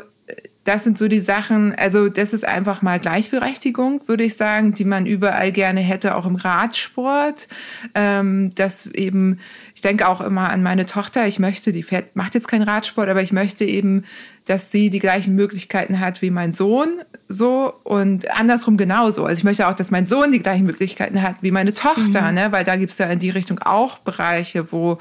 das 0.66 0.82
sind 0.82 0.98
so 0.98 1.06
die 1.06 1.20
Sachen, 1.20 1.74
also 1.76 2.08
das 2.08 2.32
ist 2.32 2.44
einfach 2.44 2.82
mal 2.82 2.98
Gleichberechtigung, 2.98 4.00
würde 4.06 4.24
ich 4.24 4.36
sagen, 4.36 4.72
die 4.72 4.84
man 4.84 5.06
überall 5.06 5.52
gerne 5.52 5.80
hätte, 5.80 6.16
auch 6.16 6.26
im 6.26 6.34
Radsport. 6.34 7.46
Ähm, 7.94 8.52
dass 8.56 8.88
eben, 8.88 9.38
ich 9.74 9.80
denke 9.80 10.08
auch 10.08 10.20
immer 10.20 10.50
an 10.50 10.64
meine 10.64 10.84
Tochter, 10.84 11.26
ich 11.26 11.38
möchte, 11.38 11.70
die 11.70 11.84
fährt, 11.84 12.16
macht 12.16 12.34
jetzt 12.34 12.48
keinen 12.48 12.64
Radsport, 12.64 13.08
aber 13.08 13.22
ich 13.22 13.32
möchte 13.32 13.64
eben, 13.64 14.04
dass 14.44 14.72
sie 14.72 14.90
die 14.90 14.98
gleichen 14.98 15.36
Möglichkeiten 15.36 16.00
hat 16.00 16.20
wie 16.20 16.30
mein 16.30 16.52
Sohn, 16.52 17.00
so 17.28 17.72
und 17.84 18.30
andersrum 18.30 18.76
genauso. 18.76 19.24
Also 19.24 19.38
ich 19.38 19.44
möchte 19.44 19.68
auch, 19.68 19.74
dass 19.74 19.92
mein 19.92 20.06
Sohn 20.06 20.32
die 20.32 20.40
gleichen 20.40 20.66
Möglichkeiten 20.66 21.22
hat 21.22 21.36
wie 21.42 21.52
meine 21.52 21.74
Tochter, 21.74 22.22
mhm. 22.22 22.34
ne? 22.34 22.52
weil 22.52 22.64
da 22.64 22.76
gibt 22.76 22.90
es 22.90 22.98
ja 22.98 23.06
in 23.06 23.20
die 23.20 23.30
Richtung 23.30 23.60
auch 23.60 23.98
Bereiche, 23.98 24.72
wo, 24.72 24.98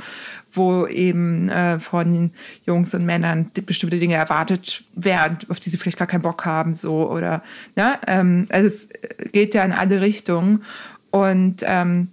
wo 0.55 0.87
eben 0.87 1.49
äh, 1.49 1.79
von 1.79 2.31
Jungs 2.65 2.93
und 2.93 3.05
Männern 3.05 3.51
bestimmte 3.65 3.97
Dinge 3.97 4.15
erwartet 4.15 4.83
werden, 4.95 5.37
auf 5.49 5.59
die 5.59 5.69
sie 5.69 5.77
vielleicht 5.77 5.97
gar 5.97 6.07
keinen 6.07 6.21
Bock 6.21 6.45
haben, 6.45 6.73
so 6.73 7.09
oder 7.09 7.43
ne? 7.75 7.99
Ähm, 8.07 8.47
also 8.49 8.67
es 8.67 8.89
geht 9.31 9.53
ja 9.53 9.63
in 9.63 9.71
alle 9.71 10.01
Richtungen 10.01 10.63
und 11.11 11.63
ähm, 11.65 12.09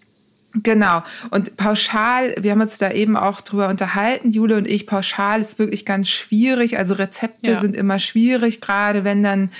Genau. 0.54 1.02
Und 1.30 1.56
pauschal, 1.56 2.34
wir 2.38 2.50
haben 2.50 2.60
uns 2.60 2.76
da 2.76 2.90
eben 2.90 3.16
auch 3.16 3.40
drüber 3.40 3.68
unterhalten, 3.68 4.32
Jule 4.32 4.56
und 4.56 4.68
ich, 4.68 4.86
pauschal 4.86 5.40
ist 5.40 5.58
wirklich 5.58 5.86
ganz 5.86 6.10
schwierig. 6.10 6.76
Also 6.76 6.94
Rezepte 6.94 7.52
ja. 7.52 7.60
sind 7.60 7.74
immer 7.74 7.98
schwierig, 7.98 8.60
gerade 8.60 9.02
wenn 9.04 9.22
dann 9.22 9.50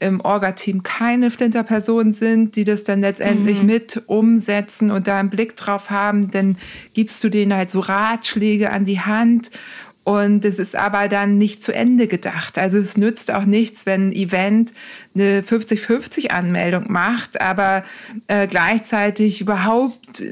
im 0.00 0.20
Orga-Team 0.20 0.82
keine 0.82 1.30
Flinter-Personen 1.30 2.12
sind, 2.12 2.56
die 2.56 2.64
das 2.64 2.84
dann 2.84 3.02
letztendlich 3.02 3.60
mhm. 3.60 3.66
mit 3.66 4.02
umsetzen 4.06 4.90
und 4.90 5.06
da 5.06 5.18
einen 5.18 5.30
Blick 5.30 5.54
drauf 5.56 5.90
haben, 5.90 6.30
dann 6.30 6.56
gibst 6.94 7.22
du 7.22 7.28
denen 7.28 7.54
halt 7.54 7.70
so 7.70 7.80
Ratschläge 7.80 8.70
an 8.70 8.86
die 8.86 9.00
Hand 9.00 9.50
und 10.08 10.42
es 10.46 10.58
ist 10.58 10.74
aber 10.74 11.06
dann 11.08 11.36
nicht 11.36 11.62
zu 11.62 11.74
Ende 11.74 12.06
gedacht. 12.06 12.56
Also 12.56 12.78
es 12.78 12.96
nützt 12.96 13.30
auch 13.30 13.44
nichts, 13.44 13.84
wenn 13.84 14.08
ein 14.08 14.12
Event 14.12 14.72
eine 15.14 15.42
50-50-Anmeldung 15.42 16.90
macht, 16.90 17.42
aber 17.42 17.84
äh, 18.26 18.46
gleichzeitig 18.46 19.42
überhaupt 19.42 20.24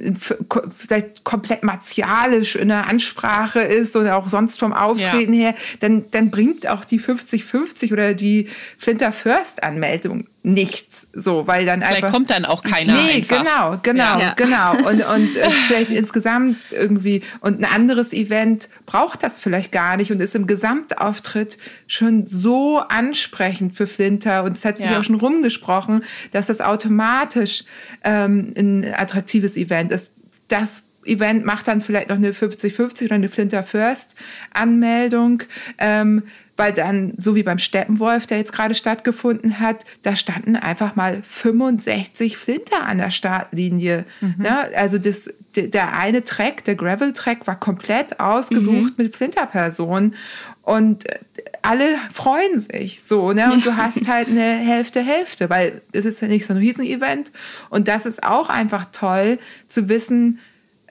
vielleicht 0.79 1.25
komplett 1.25 1.63
martialisch 1.63 2.57
in 2.57 2.69
der 2.69 2.87
Ansprache 2.87 3.61
ist 3.61 3.95
und 3.97 4.09
auch 4.09 4.29
sonst 4.29 4.59
vom 4.59 4.73
Auftreten 4.73 5.35
ja. 5.35 5.49
her, 5.49 5.55
dann, 5.81 6.07
dann 6.11 6.31
bringt 6.31 6.67
auch 6.67 6.87
die 6.87 6.99
50-50 6.99 7.93
oder 7.93 8.15
die 8.15 8.49
Flinter 8.79 9.13
First-Anmeldung 9.13 10.27
nichts. 10.47 11.09
So, 11.13 11.49
weil 11.49 11.67
dann 11.67 11.81
vielleicht 11.81 12.05
einfach. 12.05 12.13
kommt 12.13 12.31
dann 12.31 12.45
auch 12.45 12.63
keiner. 12.63 12.93
Nee, 12.93 13.15
einfach. 13.15 13.39
genau, 13.39 13.79
genau, 13.83 14.21
ja. 14.21 14.33
genau. 14.35 14.89
Und, 14.89 15.05
und 15.05 15.37
äh, 15.37 15.51
vielleicht 15.51 15.91
insgesamt 15.91 16.57
irgendwie. 16.71 17.23
Und 17.41 17.61
ein 17.61 17.65
anderes 17.65 18.13
Event 18.13 18.69
braucht 18.87 19.25
das 19.25 19.41
vielleicht 19.41 19.73
gar 19.73 19.97
nicht 19.97 20.13
und 20.13 20.21
ist 20.21 20.37
im 20.37 20.47
Gesamtauftritt 20.47 21.59
schon 21.89 22.27
so 22.27 22.79
ansprechend 22.79 23.77
für 23.77 23.89
Flinter. 23.89 24.45
Und 24.45 24.57
es 24.57 24.65
hat 24.65 24.79
sich 24.79 24.89
ja. 24.89 25.01
auch 25.01 25.05
schon 25.05 25.17
rumgesprochen, 25.17 26.05
dass 26.31 26.47
das 26.47 26.61
automatisch 26.61 27.65
ähm, 28.05 28.55
ein 28.57 28.95
attraktives 28.95 29.57
Event 29.57 29.91
ist. 29.91 30.13
Das 30.47 30.85
Event 31.05 31.45
macht 31.45 31.67
dann 31.67 31.81
vielleicht 31.81 32.09
noch 32.09 32.17
eine 32.17 32.31
50-50 32.31 33.07
oder 33.07 33.17
eine 33.17 33.29
Flinter 33.29 33.65
First 33.65 34.15
Anmeldung. 34.53 35.43
Ähm, 35.79 36.23
weil 36.57 36.73
dann, 36.73 37.13
so 37.19 37.35
wie 37.35 37.43
beim 37.43 37.59
Steppenwolf, 37.59 38.27
der 38.27 38.39
jetzt 38.39 38.53
gerade 38.53 38.75
stattgefunden 38.75 39.61
hat, 39.61 39.85
da 40.03 40.17
standen 40.17 40.57
einfach 40.57 40.97
mal 40.97 41.23
65 41.23 42.37
Flinter 42.37 42.83
an 42.85 42.99
der 42.99 43.11
Startlinie. 43.11 44.07
Mhm. 44.21 44.35
Ne? 44.39 44.71
Also 44.75 44.99
das, 44.99 45.33
der 45.55 45.93
eine 45.93 46.25
Track, 46.25 46.65
der 46.65 46.75
Gravel-Track, 46.75 47.47
war 47.47 47.61
komplett 47.61 48.21
ausgebucht 48.21 48.99
mhm. 48.99 49.05
mit 49.05 49.17
Flinterpersonen. 49.17 50.15
Und 50.63 51.09
äh, 51.09 51.19
alle 51.63 51.97
freuen 52.13 52.59
sich 52.59 53.03
so, 53.03 53.33
ne? 53.33 53.53
Und 53.53 53.65
du 53.65 53.77
hast 53.77 54.09
halt 54.09 54.29
eine 54.29 54.41
Hälfte, 54.41 55.01
Hälfte, 55.01 55.51
weil 55.51 55.83
es 55.93 56.05
ist 56.05 56.21
ja 56.23 56.29
nicht 56.29 56.47
so 56.47 56.55
ein 56.55 56.59
Riesenevent. 56.59 57.33
Und 57.71 57.87
das 57.87 58.07
ist 58.07 58.25
auch 58.25 58.49
einfach 58.49 58.87
toll 58.93 59.39
zu 59.69 59.89
wissen, 59.89 60.41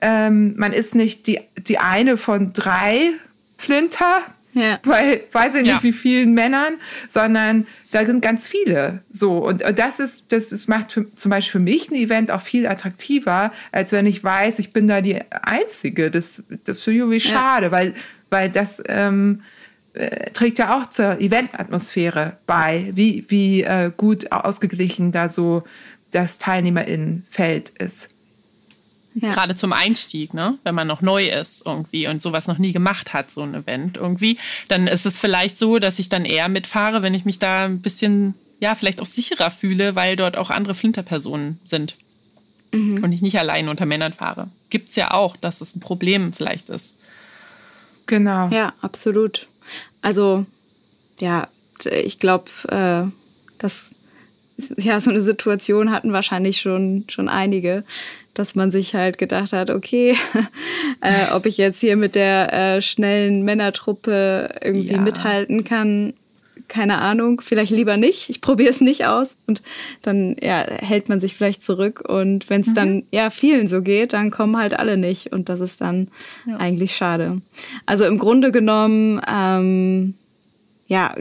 ähm, 0.00 0.54
man 0.56 0.72
ist 0.72 0.94
nicht 0.94 1.26
die, 1.26 1.40
die 1.58 1.78
eine 1.78 2.16
von 2.16 2.52
drei 2.52 3.12
Flinter 3.56 4.22
ja. 4.56 4.78
bei 4.82 5.22
weiß 5.32 5.54
ich 5.56 5.62
nicht 5.62 5.70
ja. 5.70 5.82
wie 5.82 5.92
vielen 5.92 6.32
Männern, 6.32 6.74
sondern 7.08 7.66
da 7.92 8.04
sind 8.04 8.22
ganz 8.22 8.48
viele. 8.48 9.02
So 9.10 9.38
und, 9.38 9.62
und 9.62 9.78
das 9.78 10.00
ist 10.00 10.32
das 10.32 10.50
ist, 10.50 10.68
macht 10.68 10.92
für, 10.92 11.14
zum 11.14 11.30
Beispiel 11.30 11.52
für 11.52 11.64
mich 11.64 11.90
ein 11.90 11.94
Event 11.94 12.30
auch 12.30 12.40
viel 12.40 12.66
attraktiver, 12.66 13.52
als 13.70 13.92
wenn 13.92 14.06
ich 14.06 14.24
weiß, 14.24 14.58
ich 14.58 14.72
bin 14.72 14.88
da 14.88 15.00
die 15.00 15.20
Einzige. 15.30 16.10
Das 16.10 16.42
das 16.64 16.82
finde 16.82 16.96
ich 16.96 17.00
irgendwie 17.00 17.20
schade, 17.20 17.66
ja. 17.66 17.72
weil 17.72 17.94
weil 18.30 18.50
das 18.50 18.82
ähm, 18.88 19.42
äh, 19.92 20.30
trägt 20.30 20.58
ja 20.58 20.78
auch 20.78 20.86
zur 20.86 21.20
Eventatmosphäre 21.20 22.38
bei, 22.46 22.90
wie 22.94 23.24
wie 23.28 23.62
äh, 23.62 23.90
gut 23.94 24.32
ausgeglichen 24.32 25.12
da 25.12 25.28
so 25.28 25.64
das 26.12 26.38
Teilnehmerinnenfeld 26.38 27.70
ist. 27.70 28.15
Ja. 29.18 29.30
Gerade 29.32 29.54
zum 29.54 29.72
Einstieg, 29.72 30.34
ne? 30.34 30.58
wenn 30.62 30.74
man 30.74 30.86
noch 30.86 31.00
neu 31.00 31.26
ist 31.26 31.66
irgendwie 31.66 32.06
und 32.06 32.20
sowas 32.20 32.48
noch 32.48 32.58
nie 32.58 32.72
gemacht 32.72 33.14
hat, 33.14 33.30
so 33.30 33.42
ein 33.42 33.54
Event 33.54 33.96
irgendwie, 33.96 34.36
dann 34.68 34.86
ist 34.86 35.06
es 35.06 35.18
vielleicht 35.18 35.58
so, 35.58 35.78
dass 35.78 35.98
ich 35.98 36.10
dann 36.10 36.26
eher 36.26 36.50
mitfahre, 36.50 37.00
wenn 37.00 37.14
ich 37.14 37.24
mich 37.24 37.38
da 37.38 37.64
ein 37.64 37.80
bisschen, 37.80 38.34
ja, 38.60 38.74
vielleicht 38.74 39.00
auch 39.00 39.06
sicherer 39.06 39.50
fühle, 39.50 39.94
weil 39.94 40.16
dort 40.16 40.36
auch 40.36 40.50
andere 40.50 40.74
Flinterpersonen 40.74 41.58
sind 41.64 41.96
mhm. 42.72 43.02
und 43.02 43.10
ich 43.12 43.22
nicht 43.22 43.38
allein 43.38 43.68
unter 43.68 43.86
Männern 43.86 44.12
fahre. 44.12 44.48
Gibt 44.68 44.90
es 44.90 44.96
ja 44.96 45.12
auch, 45.12 45.34
dass 45.34 45.62
es 45.62 45.74
ein 45.74 45.80
Problem 45.80 46.34
vielleicht 46.34 46.68
ist. 46.68 46.96
Genau. 48.04 48.50
Ja, 48.50 48.74
absolut. 48.82 49.48
Also, 50.02 50.44
ja, 51.20 51.48
ich 51.90 52.18
glaube, 52.18 52.50
äh, 52.68 53.10
das 53.56 53.94
ja, 54.76 55.00
so 55.00 55.10
eine 55.10 55.22
Situation 55.22 55.90
hatten 55.92 56.12
wahrscheinlich 56.12 56.60
schon, 56.60 57.04
schon 57.08 57.28
einige, 57.28 57.84
dass 58.34 58.54
man 58.54 58.70
sich 58.70 58.94
halt 58.94 59.18
gedacht 59.18 59.52
hat, 59.52 59.70
okay, 59.70 60.14
äh, 61.00 61.32
ob 61.32 61.46
ich 61.46 61.56
jetzt 61.56 61.80
hier 61.80 61.96
mit 61.96 62.14
der 62.14 62.52
äh, 62.52 62.82
schnellen 62.82 63.42
Männertruppe 63.42 64.48
irgendwie 64.62 64.94
ja. 64.94 65.00
mithalten 65.00 65.64
kann, 65.64 66.14
keine 66.68 66.98
Ahnung, 66.98 67.40
vielleicht 67.42 67.70
lieber 67.70 67.96
nicht. 67.96 68.28
Ich 68.28 68.40
probiere 68.40 68.70
es 68.70 68.80
nicht 68.80 69.06
aus. 69.06 69.36
Und 69.46 69.62
dann 70.02 70.36
ja, 70.42 70.58
hält 70.58 71.08
man 71.08 71.20
sich 71.20 71.34
vielleicht 71.34 71.64
zurück. 71.64 72.02
Und 72.06 72.50
wenn 72.50 72.62
es 72.62 72.68
mhm. 72.68 72.74
dann 72.74 73.02
ja 73.12 73.30
vielen 73.30 73.68
so 73.68 73.82
geht, 73.82 74.12
dann 74.12 74.30
kommen 74.30 74.56
halt 74.56 74.78
alle 74.78 74.96
nicht. 74.96 75.32
Und 75.32 75.48
das 75.48 75.60
ist 75.60 75.80
dann 75.80 76.08
ja. 76.46 76.56
eigentlich 76.56 76.96
schade. 76.96 77.40
Also 77.84 78.04
im 78.04 78.18
Grunde 78.18 78.52
genommen, 78.52 79.20
ähm, 79.32 80.14
ja, 80.88 81.14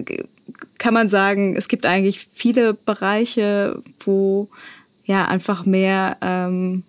kann 0.78 0.94
man 0.94 1.10
sagen, 1.10 1.56
es 1.56 1.68
gibt 1.68 1.86
eigentlich 1.86 2.28
viele 2.32 2.74
Bereiche, 2.74 3.82
wo 4.00 4.50
ja 5.06 5.26
einfach 5.26 5.66
mehr 5.66 6.18
ähm, 6.22 6.84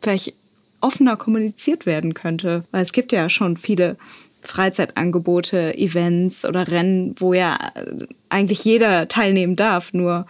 vielleicht 0.00 0.34
offener 0.80 1.16
kommuniziert 1.16 1.86
werden 1.86 2.14
könnte. 2.14 2.64
Weil 2.70 2.82
es 2.82 2.92
gibt 2.92 3.12
ja 3.12 3.28
schon 3.28 3.56
viele 3.56 3.96
Freizeitangebote, 4.42 5.76
Events 5.76 6.44
oder 6.44 6.68
Rennen, 6.68 7.14
wo 7.18 7.34
ja 7.34 7.72
eigentlich 8.28 8.64
jeder 8.64 9.08
teilnehmen 9.08 9.56
darf. 9.56 9.92
Nur 9.92 10.26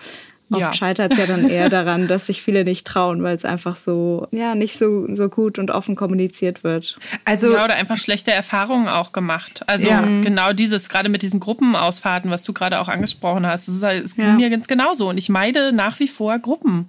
oft 0.51 0.61
ja. 0.61 0.73
scheitert 0.73 1.13
es 1.13 1.19
ja 1.19 1.27
dann 1.27 1.49
eher 1.49 1.69
daran, 1.69 2.09
dass 2.09 2.27
sich 2.27 2.43
viele 2.43 2.65
nicht 2.65 2.87
trauen, 2.87 3.23
weil 3.23 3.37
es 3.37 3.45
einfach 3.45 3.77
so, 3.77 4.27
ja, 4.31 4.55
nicht 4.55 4.79
so, 4.79 5.13
so 5.15 5.29
gut 5.29 5.59
und 5.59 5.71
offen 5.71 5.95
kommuniziert 5.95 6.65
wird. 6.65 6.99
Also, 7.25 7.53
ja, 7.53 7.65
oder 7.65 7.75
einfach 7.75 7.99
schlechte 7.99 8.33
Erfahrungen 8.33 8.89
auch 8.89 9.13
gemacht. 9.13 9.63
Also 9.67 9.89
ja. 9.89 10.01
genau 10.01 10.53
dieses, 10.53 10.89
gerade 10.89 11.09
mit 11.09 11.23
diesen 11.23 11.41
Gruppenausfahrten, 11.41 12.31
was 12.31 12.43
du 12.45 12.53
gerade 12.53 12.81
auch 12.81 12.89
angesprochen 12.89 13.47
hast, 13.47 13.69
das, 13.69 13.75
ist, 13.77 13.83
das 13.83 14.17
ging 14.17 14.25
ja. 14.25 14.33
mir 14.35 14.51
ganz 14.51 14.69
genauso. 14.69 15.09
Und 15.09 15.19
ich 15.19 15.29
meide 15.29 15.73
nach 15.73 16.01
wie 16.01 16.09
vor 16.09 16.39
Gruppen. 16.39 16.89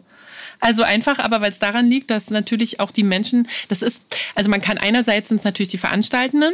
Also 0.61 0.83
einfach, 0.83 1.19
aber 1.19 1.39
weil 1.41 1.51
es 1.51 1.59
daran 1.59 1.89
liegt, 1.89 2.11
dass 2.11 2.29
natürlich 2.31 2.79
auch 2.79 2.91
die 2.91 3.03
Menschen, 3.03 3.47
das 3.69 3.81
ist, 3.81 4.03
also 4.35 4.49
man 4.49 4.61
kann 4.61 4.77
einerseits 4.77 5.29
sind 5.29 5.37
es 5.37 5.43
natürlich 5.45 5.69
die 5.69 5.77
Veranstaltenden, 5.77 6.53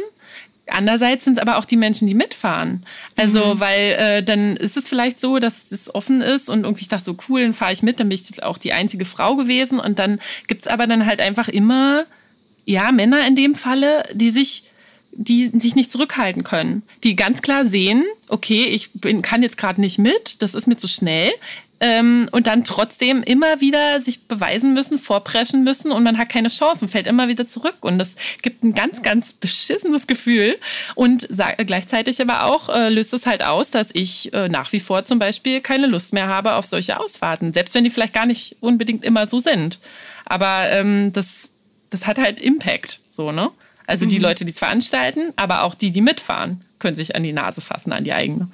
Andererseits 0.68 1.24
sind 1.24 1.34
es 1.34 1.38
aber 1.38 1.58
auch 1.58 1.64
die 1.64 1.76
Menschen, 1.76 2.08
die 2.08 2.14
mitfahren. 2.14 2.84
Also, 3.16 3.54
mhm. 3.54 3.60
weil 3.60 3.92
äh, 3.92 4.22
dann 4.22 4.56
ist 4.56 4.76
es 4.76 4.88
vielleicht 4.88 5.20
so, 5.20 5.38
dass 5.38 5.70
es 5.70 5.94
offen 5.94 6.22
ist 6.22 6.48
und 6.48 6.64
irgendwie 6.64 6.82
ich 6.82 6.88
dachte 6.88 7.04
so, 7.04 7.16
cool, 7.28 7.42
dann 7.42 7.52
fahre 7.52 7.72
ich 7.72 7.82
mit, 7.82 8.00
dann 8.00 8.08
bin 8.08 8.18
ich 8.18 8.42
auch 8.42 8.58
die 8.58 8.72
einzige 8.72 9.04
Frau 9.04 9.36
gewesen. 9.36 9.78
Und 9.78 9.98
dann 9.98 10.20
gibt 10.48 10.62
es 10.62 10.66
aber 10.68 10.86
dann 10.86 11.06
halt 11.06 11.20
einfach 11.20 11.48
immer, 11.48 12.04
ja, 12.64 12.90
Männer 12.90 13.26
in 13.26 13.36
dem 13.36 13.54
Falle, 13.54 14.04
die 14.12 14.30
sich 14.30 14.64
die 15.18 15.50
sich 15.58 15.74
nicht 15.74 15.90
zurückhalten 15.90 16.44
können, 16.44 16.82
die 17.02 17.16
ganz 17.16 17.40
klar 17.40 17.66
sehen, 17.66 18.04
okay, 18.28 18.64
ich 18.64 18.92
bin, 18.92 19.22
kann 19.22 19.42
jetzt 19.42 19.56
gerade 19.56 19.80
nicht 19.80 19.98
mit, 19.98 20.42
das 20.42 20.54
ist 20.54 20.66
mir 20.66 20.76
zu 20.76 20.88
schnell, 20.88 21.30
ähm, 21.80 22.28
und 22.32 22.46
dann 22.46 22.64
trotzdem 22.64 23.22
immer 23.22 23.60
wieder 23.60 24.00
sich 24.00 24.26
beweisen 24.26 24.72
müssen, 24.72 24.98
vorpreschen 24.98 25.62
müssen 25.62 25.92
und 25.92 26.02
man 26.02 26.16
hat 26.16 26.30
keine 26.30 26.48
Chance 26.48 26.84
und 26.84 26.90
fällt 26.90 27.06
immer 27.06 27.28
wieder 27.28 27.46
zurück. 27.46 27.76
Und 27.80 27.98
das 27.98 28.16
gibt 28.42 28.64
ein 28.64 28.74
ganz, 28.74 29.02
ganz 29.02 29.32
beschissenes 29.34 30.06
Gefühl. 30.06 30.56
Und 30.94 31.28
gleichzeitig 31.66 32.20
aber 32.20 32.44
auch 32.44 32.68
äh, 32.68 32.88
löst 32.88 33.12
es 33.12 33.26
halt 33.26 33.42
aus, 33.42 33.70
dass 33.70 33.90
ich 33.92 34.32
äh, 34.32 34.48
nach 34.48 34.72
wie 34.72 34.80
vor 34.80 35.04
zum 35.04 35.18
Beispiel 35.18 35.60
keine 35.60 35.86
Lust 35.86 36.12
mehr 36.12 36.28
habe 36.28 36.54
auf 36.54 36.66
solche 36.66 36.98
Ausfahrten, 36.98 37.52
selbst 37.52 37.74
wenn 37.74 37.84
die 37.84 37.90
vielleicht 37.90 38.14
gar 38.14 38.26
nicht 38.26 38.56
unbedingt 38.60 39.04
immer 39.04 39.26
so 39.26 39.38
sind. 39.38 39.78
Aber 40.24 40.70
ähm, 40.70 41.12
das, 41.12 41.50
das 41.90 42.06
hat 42.06 42.18
halt 42.18 42.40
Impact, 42.40 43.00
so, 43.10 43.32
ne? 43.32 43.50
Also 43.86 44.04
mhm. 44.04 44.08
die 44.08 44.18
Leute, 44.18 44.44
die 44.44 44.50
es 44.50 44.58
veranstalten, 44.58 45.32
aber 45.36 45.62
auch 45.62 45.74
die, 45.74 45.92
die 45.92 46.00
mitfahren, 46.00 46.62
können 46.78 46.96
sich 46.96 47.14
an 47.14 47.22
die 47.22 47.32
Nase 47.32 47.60
fassen, 47.60 47.92
an 47.92 48.04
die 48.04 48.12
eigene. 48.12 48.48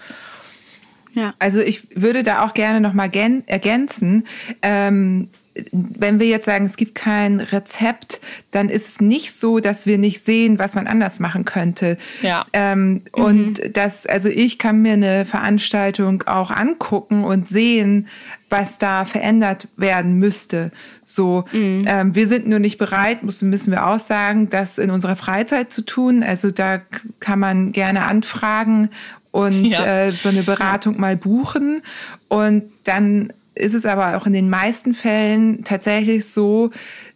Ja. 1.15 1.35
Also 1.39 1.61
ich 1.61 1.87
würde 1.95 2.23
da 2.23 2.45
auch 2.45 2.55
gerne 2.55 2.81
noch 2.81 2.95
mal 2.95 3.11
ergänzen. 3.47 4.25
Ähm, 4.63 5.29
wenn 5.73 6.19
wir 6.19 6.27
jetzt 6.27 6.47
sagen, 6.47 6.65
es 6.65 6.77
gibt 6.77 6.95
kein 6.95 7.41
Rezept, 7.41 8.21
dann 8.53 8.69
ist 8.69 8.89
es 8.89 9.01
nicht 9.01 9.35
so, 9.35 9.61
dass 9.61 9.87
wir 9.87 9.99
nicht 9.99 10.25
sehen, 10.25 10.59
was 10.59 10.75
man 10.75 10.87
anders 10.87 11.21
machen 11.21 11.45
könnte. 11.45 11.99
Ja. 12.23 12.47
Ähm, 12.53 12.93
mhm. 12.93 13.01
Und 13.13 13.77
das, 13.77 14.07
also 14.07 14.29
ich 14.29 14.59
kann 14.59 14.81
mir 14.81 14.95
eine 14.95 15.25
Veranstaltung 15.27 16.23
auch 16.23 16.51
angucken 16.51 17.25
und 17.25 17.47
sehen, 17.47 18.09
was 18.49 18.79
da 18.79 19.05
verändert 19.05 19.69
werden 19.77 20.19
müsste. 20.19 20.71
So, 21.05 21.45
mhm. 21.53 21.85
ähm, 21.87 22.15
wir 22.15 22.27
sind 22.27 22.47
nur 22.47 22.59
nicht 22.59 22.79
bereit, 22.79 23.23
müssen, 23.23 23.51
müssen 23.51 23.73
wir 23.73 23.87
auch 23.87 23.99
sagen, 23.99 24.49
das 24.49 24.79
in 24.79 24.91
unserer 24.91 25.17
Freizeit 25.17 25.71
zu 25.71 25.83
tun. 25.83 26.23
Also 26.23 26.51
da 26.51 26.81
kann 27.21 27.39
man 27.39 27.73
gerne 27.73 28.05
anfragen 28.05 28.89
und 29.33 29.65
ja. 29.65 30.05
äh, 30.05 30.11
so 30.11 30.29
eine 30.29 30.45
Beratung 30.45 31.01
mal 31.01 31.17
buchen. 31.17 31.83
Und 32.29 32.71
dann 32.85 33.33
ist 33.55 33.75
es 33.75 33.85
aber 33.85 34.17
auch 34.17 34.27
in 34.27 34.33
den 34.33 34.49
meisten 34.49 34.95
Fällen 34.95 35.65
tatsächlich 35.65 36.27
so, 36.27 36.71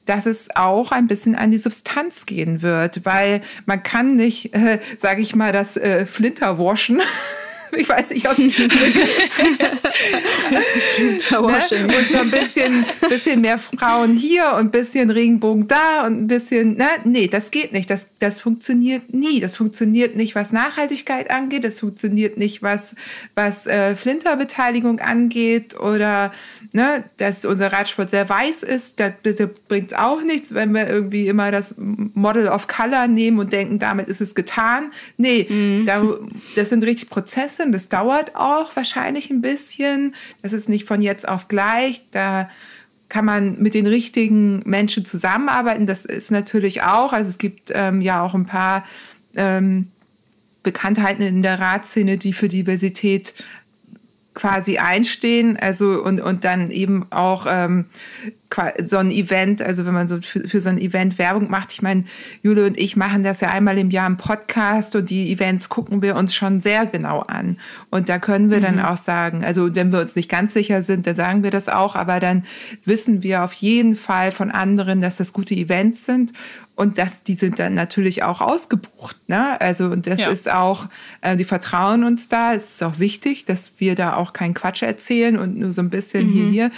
dass 0.07 0.27
es 0.27 0.49
auch 0.55 0.93
ein 0.93 1.07
bisschen 1.07 1.35
an 1.35 1.51
die 1.51 1.59
Substanz 1.59 2.27
gehen 2.27 2.63
wird, 2.63 3.05
weil 3.05 3.41
man 3.67 3.83
kann 3.83 4.17
nicht, 4.17 4.55
äh, 4.55 4.81
sage 4.99 5.21
ich 5.21 5.35
mal, 5.35 5.53
das 5.53 5.77
äh, 5.77 6.07
Flinter 6.07 6.59
waschen. 6.59 7.01
Ich 7.77 7.89
weiß 7.89 8.11
nicht, 8.11 8.29
ob 8.31 8.39
es 8.39 8.57
ne? 11.31 11.99
Und 11.99 12.09
so 12.09 12.19
ein 12.19 12.31
bisschen, 12.31 12.85
bisschen 13.09 13.41
mehr 13.41 13.59
Frauen 13.59 14.13
hier 14.15 14.53
und 14.55 14.67
ein 14.67 14.71
bisschen 14.71 15.11
Regenbogen 15.11 15.69
da 15.69 16.07
und 16.07 16.23
ein 16.23 16.27
bisschen, 16.27 16.77
ne? 16.77 16.89
nee, 17.05 17.29
das 17.29 17.51
geht 17.51 17.73
nicht. 17.73 17.91
Das, 17.91 18.09
das 18.19 18.41
funktioniert 18.41 19.13
nie. 19.13 19.41
Das 19.41 19.57
funktioniert 19.57 20.17
nicht, 20.17 20.35
was 20.35 20.53
Nachhaltigkeit 20.53 21.31
angeht. 21.31 21.65
Das 21.65 21.81
funktioniert 21.81 22.37
nicht, 22.39 22.63
was, 22.63 22.95
was 23.35 23.67
äh, 23.67 23.95
Flinterbeteiligung 23.95 25.01
angeht 25.01 25.79
oder 25.79 26.33
ne, 26.73 27.05
dass 27.17 27.45
unser 27.45 27.73
Radsport 27.73 28.11
sehr 28.11 28.29
weiß 28.29 28.63
ist. 28.63 29.01
Das, 29.01 29.13
das 29.23 29.49
bringt 29.69 29.93
es 29.93 29.99
auch 29.99 30.23
nichts, 30.23 30.55
wenn 30.55 30.73
wir 30.73 30.89
irgendwie 30.89 31.27
immer 31.27 31.51
das 31.51 31.75
Model 31.77 32.49
of 32.49 32.69
Color 32.69 33.09
nehmen 33.09 33.39
und 33.39 33.53
denken, 33.53 33.79
damit 33.79 34.09
ist 34.09 34.21
es 34.21 34.35
getan. 34.35 34.93
Nee, 35.17 35.47
mhm. 35.49 35.85
da, 35.87 36.03
das 36.55 36.69
sind 36.69 36.85
richtig 36.85 37.11
Prozesse 37.11 37.65
und 37.65 37.73
das 37.73 37.89
dauert 37.89 38.37
auch 38.37 38.75
wahrscheinlich 38.77 39.31
ein 39.31 39.41
bisschen. 39.41 40.15
Das 40.43 40.53
ist 40.53 40.69
nicht 40.69 40.86
von 40.87 41.03
jetzt 41.03 41.29
auf 41.29 41.49
gleich. 41.49 42.03
Da 42.11 42.49
kann 43.09 43.25
man 43.25 43.61
mit 43.61 43.75
den 43.75 43.87
richtigen 43.87 44.63
Menschen 44.65 45.05
zusammenarbeiten. 45.05 45.87
Das 45.87 46.05
ist 46.05 46.31
natürlich 46.31 46.83
auch, 46.83 47.13
also 47.13 47.29
es 47.29 47.39
gibt 47.39 47.71
ähm, 47.73 48.01
ja 48.01 48.23
auch 48.23 48.35
ein 48.35 48.47
paar 48.47 48.85
ähm, 49.37 49.89
Bekanntheiten 50.63 51.25
in 51.25 51.43
der 51.43 51.61
Radszene, 51.61 52.19
die 52.19 52.33
für 52.33 52.49
Diversität 52.49 53.35
quasi 54.35 54.79
einstehen, 54.79 55.57
also 55.57 56.03
und, 56.03 56.21
und 56.21 56.45
dann 56.45 56.71
eben 56.71 57.07
auch 57.11 57.47
ähm, 57.49 57.87
so 58.83 58.99
ein 58.99 59.11
Event, 59.11 59.63
also 59.63 59.87
wenn 59.87 59.95
man 59.95 60.09
so 60.09 60.21
für, 60.21 60.47
für 60.49 60.61
so 60.61 60.69
ein 60.69 60.79
Event 60.79 61.19
Werbung 61.19 61.51
macht, 61.51 61.73
ich 61.73 61.83
meine, 61.83 62.05
Jule 62.43 62.67
und 62.67 62.79
ich 62.79 62.97
machen 62.97 63.23
das 63.23 63.41
ja 63.41 63.51
einmal 63.51 63.79
im 63.79 63.91
Jahr 63.91 64.07
im 64.07 64.17
Podcast 64.17 64.97
und 64.97 65.11
die 65.11 65.33
Events 65.33 65.69
gucken 65.69 66.03
wir 66.03 66.17
uns 66.17 66.35
schon 66.35 66.61
sehr 66.61 66.87
genau 66.87 67.21
an. 67.21 67.59
Und 67.91 68.09
da 68.09 68.19
können 68.19 68.51
wir 68.51 68.59
mhm. 68.59 68.63
dann 68.63 68.81
auch 68.81 68.97
sagen, 68.97 69.45
also 69.45 69.75
wenn 69.75 69.93
wir 69.93 70.01
uns 70.01 70.17
nicht 70.17 70.29
ganz 70.29 70.55
sicher 70.55 70.83
sind, 70.83 71.07
dann 71.07 71.15
sagen 71.15 71.43
wir 71.43 71.51
das 71.51 71.69
auch, 71.69 71.97
aber 71.97 72.21
dann 72.21 72.45
wissen 72.85 73.23
wir 73.23 73.45
auf 73.45 73.53
jeden 73.53 73.97
Fall 73.97 74.33
von 74.33 74.51
anderen, 74.51 75.01
dass 75.01 75.17
das 75.17 75.33
gute 75.33 75.55
Events 75.55 76.05
sind 76.05 76.33
und 76.77 76.99
das, 76.99 77.23
die 77.23 77.33
sind 77.33 77.59
dann 77.59 77.73
natürlich 77.73 78.23
auch 78.23 78.43
ausgebucht. 78.43 79.17
Ne? 79.29 79.59
Also, 79.63 79.87
und 79.87 80.07
das 80.07 80.21
ja. 80.21 80.29
ist 80.29 80.53
auch, 80.53 80.89
äh, 81.23 81.35
die 81.35 81.45
vertrauen 81.45 82.05
uns 82.05 82.29
da. 82.29 82.53
Es 82.53 82.75
ist 82.75 82.83
auch 82.83 82.99
wichtig, 82.99 83.47
dass 83.47 83.73
wir 83.79 83.95
da 83.95 84.15
auch 84.17 84.35
keinen 84.35 84.53
Quatsch 84.53 84.83
erzählen 84.83 85.39
und 85.39 85.57
nur 85.57 85.73
so 85.73 85.81
ein 85.81 85.89
bisschen 85.89 86.27
mhm. 86.27 86.33
hier, 86.33 86.51
hier. 86.51 86.71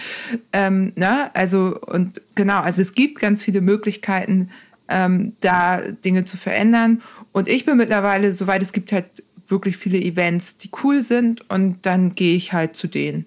Ähm, 0.53 0.93
ne? 0.95 1.35
Also, 1.35 1.68
und 1.75 2.21
genau, 2.35 2.61
also 2.61 2.83
es 2.83 2.95
gibt 2.95 3.21
ganz 3.21 3.43
viele 3.43 3.61
Möglichkeiten, 3.61 4.51
ähm, 4.89 5.35
da 5.41 5.79
Dinge 5.79 6.25
zu 6.25 6.37
verändern. 6.37 7.03
Und 7.33 7.49
ich 7.49 7.65
bin 7.65 7.77
mittlerweile, 7.77 8.33
soweit 8.33 8.63
es 8.63 8.73
gibt 8.73 8.93
halt 8.93 9.23
wirklich 9.47 9.77
viele 9.77 9.99
Events, 9.99 10.57
die 10.57 10.71
cool 10.83 11.03
sind 11.03 11.49
und 11.51 11.87
dann 11.87 12.15
gehe 12.15 12.37
ich 12.37 12.53
halt 12.53 12.77
zu 12.77 12.87
denen. 12.87 13.27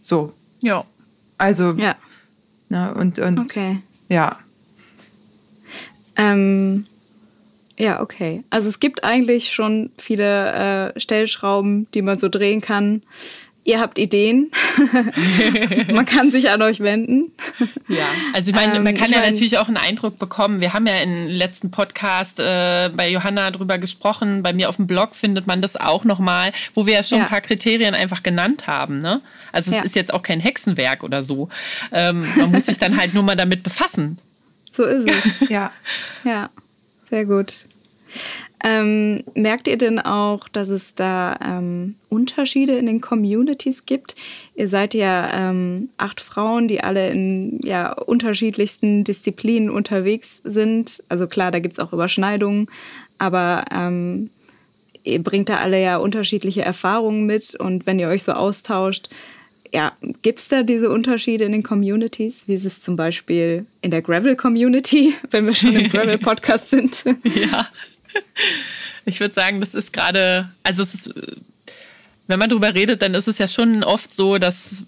So. 0.00 0.32
Ja. 0.62 0.84
Also, 1.36 1.72
ja. 1.72 1.96
Ne, 2.68 2.92
und, 2.94 3.18
und 3.18 3.38
okay. 3.38 3.80
ja. 4.08 4.38
Ähm, 6.16 6.86
ja, 7.78 8.00
okay. 8.00 8.42
Also 8.50 8.68
es 8.68 8.80
gibt 8.80 9.04
eigentlich 9.04 9.52
schon 9.52 9.90
viele 9.96 10.92
äh, 10.94 11.00
Stellschrauben, 11.00 11.86
die 11.94 12.02
man 12.02 12.18
so 12.18 12.28
drehen 12.28 12.60
kann. 12.60 13.02
Ihr 13.68 13.80
habt 13.80 13.98
Ideen. 13.98 14.50
man 15.92 16.06
kann 16.06 16.30
sich 16.30 16.48
an 16.48 16.62
euch 16.62 16.80
wenden. 16.80 17.32
Ja, 17.86 18.06
also 18.32 18.48
ich 18.48 18.56
meine, 18.56 18.76
ähm, 18.76 18.82
man 18.82 18.94
kann 18.94 19.10
ja 19.10 19.18
mein, 19.18 19.32
natürlich 19.34 19.58
auch 19.58 19.68
einen 19.68 19.76
Eindruck 19.76 20.18
bekommen. 20.18 20.62
Wir 20.62 20.72
haben 20.72 20.86
ja 20.86 20.96
im 21.00 21.26
letzten 21.26 21.70
Podcast 21.70 22.40
äh, 22.40 22.88
bei 22.88 23.10
Johanna 23.10 23.50
drüber 23.50 23.76
gesprochen. 23.76 24.42
Bei 24.42 24.54
mir 24.54 24.70
auf 24.70 24.76
dem 24.76 24.86
Blog 24.86 25.14
findet 25.14 25.46
man 25.46 25.60
das 25.60 25.76
auch 25.76 26.06
nochmal, 26.06 26.52
wo 26.72 26.86
wir 26.86 26.94
ja 26.94 27.02
schon 27.02 27.18
ja. 27.18 27.24
ein 27.24 27.28
paar 27.28 27.42
Kriterien 27.42 27.94
einfach 27.94 28.22
genannt 28.22 28.66
haben. 28.66 29.00
Ne? 29.00 29.20
Also 29.52 29.70
es 29.70 29.76
ja. 29.76 29.82
ist 29.82 29.94
jetzt 29.94 30.14
auch 30.14 30.22
kein 30.22 30.40
Hexenwerk 30.40 31.04
oder 31.04 31.22
so. 31.22 31.50
Ähm, 31.92 32.26
man 32.38 32.50
muss 32.50 32.64
sich 32.64 32.78
dann 32.78 32.96
halt 32.96 33.12
nur 33.12 33.22
mal 33.22 33.36
damit 33.36 33.64
befassen. 33.64 34.16
So 34.72 34.84
ist 34.84 35.10
es. 35.10 35.48
ja. 35.50 35.72
Ja, 36.24 36.48
sehr 37.10 37.26
gut. 37.26 37.66
Ähm, 38.64 39.22
merkt 39.34 39.68
ihr 39.68 39.78
denn 39.78 40.00
auch, 40.00 40.48
dass 40.48 40.68
es 40.68 40.94
da 40.94 41.38
ähm, 41.44 41.94
Unterschiede 42.08 42.76
in 42.76 42.86
den 42.86 43.00
Communities 43.00 43.86
gibt? 43.86 44.16
Ihr 44.56 44.68
seid 44.68 44.94
ja 44.94 45.50
ähm, 45.50 45.90
acht 45.96 46.20
Frauen, 46.20 46.66
die 46.66 46.82
alle 46.82 47.08
in 47.10 47.60
ja, 47.62 47.92
unterschiedlichsten 47.92 49.04
Disziplinen 49.04 49.70
unterwegs 49.70 50.40
sind. 50.42 51.02
Also 51.08 51.28
klar, 51.28 51.52
da 51.52 51.60
gibt 51.60 51.74
es 51.74 51.78
auch 51.78 51.92
Überschneidungen, 51.92 52.66
aber 53.18 53.64
ähm, 53.72 54.30
ihr 55.04 55.22
bringt 55.22 55.48
da 55.48 55.58
alle 55.58 55.80
ja 55.80 55.96
unterschiedliche 55.98 56.62
Erfahrungen 56.62 57.26
mit 57.26 57.54
und 57.54 57.86
wenn 57.86 57.98
ihr 57.98 58.08
euch 58.08 58.24
so 58.24 58.32
austauscht, 58.32 59.08
ja, 59.72 59.92
gibt 60.22 60.38
es 60.38 60.48
da 60.48 60.62
diese 60.62 60.90
Unterschiede 60.90 61.44
in 61.44 61.52
den 61.52 61.62
Communities? 61.62 62.48
Wie 62.48 62.54
ist 62.54 62.64
es 62.64 62.80
zum 62.80 62.96
Beispiel 62.96 63.66
in 63.82 63.90
der 63.90 64.02
Gravel-Community, 64.02 65.14
wenn 65.30 65.46
wir 65.46 65.54
schon 65.54 65.76
im 65.76 65.88
Gravel-Podcast 65.90 66.70
sind? 66.70 67.04
ja. 67.24 67.68
Ich 69.04 69.20
würde 69.20 69.34
sagen, 69.34 69.60
das 69.60 69.74
ist 69.74 69.92
gerade, 69.92 70.50
also 70.62 70.82
es 70.82 70.94
ist, 70.94 71.14
wenn 72.26 72.38
man 72.38 72.50
darüber 72.50 72.74
redet, 72.74 73.00
dann 73.00 73.14
ist 73.14 73.26
es 73.26 73.38
ja 73.38 73.48
schon 73.48 73.82
oft 73.82 74.14
so, 74.14 74.36
dass 74.36 74.84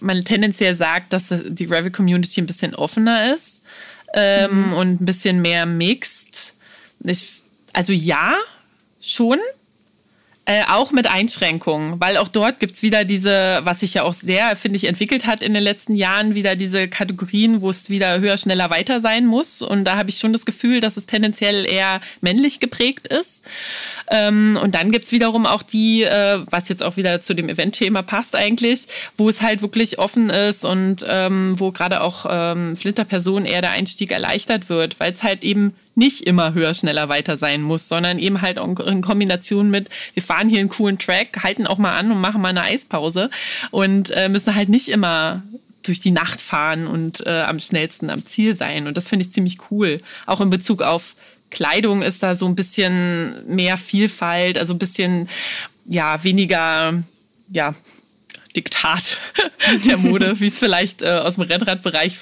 man 0.00 0.24
tendenziell 0.24 0.76
sagt, 0.76 1.12
dass 1.12 1.28
die 1.46 1.66
Gravel-Community 1.66 2.40
ein 2.40 2.46
bisschen 2.46 2.74
offener 2.74 3.34
ist 3.34 3.62
ähm, 4.14 4.68
mhm. 4.68 4.72
und 4.72 5.02
ein 5.02 5.04
bisschen 5.04 5.42
mehr 5.42 5.66
mixed. 5.66 6.54
Ich, 7.04 7.42
also 7.72 7.92
ja, 7.92 8.36
schon. 9.00 9.38
Äh, 10.46 10.64
auch 10.68 10.90
mit 10.90 11.06
Einschränkungen, 11.06 12.00
weil 12.00 12.16
auch 12.16 12.26
dort 12.26 12.60
gibt 12.60 12.74
es 12.74 12.82
wieder 12.82 13.04
diese, 13.04 13.60
was 13.62 13.80
sich 13.80 13.94
ja 13.94 14.04
auch 14.04 14.14
sehr, 14.14 14.56
finde 14.56 14.78
ich, 14.78 14.84
entwickelt 14.84 15.26
hat 15.26 15.42
in 15.42 15.52
den 15.52 15.62
letzten 15.62 15.94
Jahren, 15.94 16.34
wieder 16.34 16.56
diese 16.56 16.88
Kategorien, 16.88 17.60
wo 17.60 17.68
es 17.68 17.90
wieder 17.90 18.18
höher, 18.20 18.36
schneller, 18.38 18.70
weiter 18.70 19.02
sein 19.02 19.26
muss. 19.26 19.60
Und 19.60 19.84
da 19.84 19.96
habe 19.96 20.08
ich 20.08 20.16
schon 20.16 20.32
das 20.32 20.46
Gefühl, 20.46 20.80
dass 20.80 20.96
es 20.96 21.04
tendenziell 21.04 21.66
eher 21.66 22.00
männlich 22.22 22.58
geprägt 22.58 23.06
ist. 23.06 23.46
Ähm, 24.10 24.58
und 24.60 24.74
dann 24.74 24.90
gibt 24.90 25.04
es 25.04 25.12
wiederum 25.12 25.44
auch 25.44 25.62
die, 25.62 26.02
äh, 26.02 26.40
was 26.46 26.70
jetzt 26.70 26.82
auch 26.82 26.96
wieder 26.96 27.20
zu 27.20 27.34
dem 27.34 27.50
Event-Thema 27.50 28.02
passt 28.02 28.34
eigentlich, 28.34 28.88
wo 29.18 29.28
es 29.28 29.42
halt 29.42 29.60
wirklich 29.60 29.98
offen 29.98 30.30
ist 30.30 30.64
und 30.64 31.04
ähm, 31.06 31.60
wo 31.60 31.70
gerade 31.70 32.00
auch 32.00 32.26
ähm, 32.28 32.76
Flinterpersonen 32.76 33.44
eher 33.44 33.60
der 33.60 33.72
Einstieg 33.72 34.10
erleichtert 34.10 34.70
wird, 34.70 34.98
weil 34.98 35.12
es 35.12 35.22
halt 35.22 35.44
eben 35.44 35.74
nicht 36.00 36.22
immer 36.22 36.54
höher, 36.54 36.72
schneller, 36.72 37.10
weiter 37.10 37.36
sein 37.36 37.60
muss, 37.60 37.86
sondern 37.86 38.18
eben 38.18 38.40
halt 38.40 38.58
in 38.58 39.02
Kombination 39.02 39.68
mit, 39.68 39.90
wir 40.14 40.22
fahren 40.22 40.48
hier 40.48 40.60
einen 40.60 40.70
coolen 40.70 40.98
Track, 40.98 41.42
halten 41.42 41.66
auch 41.66 41.76
mal 41.76 41.96
an 41.96 42.10
und 42.10 42.18
machen 42.18 42.40
mal 42.40 42.48
eine 42.48 42.62
Eispause 42.62 43.30
und 43.70 44.10
äh, 44.12 44.30
müssen 44.30 44.54
halt 44.54 44.70
nicht 44.70 44.88
immer 44.88 45.42
durch 45.82 46.00
die 46.00 46.10
Nacht 46.10 46.40
fahren 46.40 46.86
und 46.86 47.26
äh, 47.26 47.42
am 47.42 47.60
schnellsten 47.60 48.08
am 48.08 48.24
Ziel 48.24 48.56
sein. 48.56 48.86
Und 48.86 48.96
das 48.96 49.08
finde 49.10 49.26
ich 49.26 49.32
ziemlich 49.32 49.58
cool. 49.70 50.00
Auch 50.24 50.40
in 50.40 50.48
Bezug 50.48 50.80
auf 50.80 51.16
Kleidung 51.50 52.00
ist 52.00 52.22
da 52.22 52.34
so 52.34 52.46
ein 52.46 52.56
bisschen 52.56 53.46
mehr 53.46 53.76
Vielfalt, 53.76 54.56
also 54.56 54.72
ein 54.72 54.78
bisschen, 54.78 55.28
ja, 55.84 56.24
weniger, 56.24 57.02
ja, 57.52 57.74
Diktat 58.56 59.18
der 59.84 59.98
Mode, 59.98 60.40
wie 60.40 60.48
es 60.48 60.58
vielleicht 60.58 61.02
äh, 61.02 61.10
aus 61.10 61.34
dem 61.34 61.44
Rennradbereich 61.44 62.16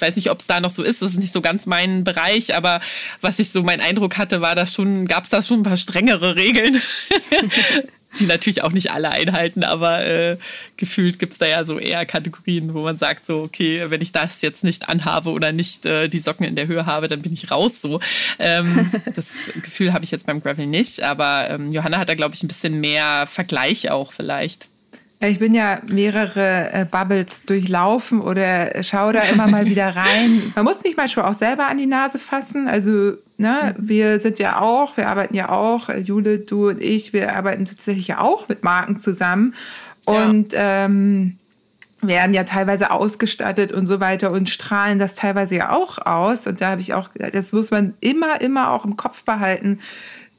weiß 0.00 0.16
nicht, 0.16 0.30
ob 0.30 0.40
es 0.40 0.46
da 0.46 0.60
noch 0.60 0.70
so 0.70 0.82
ist, 0.82 1.02
das 1.02 1.12
ist 1.12 1.18
nicht 1.18 1.32
so 1.32 1.40
ganz 1.40 1.66
mein 1.66 2.04
Bereich, 2.04 2.54
aber 2.54 2.80
was 3.20 3.38
ich 3.38 3.50
so 3.50 3.62
mein 3.62 3.80
Eindruck 3.80 4.18
hatte, 4.18 4.40
war 4.40 4.54
das 4.54 4.74
schon, 4.74 5.06
gab 5.06 5.24
es 5.24 5.30
da 5.30 5.42
schon 5.42 5.60
ein 5.60 5.64
paar 5.64 5.76
strengere 5.76 6.36
Regeln. 6.36 6.80
die 8.18 8.26
natürlich 8.26 8.62
auch 8.62 8.72
nicht 8.72 8.90
alle 8.90 9.10
einhalten, 9.10 9.62
aber 9.62 10.04
äh, 10.04 10.36
gefühlt 10.76 11.18
gibt 11.18 11.32
es 11.32 11.38
da 11.38 11.46
ja 11.46 11.64
so 11.64 11.78
eher 11.78 12.04
Kategorien, 12.06 12.74
wo 12.74 12.82
man 12.82 12.98
sagt, 12.98 13.26
so, 13.26 13.40
okay, 13.40 13.88
wenn 13.88 14.00
ich 14.00 14.12
das 14.12 14.42
jetzt 14.42 14.64
nicht 14.64 14.88
anhabe 14.88 15.30
oder 15.30 15.52
nicht 15.52 15.86
äh, 15.86 16.08
die 16.08 16.18
Socken 16.18 16.44
in 16.44 16.56
der 16.56 16.66
Höhe 16.66 16.86
habe, 16.86 17.08
dann 17.08 17.22
bin 17.22 17.32
ich 17.32 17.50
raus. 17.50 17.80
So. 17.80 18.00
Ähm, 18.38 18.90
das 19.14 19.28
Gefühl 19.62 19.92
habe 19.92 20.04
ich 20.04 20.10
jetzt 20.10 20.26
beim 20.26 20.42
Gravel 20.42 20.66
nicht, 20.66 21.02
aber 21.02 21.48
ähm, 21.50 21.70
Johanna 21.70 21.98
hat 21.98 22.08
da, 22.08 22.14
glaube 22.14 22.34
ich, 22.34 22.42
ein 22.42 22.48
bisschen 22.48 22.80
mehr 22.80 23.26
Vergleich 23.26 23.90
auch 23.90 24.12
vielleicht. 24.12 24.69
Ich 25.22 25.38
bin 25.38 25.52
ja 25.52 25.78
mehrere 25.86 26.72
äh, 26.72 26.86
Bubbles 26.90 27.44
durchlaufen 27.44 28.22
oder 28.22 28.82
schaue 28.82 29.12
da 29.12 29.20
immer 29.20 29.48
mal 29.48 29.66
wieder 29.66 29.94
rein. 29.94 30.52
Man 30.54 30.64
muss 30.64 30.82
mich 30.82 30.96
manchmal 30.96 31.26
auch 31.26 31.34
selber 31.34 31.68
an 31.68 31.76
die 31.76 31.86
Nase 31.86 32.18
fassen. 32.18 32.66
Also, 32.66 33.12
ne, 33.36 33.74
mhm. 33.76 33.88
wir 33.88 34.18
sind 34.18 34.38
ja 34.38 34.60
auch, 34.62 34.96
wir 34.96 35.08
arbeiten 35.08 35.34
ja 35.34 35.50
auch, 35.50 35.90
Jule, 35.90 36.38
du 36.38 36.68
und 36.70 36.80
ich, 36.80 37.12
wir 37.12 37.36
arbeiten 37.36 37.66
tatsächlich 37.66 38.08
ja 38.08 38.20
auch 38.20 38.48
mit 38.48 38.64
Marken 38.64 38.98
zusammen. 38.98 39.54
Und 40.06 40.54
ja. 40.54 40.86
ähm, 40.86 41.36
werden 42.00 42.32
ja 42.32 42.44
teilweise 42.44 42.90
ausgestattet 42.90 43.72
und 43.72 43.84
so 43.84 44.00
weiter 44.00 44.32
und 44.32 44.48
strahlen 44.48 44.98
das 44.98 45.16
teilweise 45.16 45.56
ja 45.56 45.70
auch 45.70 45.98
aus. 45.98 46.46
Und 46.46 46.62
da 46.62 46.70
habe 46.70 46.80
ich 46.80 46.94
auch, 46.94 47.10
das 47.32 47.52
muss 47.52 47.70
man 47.70 47.92
immer, 48.00 48.40
immer 48.40 48.70
auch 48.70 48.86
im 48.86 48.96
Kopf 48.96 49.24
behalten 49.24 49.80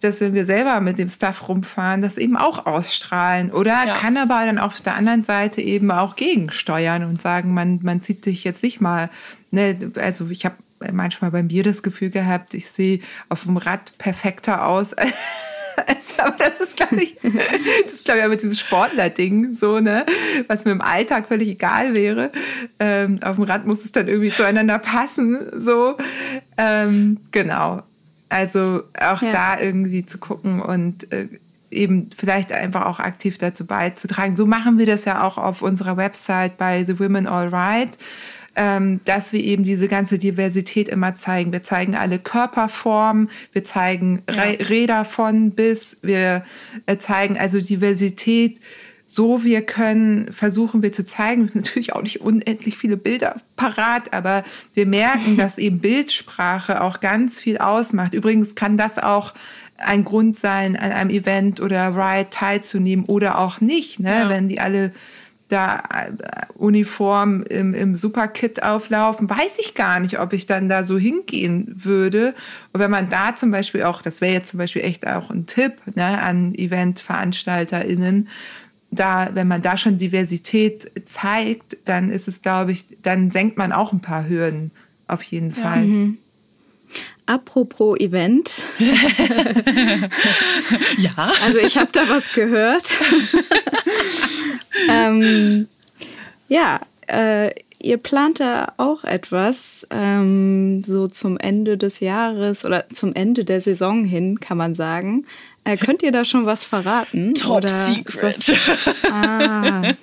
dass 0.03 0.19
wenn 0.21 0.33
wir 0.33 0.45
selber 0.45 0.81
mit 0.81 0.97
dem 0.97 1.07
Stuff 1.07 1.47
rumfahren, 1.47 2.01
das 2.01 2.17
eben 2.17 2.37
auch 2.37 2.65
ausstrahlen. 2.65 3.51
Oder 3.51 3.85
ja. 3.85 3.95
kann 3.95 4.17
aber 4.17 4.45
dann 4.45 4.57
auf 4.57 4.81
der 4.81 4.95
anderen 4.95 5.23
Seite 5.23 5.61
eben 5.61 5.91
auch 5.91 6.15
gegensteuern 6.15 7.03
und 7.03 7.21
sagen, 7.21 7.53
man, 7.53 7.79
man 7.83 8.01
zieht 8.01 8.23
sich 8.23 8.43
jetzt 8.43 8.63
nicht 8.63 8.81
mal, 8.81 9.09
ne, 9.51 9.77
also 9.95 10.29
ich 10.29 10.45
habe 10.45 10.55
manchmal 10.91 11.31
bei 11.31 11.43
mir 11.43 11.63
das 11.63 11.83
Gefühl 11.83 12.09
gehabt, 12.09 12.53
ich 12.53 12.69
sehe 12.69 12.99
auf 13.29 13.43
dem 13.43 13.57
Rad 13.57 13.97
perfekter 13.97 14.65
aus. 14.65 14.95
Aber 16.17 16.35
das 16.37 16.59
ist, 16.59 16.77
glaube 16.77 16.97
ich, 16.97 17.17
das 17.83 17.93
ist, 17.93 18.05
glaube 18.05 18.19
ich, 18.19 18.25
aber 18.25 18.35
dieses 18.35 18.59
Sportler-Ding, 18.59 19.53
so, 19.53 19.79
ne, 19.79 20.05
was 20.47 20.65
mir 20.65 20.71
im 20.71 20.81
Alltag 20.81 21.27
völlig 21.27 21.47
egal 21.47 21.93
wäre. 21.93 22.31
Ähm, 22.79 23.19
auf 23.23 23.37
dem 23.37 23.45
Rad 23.45 23.65
muss 23.65 23.83
es 23.83 23.91
dann 23.91 24.07
irgendwie 24.07 24.31
zueinander 24.31 24.79
passen, 24.79 25.39
so. 25.59 25.95
Ähm, 26.57 27.19
genau. 27.31 27.83
Also 28.31 28.83
auch 28.97 29.21
ja. 29.21 29.31
da 29.31 29.59
irgendwie 29.59 30.05
zu 30.05 30.17
gucken 30.17 30.61
und 30.61 31.11
äh, 31.11 31.27
eben 31.69 32.09
vielleicht 32.15 32.53
einfach 32.53 32.85
auch 32.85 32.99
aktiv 32.99 33.37
dazu 33.37 33.65
beizutragen. 33.65 34.37
So 34.37 34.45
machen 34.45 34.77
wir 34.77 34.85
das 34.85 35.03
ja 35.03 35.27
auch 35.27 35.37
auf 35.37 35.61
unserer 35.61 35.97
Website 35.97 36.57
bei 36.57 36.85
The 36.85 36.97
Women 36.97 37.27
All 37.27 37.49
Right, 37.49 37.97
ähm, 38.55 39.01
dass 39.03 39.33
wir 39.33 39.43
eben 39.43 39.65
diese 39.65 39.89
ganze 39.89 40.17
Diversität 40.17 40.87
immer 40.87 41.13
zeigen. 41.15 41.51
Wir 41.51 41.61
zeigen 41.61 41.95
alle 41.95 42.19
Körperformen, 42.19 43.29
wir 43.51 43.65
zeigen 43.65 44.23
ja. 44.29 44.43
Räder 44.43 45.03
von 45.03 45.51
bis, 45.51 45.97
wir 46.01 46.43
äh, 46.85 46.95
zeigen 46.97 47.37
also 47.37 47.59
Diversität 47.59 48.61
so 49.13 49.43
wir 49.43 49.61
können, 49.61 50.31
versuchen 50.31 50.81
wir 50.81 50.93
zu 50.93 51.03
zeigen. 51.03 51.51
Natürlich 51.53 51.91
auch 51.91 52.01
nicht 52.01 52.21
unendlich 52.21 52.77
viele 52.77 52.95
Bilder 52.95 53.35
parat, 53.57 54.13
aber 54.13 54.43
wir 54.73 54.87
merken, 54.87 55.35
dass 55.35 55.57
eben 55.57 55.79
Bildsprache 55.79 56.81
auch 56.81 57.01
ganz 57.01 57.41
viel 57.41 57.57
ausmacht. 57.57 58.13
Übrigens 58.13 58.55
kann 58.55 58.77
das 58.77 58.97
auch 58.97 59.33
ein 59.75 60.05
Grund 60.05 60.37
sein, 60.37 60.77
an 60.77 60.93
einem 60.93 61.09
Event 61.09 61.59
oder 61.59 61.93
Ride 61.93 62.29
teilzunehmen 62.29 63.03
oder 63.03 63.39
auch 63.39 63.59
nicht, 63.59 63.99
ne? 63.99 64.11
Ja. 64.11 64.29
wenn 64.29 64.47
die 64.47 64.61
alle 64.61 64.91
da 65.49 65.83
äh, 65.89 66.45
uniform 66.53 67.43
im, 67.43 67.73
im 67.73 67.95
Superkit 67.95 68.63
auflaufen, 68.63 69.29
weiß 69.29 69.57
ich 69.59 69.73
gar 69.73 69.99
nicht, 69.99 70.21
ob 70.21 70.31
ich 70.31 70.45
dann 70.45 70.69
da 70.69 70.85
so 70.85 70.97
hingehen 70.97 71.69
würde. 71.83 72.33
Und 72.71 72.79
wenn 72.79 72.91
man 72.91 73.09
da 73.09 73.35
zum 73.35 73.51
Beispiel 73.51 73.83
auch, 73.83 74.01
das 74.01 74.21
wäre 74.21 74.31
jetzt 74.31 74.51
zum 74.51 74.59
Beispiel 74.59 74.83
echt 74.83 75.05
auch 75.05 75.29
ein 75.29 75.47
Tipp 75.47 75.73
ne, 75.95 76.21
an 76.21 76.53
EventveranstalterInnen, 76.55 78.29
da, 78.91 79.29
wenn 79.33 79.47
man 79.47 79.61
da 79.61 79.77
schon 79.77 79.97
Diversität 79.97 80.91
zeigt, 81.05 81.77
dann 81.85 82.11
ist 82.11 82.27
es, 82.27 82.41
glaube 82.41 82.73
ich, 82.73 82.85
dann 83.01 83.31
senkt 83.31 83.57
man 83.57 83.71
auch 83.71 83.93
ein 83.93 84.01
paar 84.01 84.27
Hürden 84.27 84.71
auf 85.07 85.23
jeden 85.23 85.53
Fall. 85.53 85.79
Ja, 85.79 85.87
mhm. 85.87 86.17
Apropos 87.25 87.97
Event. 87.99 88.65
ja. 90.97 91.31
Also 91.45 91.59
ich 91.59 91.77
habe 91.77 91.89
da 91.93 92.09
was 92.09 92.33
gehört. 92.33 92.97
ähm, 94.89 95.67
ja, 96.49 96.81
äh, 97.07 97.51
ihr 97.79 97.97
plant 97.97 98.39
da 98.41 98.73
auch 98.77 99.03
etwas 99.03 99.87
ähm, 99.91 100.83
so 100.83 101.07
zum 101.07 101.37
Ende 101.37 101.77
des 101.77 101.99
Jahres 102.01 102.65
oder 102.65 102.85
zum 102.93 103.13
Ende 103.13 103.45
der 103.45 103.61
Saison 103.61 104.03
hin, 104.03 104.39
kann 104.39 104.57
man 104.57 104.75
sagen. 104.75 105.25
Äh, 105.63 105.77
könnt 105.77 106.01
ihr 106.01 106.11
da 106.11 106.25
schon 106.25 106.45
was 106.45 106.65
verraten? 106.65 107.35
Top 107.35 107.57
oder 107.57 107.69
Secret. 107.69 108.47
Das, 108.47 108.95
ah. 109.11 109.81
Nein, 109.81 109.95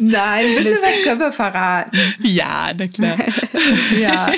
ein 0.00 0.54
bisschen 0.56 0.78
was 0.82 1.02
können 1.04 1.20
wir 1.20 1.32
verraten. 1.32 1.98
Ja, 2.20 2.70
na 2.76 2.86
klar. 2.88 3.16
ja. 4.00 4.30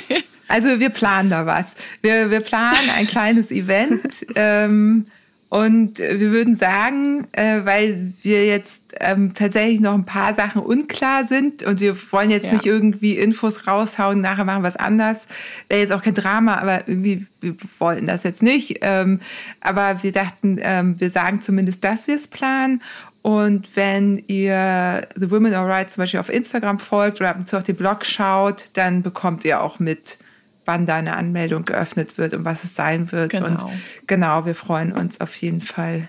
Also 0.49 0.78
wir 0.78 0.90
planen 0.90 1.30
da 1.30 1.47
was. 1.47 1.74
Wir, 2.01 2.30
wir 2.30 2.40
planen 2.40 2.90
ein 2.97 3.09
kleines 3.09 3.51
Event. 3.51 4.24
Ähm, 4.36 5.07
und 5.49 5.99
wir 6.01 6.32
würden 6.32 6.57
sagen, 6.57 7.28
äh, 7.32 7.61
weil 7.64 8.12
wir 8.22 8.47
jetzt 8.47 8.82
ähm, 8.99 9.32
tatsächlich 9.32 9.80
noch 9.80 9.94
ein 9.94 10.05
paar 10.05 10.34
Sachen 10.34 10.61
unklar 10.61 11.24
sind 11.24 11.62
und 11.62 11.80
wir 11.80 11.97
wollen 12.11 12.30
jetzt 12.30 12.47
ja. 12.47 12.55
nicht 12.55 12.66
irgendwie 12.66 13.16
Infos 13.16 13.68
raushauen, 13.68 14.20
nachher 14.20 14.44
machen 14.44 14.62
wir 14.62 14.68
was 14.68 14.76
anders. 14.76 15.28
Wäre 15.68 15.82
jetzt 15.82 15.92
auch 15.92 16.03
kein 16.03 16.14
Drama, 16.14 16.57
aber 16.57 16.88
irgendwie, 16.88 17.26
wir 17.40 17.55
wollten 17.78 18.09
das 18.09 18.24
jetzt 18.24 18.42
nicht. 18.42 18.78
Ähm, 18.80 19.20
aber 19.61 20.03
wir 20.03 20.11
dachten, 20.11 20.59
ähm, 20.61 21.01
wir 21.01 21.11
sagen 21.11 21.40
zumindest, 21.40 21.84
dass 21.84 22.09
wir 22.09 22.16
es 22.16 22.26
planen. 22.26 22.82
Und 23.22 23.74
wenn 23.74 24.22
ihr 24.26 25.07
The 25.14 25.30
Women 25.30 25.55
Alright 25.55 25.90
zum 25.90 26.03
Beispiel 26.03 26.20
auf 26.20 26.28
Instagram 26.28 26.78
folgt 26.78 27.20
oder 27.20 27.30
ab 27.30 27.38
und 27.38 27.49
zu 27.49 27.57
auf 27.57 27.62
den 27.62 27.76
Blog 27.76 28.05
schaut, 28.05 28.66
dann 28.74 29.03
bekommt 29.03 29.44
ihr 29.44 29.61
auch 29.61 29.78
mit, 29.78 30.18
wann 30.67 30.85
da 30.85 30.97
eine 30.97 31.17
Anmeldung 31.17 31.64
geöffnet 31.64 32.19
wird 32.19 32.35
und 32.35 32.45
was 32.45 32.64
es 32.64 32.75
sein 32.75 33.11
wird. 33.12 33.31
Genau. 33.31 33.47
Und 33.47 33.64
genau, 34.07 34.45
wir 34.45 34.55
freuen 34.55 34.93
uns 34.93 35.21
auf 35.21 35.35
jeden 35.37 35.61
Fall 35.61 36.09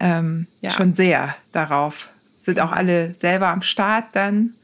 ähm, 0.00 0.46
ja. 0.60 0.70
schon 0.70 0.94
sehr 0.94 1.36
darauf. 1.52 2.08
Sind 2.38 2.60
auch 2.60 2.72
alle 2.72 3.14
selber 3.14 3.48
am 3.48 3.62
Start 3.62 4.06
dann. 4.12 4.54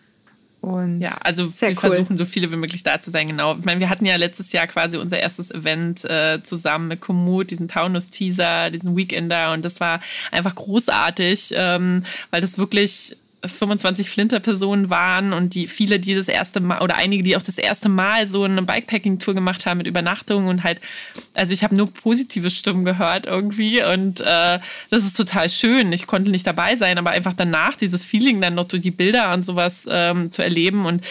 Und 0.63 1.01
ja, 1.01 1.17
also 1.21 1.45
wir 1.61 1.69
cool. 1.69 1.75
versuchen 1.77 2.17
so 2.17 2.25
viele 2.25 2.51
wie 2.51 2.57
möglich 2.57 2.83
da 2.83 3.01
zu 3.01 3.13
sein, 3.13 3.29
genau. 3.29 3.57
Ich 3.57 3.65
meine, 3.65 3.79
wir 3.79 3.89
hatten 3.89 4.05
ja 4.05 4.17
letztes 4.17 4.51
Jahr 4.51 4.67
quasi 4.67 4.97
unser 4.97 5.21
erstes 5.21 5.53
Event 5.53 6.05
äh, 6.07 6.43
zusammen 6.43 6.89
mit 6.89 7.01
Komoot, 7.01 7.53
diesen 7.53 7.69
Taunus-Teaser, 7.69 8.71
diesen 8.71 8.97
Weekender 8.97 9.53
und 9.53 9.65
das 9.65 9.79
war 9.79 10.01
einfach 10.33 10.57
großartig, 10.57 11.53
ähm, 11.55 12.03
weil 12.31 12.41
das 12.41 12.59
wirklich 12.59 13.17
25 13.49 14.11
Flinter-Personen 14.11 14.91
waren 14.91 15.33
und 15.33 15.55
die 15.55 15.69
viele, 15.69 15.99
die 15.99 16.15
das 16.15 16.29
erste 16.29 16.61
Mal 16.61 16.81
oder 16.81 16.97
einige, 16.97 17.23
die 17.23 17.37
auch 17.37 17.43
das 17.43 17.59
erste 17.59 17.89
Mal 17.89 18.29
so 18.29 18.45
eine 18.45 18.63
Bikepacking-Tour 18.63 19.35
gemacht 19.35 19.67
haben 19.67 19.79
mit 19.79 19.87
Übernachtung 19.87 20.47
und 20.47 20.65
halt, 20.65 20.81
also 21.35 21.53
ich 21.53 21.65
habe 21.65 21.75
nur 21.75 21.93
positive 21.93 22.51
Stimmen 22.51 22.85
gehört 22.85 23.27
irgendwie 23.27 23.83
und 23.83 24.21
äh, 24.21 24.59
das 24.91 25.05
ist 25.05 25.17
total 25.17 25.49
schön. 25.51 25.93
Ich 25.93 26.07
konnte 26.07 26.31
nicht 26.31 26.47
dabei 26.47 26.77
sein, 26.77 26.99
aber 26.99 27.11
einfach 27.11 27.35
danach 27.37 27.77
dieses 27.77 28.05
Feeling 28.05 28.41
dann 28.41 28.55
noch 28.55 28.69
durch 28.69 28.83
die 28.83 28.91
Bilder 28.91 29.33
und 29.33 29.45
sowas 29.45 29.87
ähm, 29.89 30.31
zu 30.31 30.43
erleben 30.43 30.87
und 30.87 31.05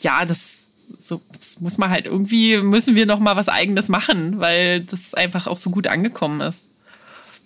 ja, 0.00 0.24
das 0.24 0.66
so 0.98 1.20
das 1.32 1.60
muss 1.60 1.78
man 1.78 1.90
halt 1.90 2.06
irgendwie 2.06 2.58
müssen 2.58 2.94
wir 2.94 3.06
noch 3.06 3.18
mal 3.18 3.36
was 3.36 3.48
Eigenes 3.48 3.88
machen, 3.88 4.40
weil 4.40 4.80
das 4.82 5.14
einfach 5.14 5.46
auch 5.46 5.56
so 5.56 5.70
gut 5.70 5.86
angekommen 5.86 6.40
ist. 6.40 6.68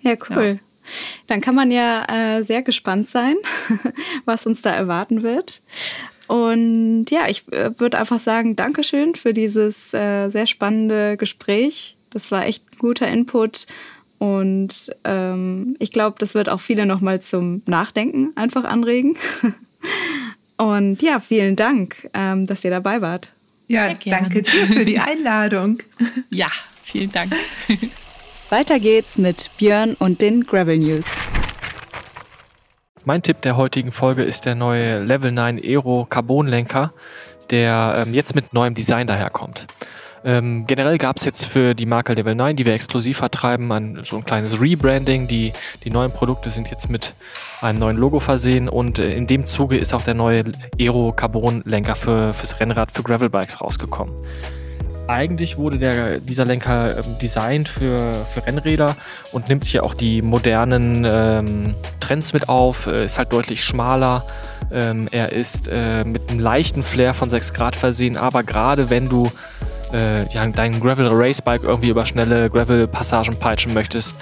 Ja, 0.00 0.14
cool. 0.28 0.60
Ja. 0.60 0.66
Dann 1.26 1.40
kann 1.40 1.54
man 1.54 1.70
ja 1.70 2.04
äh, 2.08 2.42
sehr 2.42 2.62
gespannt 2.62 3.08
sein, 3.08 3.36
was 4.24 4.46
uns 4.46 4.62
da 4.62 4.70
erwarten 4.70 5.22
wird. 5.22 5.62
Und 6.26 7.06
ja, 7.10 7.28
ich 7.28 7.50
äh, 7.52 7.78
würde 7.78 7.98
einfach 7.98 8.18
sagen, 8.18 8.56
Dankeschön 8.56 9.14
für 9.14 9.32
dieses 9.32 9.94
äh, 9.94 10.28
sehr 10.28 10.46
spannende 10.46 11.16
Gespräch. 11.16 11.96
Das 12.10 12.30
war 12.30 12.46
echt 12.46 12.64
ein 12.72 12.78
guter 12.78 13.08
Input. 13.08 13.66
Und 14.18 14.90
ähm, 15.04 15.76
ich 15.78 15.90
glaube, 15.90 16.16
das 16.18 16.34
wird 16.34 16.48
auch 16.48 16.60
viele 16.60 16.86
nochmal 16.86 17.20
zum 17.20 17.62
Nachdenken 17.66 18.32
einfach 18.34 18.64
anregen. 18.64 19.16
Und 20.56 21.02
ja, 21.02 21.20
vielen 21.20 21.54
Dank, 21.54 22.08
ähm, 22.14 22.46
dass 22.46 22.64
ihr 22.64 22.70
dabei 22.70 23.02
wart. 23.02 23.32
Ja, 23.68 23.92
danke 23.94 24.42
dir 24.42 24.66
für 24.66 24.84
die 24.84 24.98
Einladung. 24.98 25.78
Ja, 26.30 26.48
vielen 26.84 27.12
Dank. 27.12 27.32
Weiter 28.48 28.78
geht's 28.78 29.18
mit 29.18 29.50
Björn 29.58 29.96
und 29.98 30.20
den 30.20 30.46
Gravel 30.46 30.78
News. 30.78 31.06
Mein 33.04 33.20
Tipp 33.20 33.42
der 33.42 33.56
heutigen 33.56 33.90
Folge 33.90 34.22
ist 34.22 34.46
der 34.46 34.54
neue 34.54 35.02
Level 35.02 35.32
9 35.32 35.58
Aero 35.58 36.06
Carbon 36.08 36.46
Lenker, 36.46 36.92
der 37.50 38.04
ähm, 38.06 38.14
jetzt 38.14 38.36
mit 38.36 38.54
neuem 38.54 38.74
Design 38.74 39.08
daherkommt. 39.08 39.66
Ähm, 40.24 40.64
generell 40.68 40.96
gab 40.98 41.16
es 41.16 41.24
jetzt 41.24 41.44
für 41.44 41.74
die 41.74 41.86
Marke 41.86 42.14
Level 42.14 42.36
9, 42.36 42.54
die 42.54 42.64
wir 42.64 42.74
exklusiv 42.74 43.16
vertreiben, 43.16 43.72
ein, 43.72 43.98
so 44.04 44.16
ein 44.16 44.24
kleines 44.24 44.60
Rebranding. 44.60 45.26
Die, 45.26 45.52
die 45.82 45.90
neuen 45.90 46.12
Produkte 46.12 46.48
sind 46.50 46.70
jetzt 46.70 46.88
mit 46.88 47.16
einem 47.60 47.80
neuen 47.80 47.96
Logo 47.96 48.20
versehen 48.20 48.68
und 48.68 49.00
äh, 49.00 49.12
in 49.12 49.26
dem 49.26 49.44
Zuge 49.46 49.76
ist 49.76 49.92
auch 49.92 50.02
der 50.02 50.14
neue 50.14 50.44
Aero 50.78 51.12
Carbon 51.12 51.62
Lenker 51.64 51.96
für, 51.96 52.32
fürs 52.32 52.60
Rennrad 52.60 52.92
für 52.92 53.02
Gravelbikes 53.02 53.60
rausgekommen. 53.60 54.14
Eigentlich 55.08 55.56
wurde 55.56 55.78
der, 55.78 56.20
dieser 56.20 56.44
Lenker 56.44 56.98
ähm, 56.98 57.18
designt 57.20 57.68
für, 57.68 58.12
für 58.12 58.44
Rennräder 58.44 58.96
und 59.32 59.48
nimmt 59.48 59.64
hier 59.64 59.84
auch 59.84 59.94
die 59.94 60.20
modernen 60.20 61.06
ähm, 61.10 61.74
Trends 62.00 62.32
mit 62.32 62.48
auf, 62.48 62.86
äh, 62.86 63.04
ist 63.04 63.18
halt 63.18 63.32
deutlich 63.32 63.64
schmaler. 63.64 64.24
Ähm, 64.72 65.08
er 65.12 65.32
ist 65.32 65.68
äh, 65.68 66.04
mit 66.04 66.28
einem 66.28 66.40
leichten 66.40 66.82
Flair 66.82 67.14
von 67.14 67.30
6 67.30 67.54
Grad 67.54 67.76
versehen, 67.76 68.16
aber 68.16 68.42
gerade 68.42 68.90
wenn 68.90 69.08
du 69.08 69.30
äh, 69.92 70.28
ja, 70.30 70.44
dein 70.46 70.80
Gravel 70.80 71.08
Racebike 71.12 71.64
irgendwie 71.64 71.90
über 71.90 72.04
schnelle 72.04 72.50
Gravel 72.50 72.88
Passagen 72.88 73.38
peitschen 73.38 73.74
möchtest, 73.74 74.16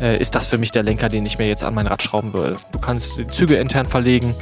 äh, 0.00 0.18
ist 0.18 0.34
das 0.34 0.46
für 0.46 0.56
mich 0.56 0.70
der 0.70 0.82
Lenker, 0.82 1.08
den 1.08 1.26
ich 1.26 1.38
mir 1.38 1.48
jetzt 1.48 1.64
an 1.64 1.74
mein 1.74 1.86
Rad 1.86 2.02
schrauben 2.02 2.32
würde. 2.32 2.56
Du 2.72 2.78
kannst 2.78 3.18
die 3.18 3.26
Züge 3.28 3.56
intern 3.56 3.86
verlegen 3.86 4.34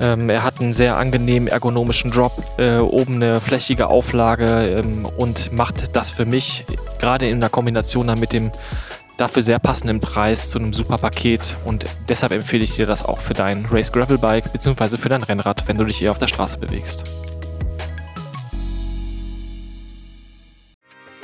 ähm, 0.00 0.28
er 0.28 0.44
hat 0.44 0.60
einen 0.60 0.72
sehr 0.72 0.96
angenehmen 0.96 1.48
ergonomischen 1.48 2.10
Drop, 2.10 2.32
äh, 2.58 2.78
oben 2.78 3.16
eine 3.16 3.40
flächige 3.40 3.88
Auflage 3.88 4.80
ähm, 4.80 5.06
und 5.16 5.52
macht 5.52 5.96
das 5.96 6.10
für 6.10 6.24
mich 6.24 6.64
gerade 6.98 7.28
in 7.28 7.40
der 7.40 7.50
Kombination 7.50 8.06
dann 8.06 8.20
mit 8.20 8.32
dem 8.32 8.50
dafür 9.16 9.42
sehr 9.42 9.58
passenden 9.58 10.00
Preis 10.00 10.50
zu 10.50 10.58
einem 10.58 10.72
super 10.72 10.98
Paket 10.98 11.56
und 11.64 11.86
deshalb 12.08 12.32
empfehle 12.32 12.64
ich 12.64 12.74
dir 12.74 12.86
das 12.86 13.04
auch 13.04 13.20
für 13.20 13.34
dein 13.34 13.64
Race 13.70 13.90
Gravel 13.90 14.18
Bike 14.18 14.52
bzw. 14.52 14.98
für 14.98 15.08
dein 15.08 15.22
Rennrad, 15.22 15.66
wenn 15.68 15.78
du 15.78 15.84
dich 15.84 16.02
eher 16.02 16.10
auf 16.10 16.18
der 16.18 16.26
Straße 16.26 16.58
bewegst. 16.58 17.04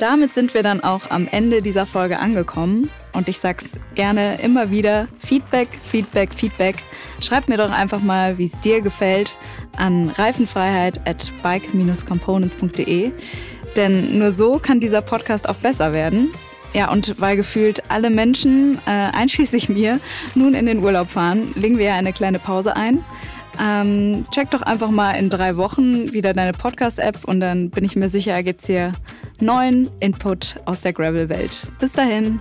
Damit 0.03 0.33
sind 0.33 0.53
wir 0.53 0.63
dann 0.63 0.83
auch 0.83 1.11
am 1.11 1.29
Ende 1.31 1.61
dieser 1.61 1.85
Folge 1.85 2.19
angekommen 2.19 2.89
und 3.13 3.29
ich 3.29 3.37
sag's 3.37 3.69
gerne 3.95 4.37
immer 4.41 4.69
wieder: 4.69 5.07
Feedback, 5.19 5.69
Feedback, 5.81 6.33
Feedback. 6.33 6.75
Schreib 7.21 7.47
mir 7.47 7.55
doch 7.55 7.71
einfach 7.71 8.01
mal, 8.01 8.37
wie 8.37 8.43
es 8.43 8.59
dir 8.59 8.81
gefällt, 8.81 9.37
an 9.77 10.09
reifenfreiheit 10.09 10.99
at 11.07 11.31
bike-components.de. 11.41 13.13
Denn 13.77 14.19
nur 14.19 14.33
so 14.33 14.59
kann 14.59 14.81
dieser 14.81 15.01
Podcast 15.01 15.47
auch 15.47 15.55
besser 15.55 15.93
werden. 15.93 16.31
Ja, 16.73 16.91
und 16.91 17.21
weil 17.21 17.37
gefühlt 17.37 17.89
alle 17.89 18.09
Menschen, 18.09 18.79
äh, 18.85 18.89
einschließlich 18.89 19.69
mir, 19.69 20.01
nun 20.35 20.53
in 20.53 20.65
den 20.65 20.83
Urlaub 20.83 21.11
fahren, 21.11 21.53
legen 21.55 21.77
wir 21.77 21.85
ja 21.85 21.95
eine 21.95 22.11
kleine 22.11 22.39
Pause 22.39 22.75
ein. 22.75 23.05
Ähm, 23.61 24.25
check 24.31 24.49
doch 24.51 24.61
einfach 24.61 24.89
mal 24.89 25.11
in 25.11 25.29
drei 25.29 25.57
Wochen 25.57 26.13
wieder 26.13 26.33
deine 26.33 26.53
Podcast-App 26.53 27.25
und 27.25 27.39
dann 27.39 27.69
bin 27.69 27.85
ich 27.85 27.95
mir 27.95 28.09
sicher, 28.09 28.41
gibt 28.43 28.61
es 28.61 28.67
hier 28.67 28.93
neuen 29.39 29.89
Input 29.99 30.57
aus 30.65 30.81
der 30.81 30.93
Gravel-Welt. 30.93 31.67
Bis 31.79 31.93
dahin. 31.93 32.39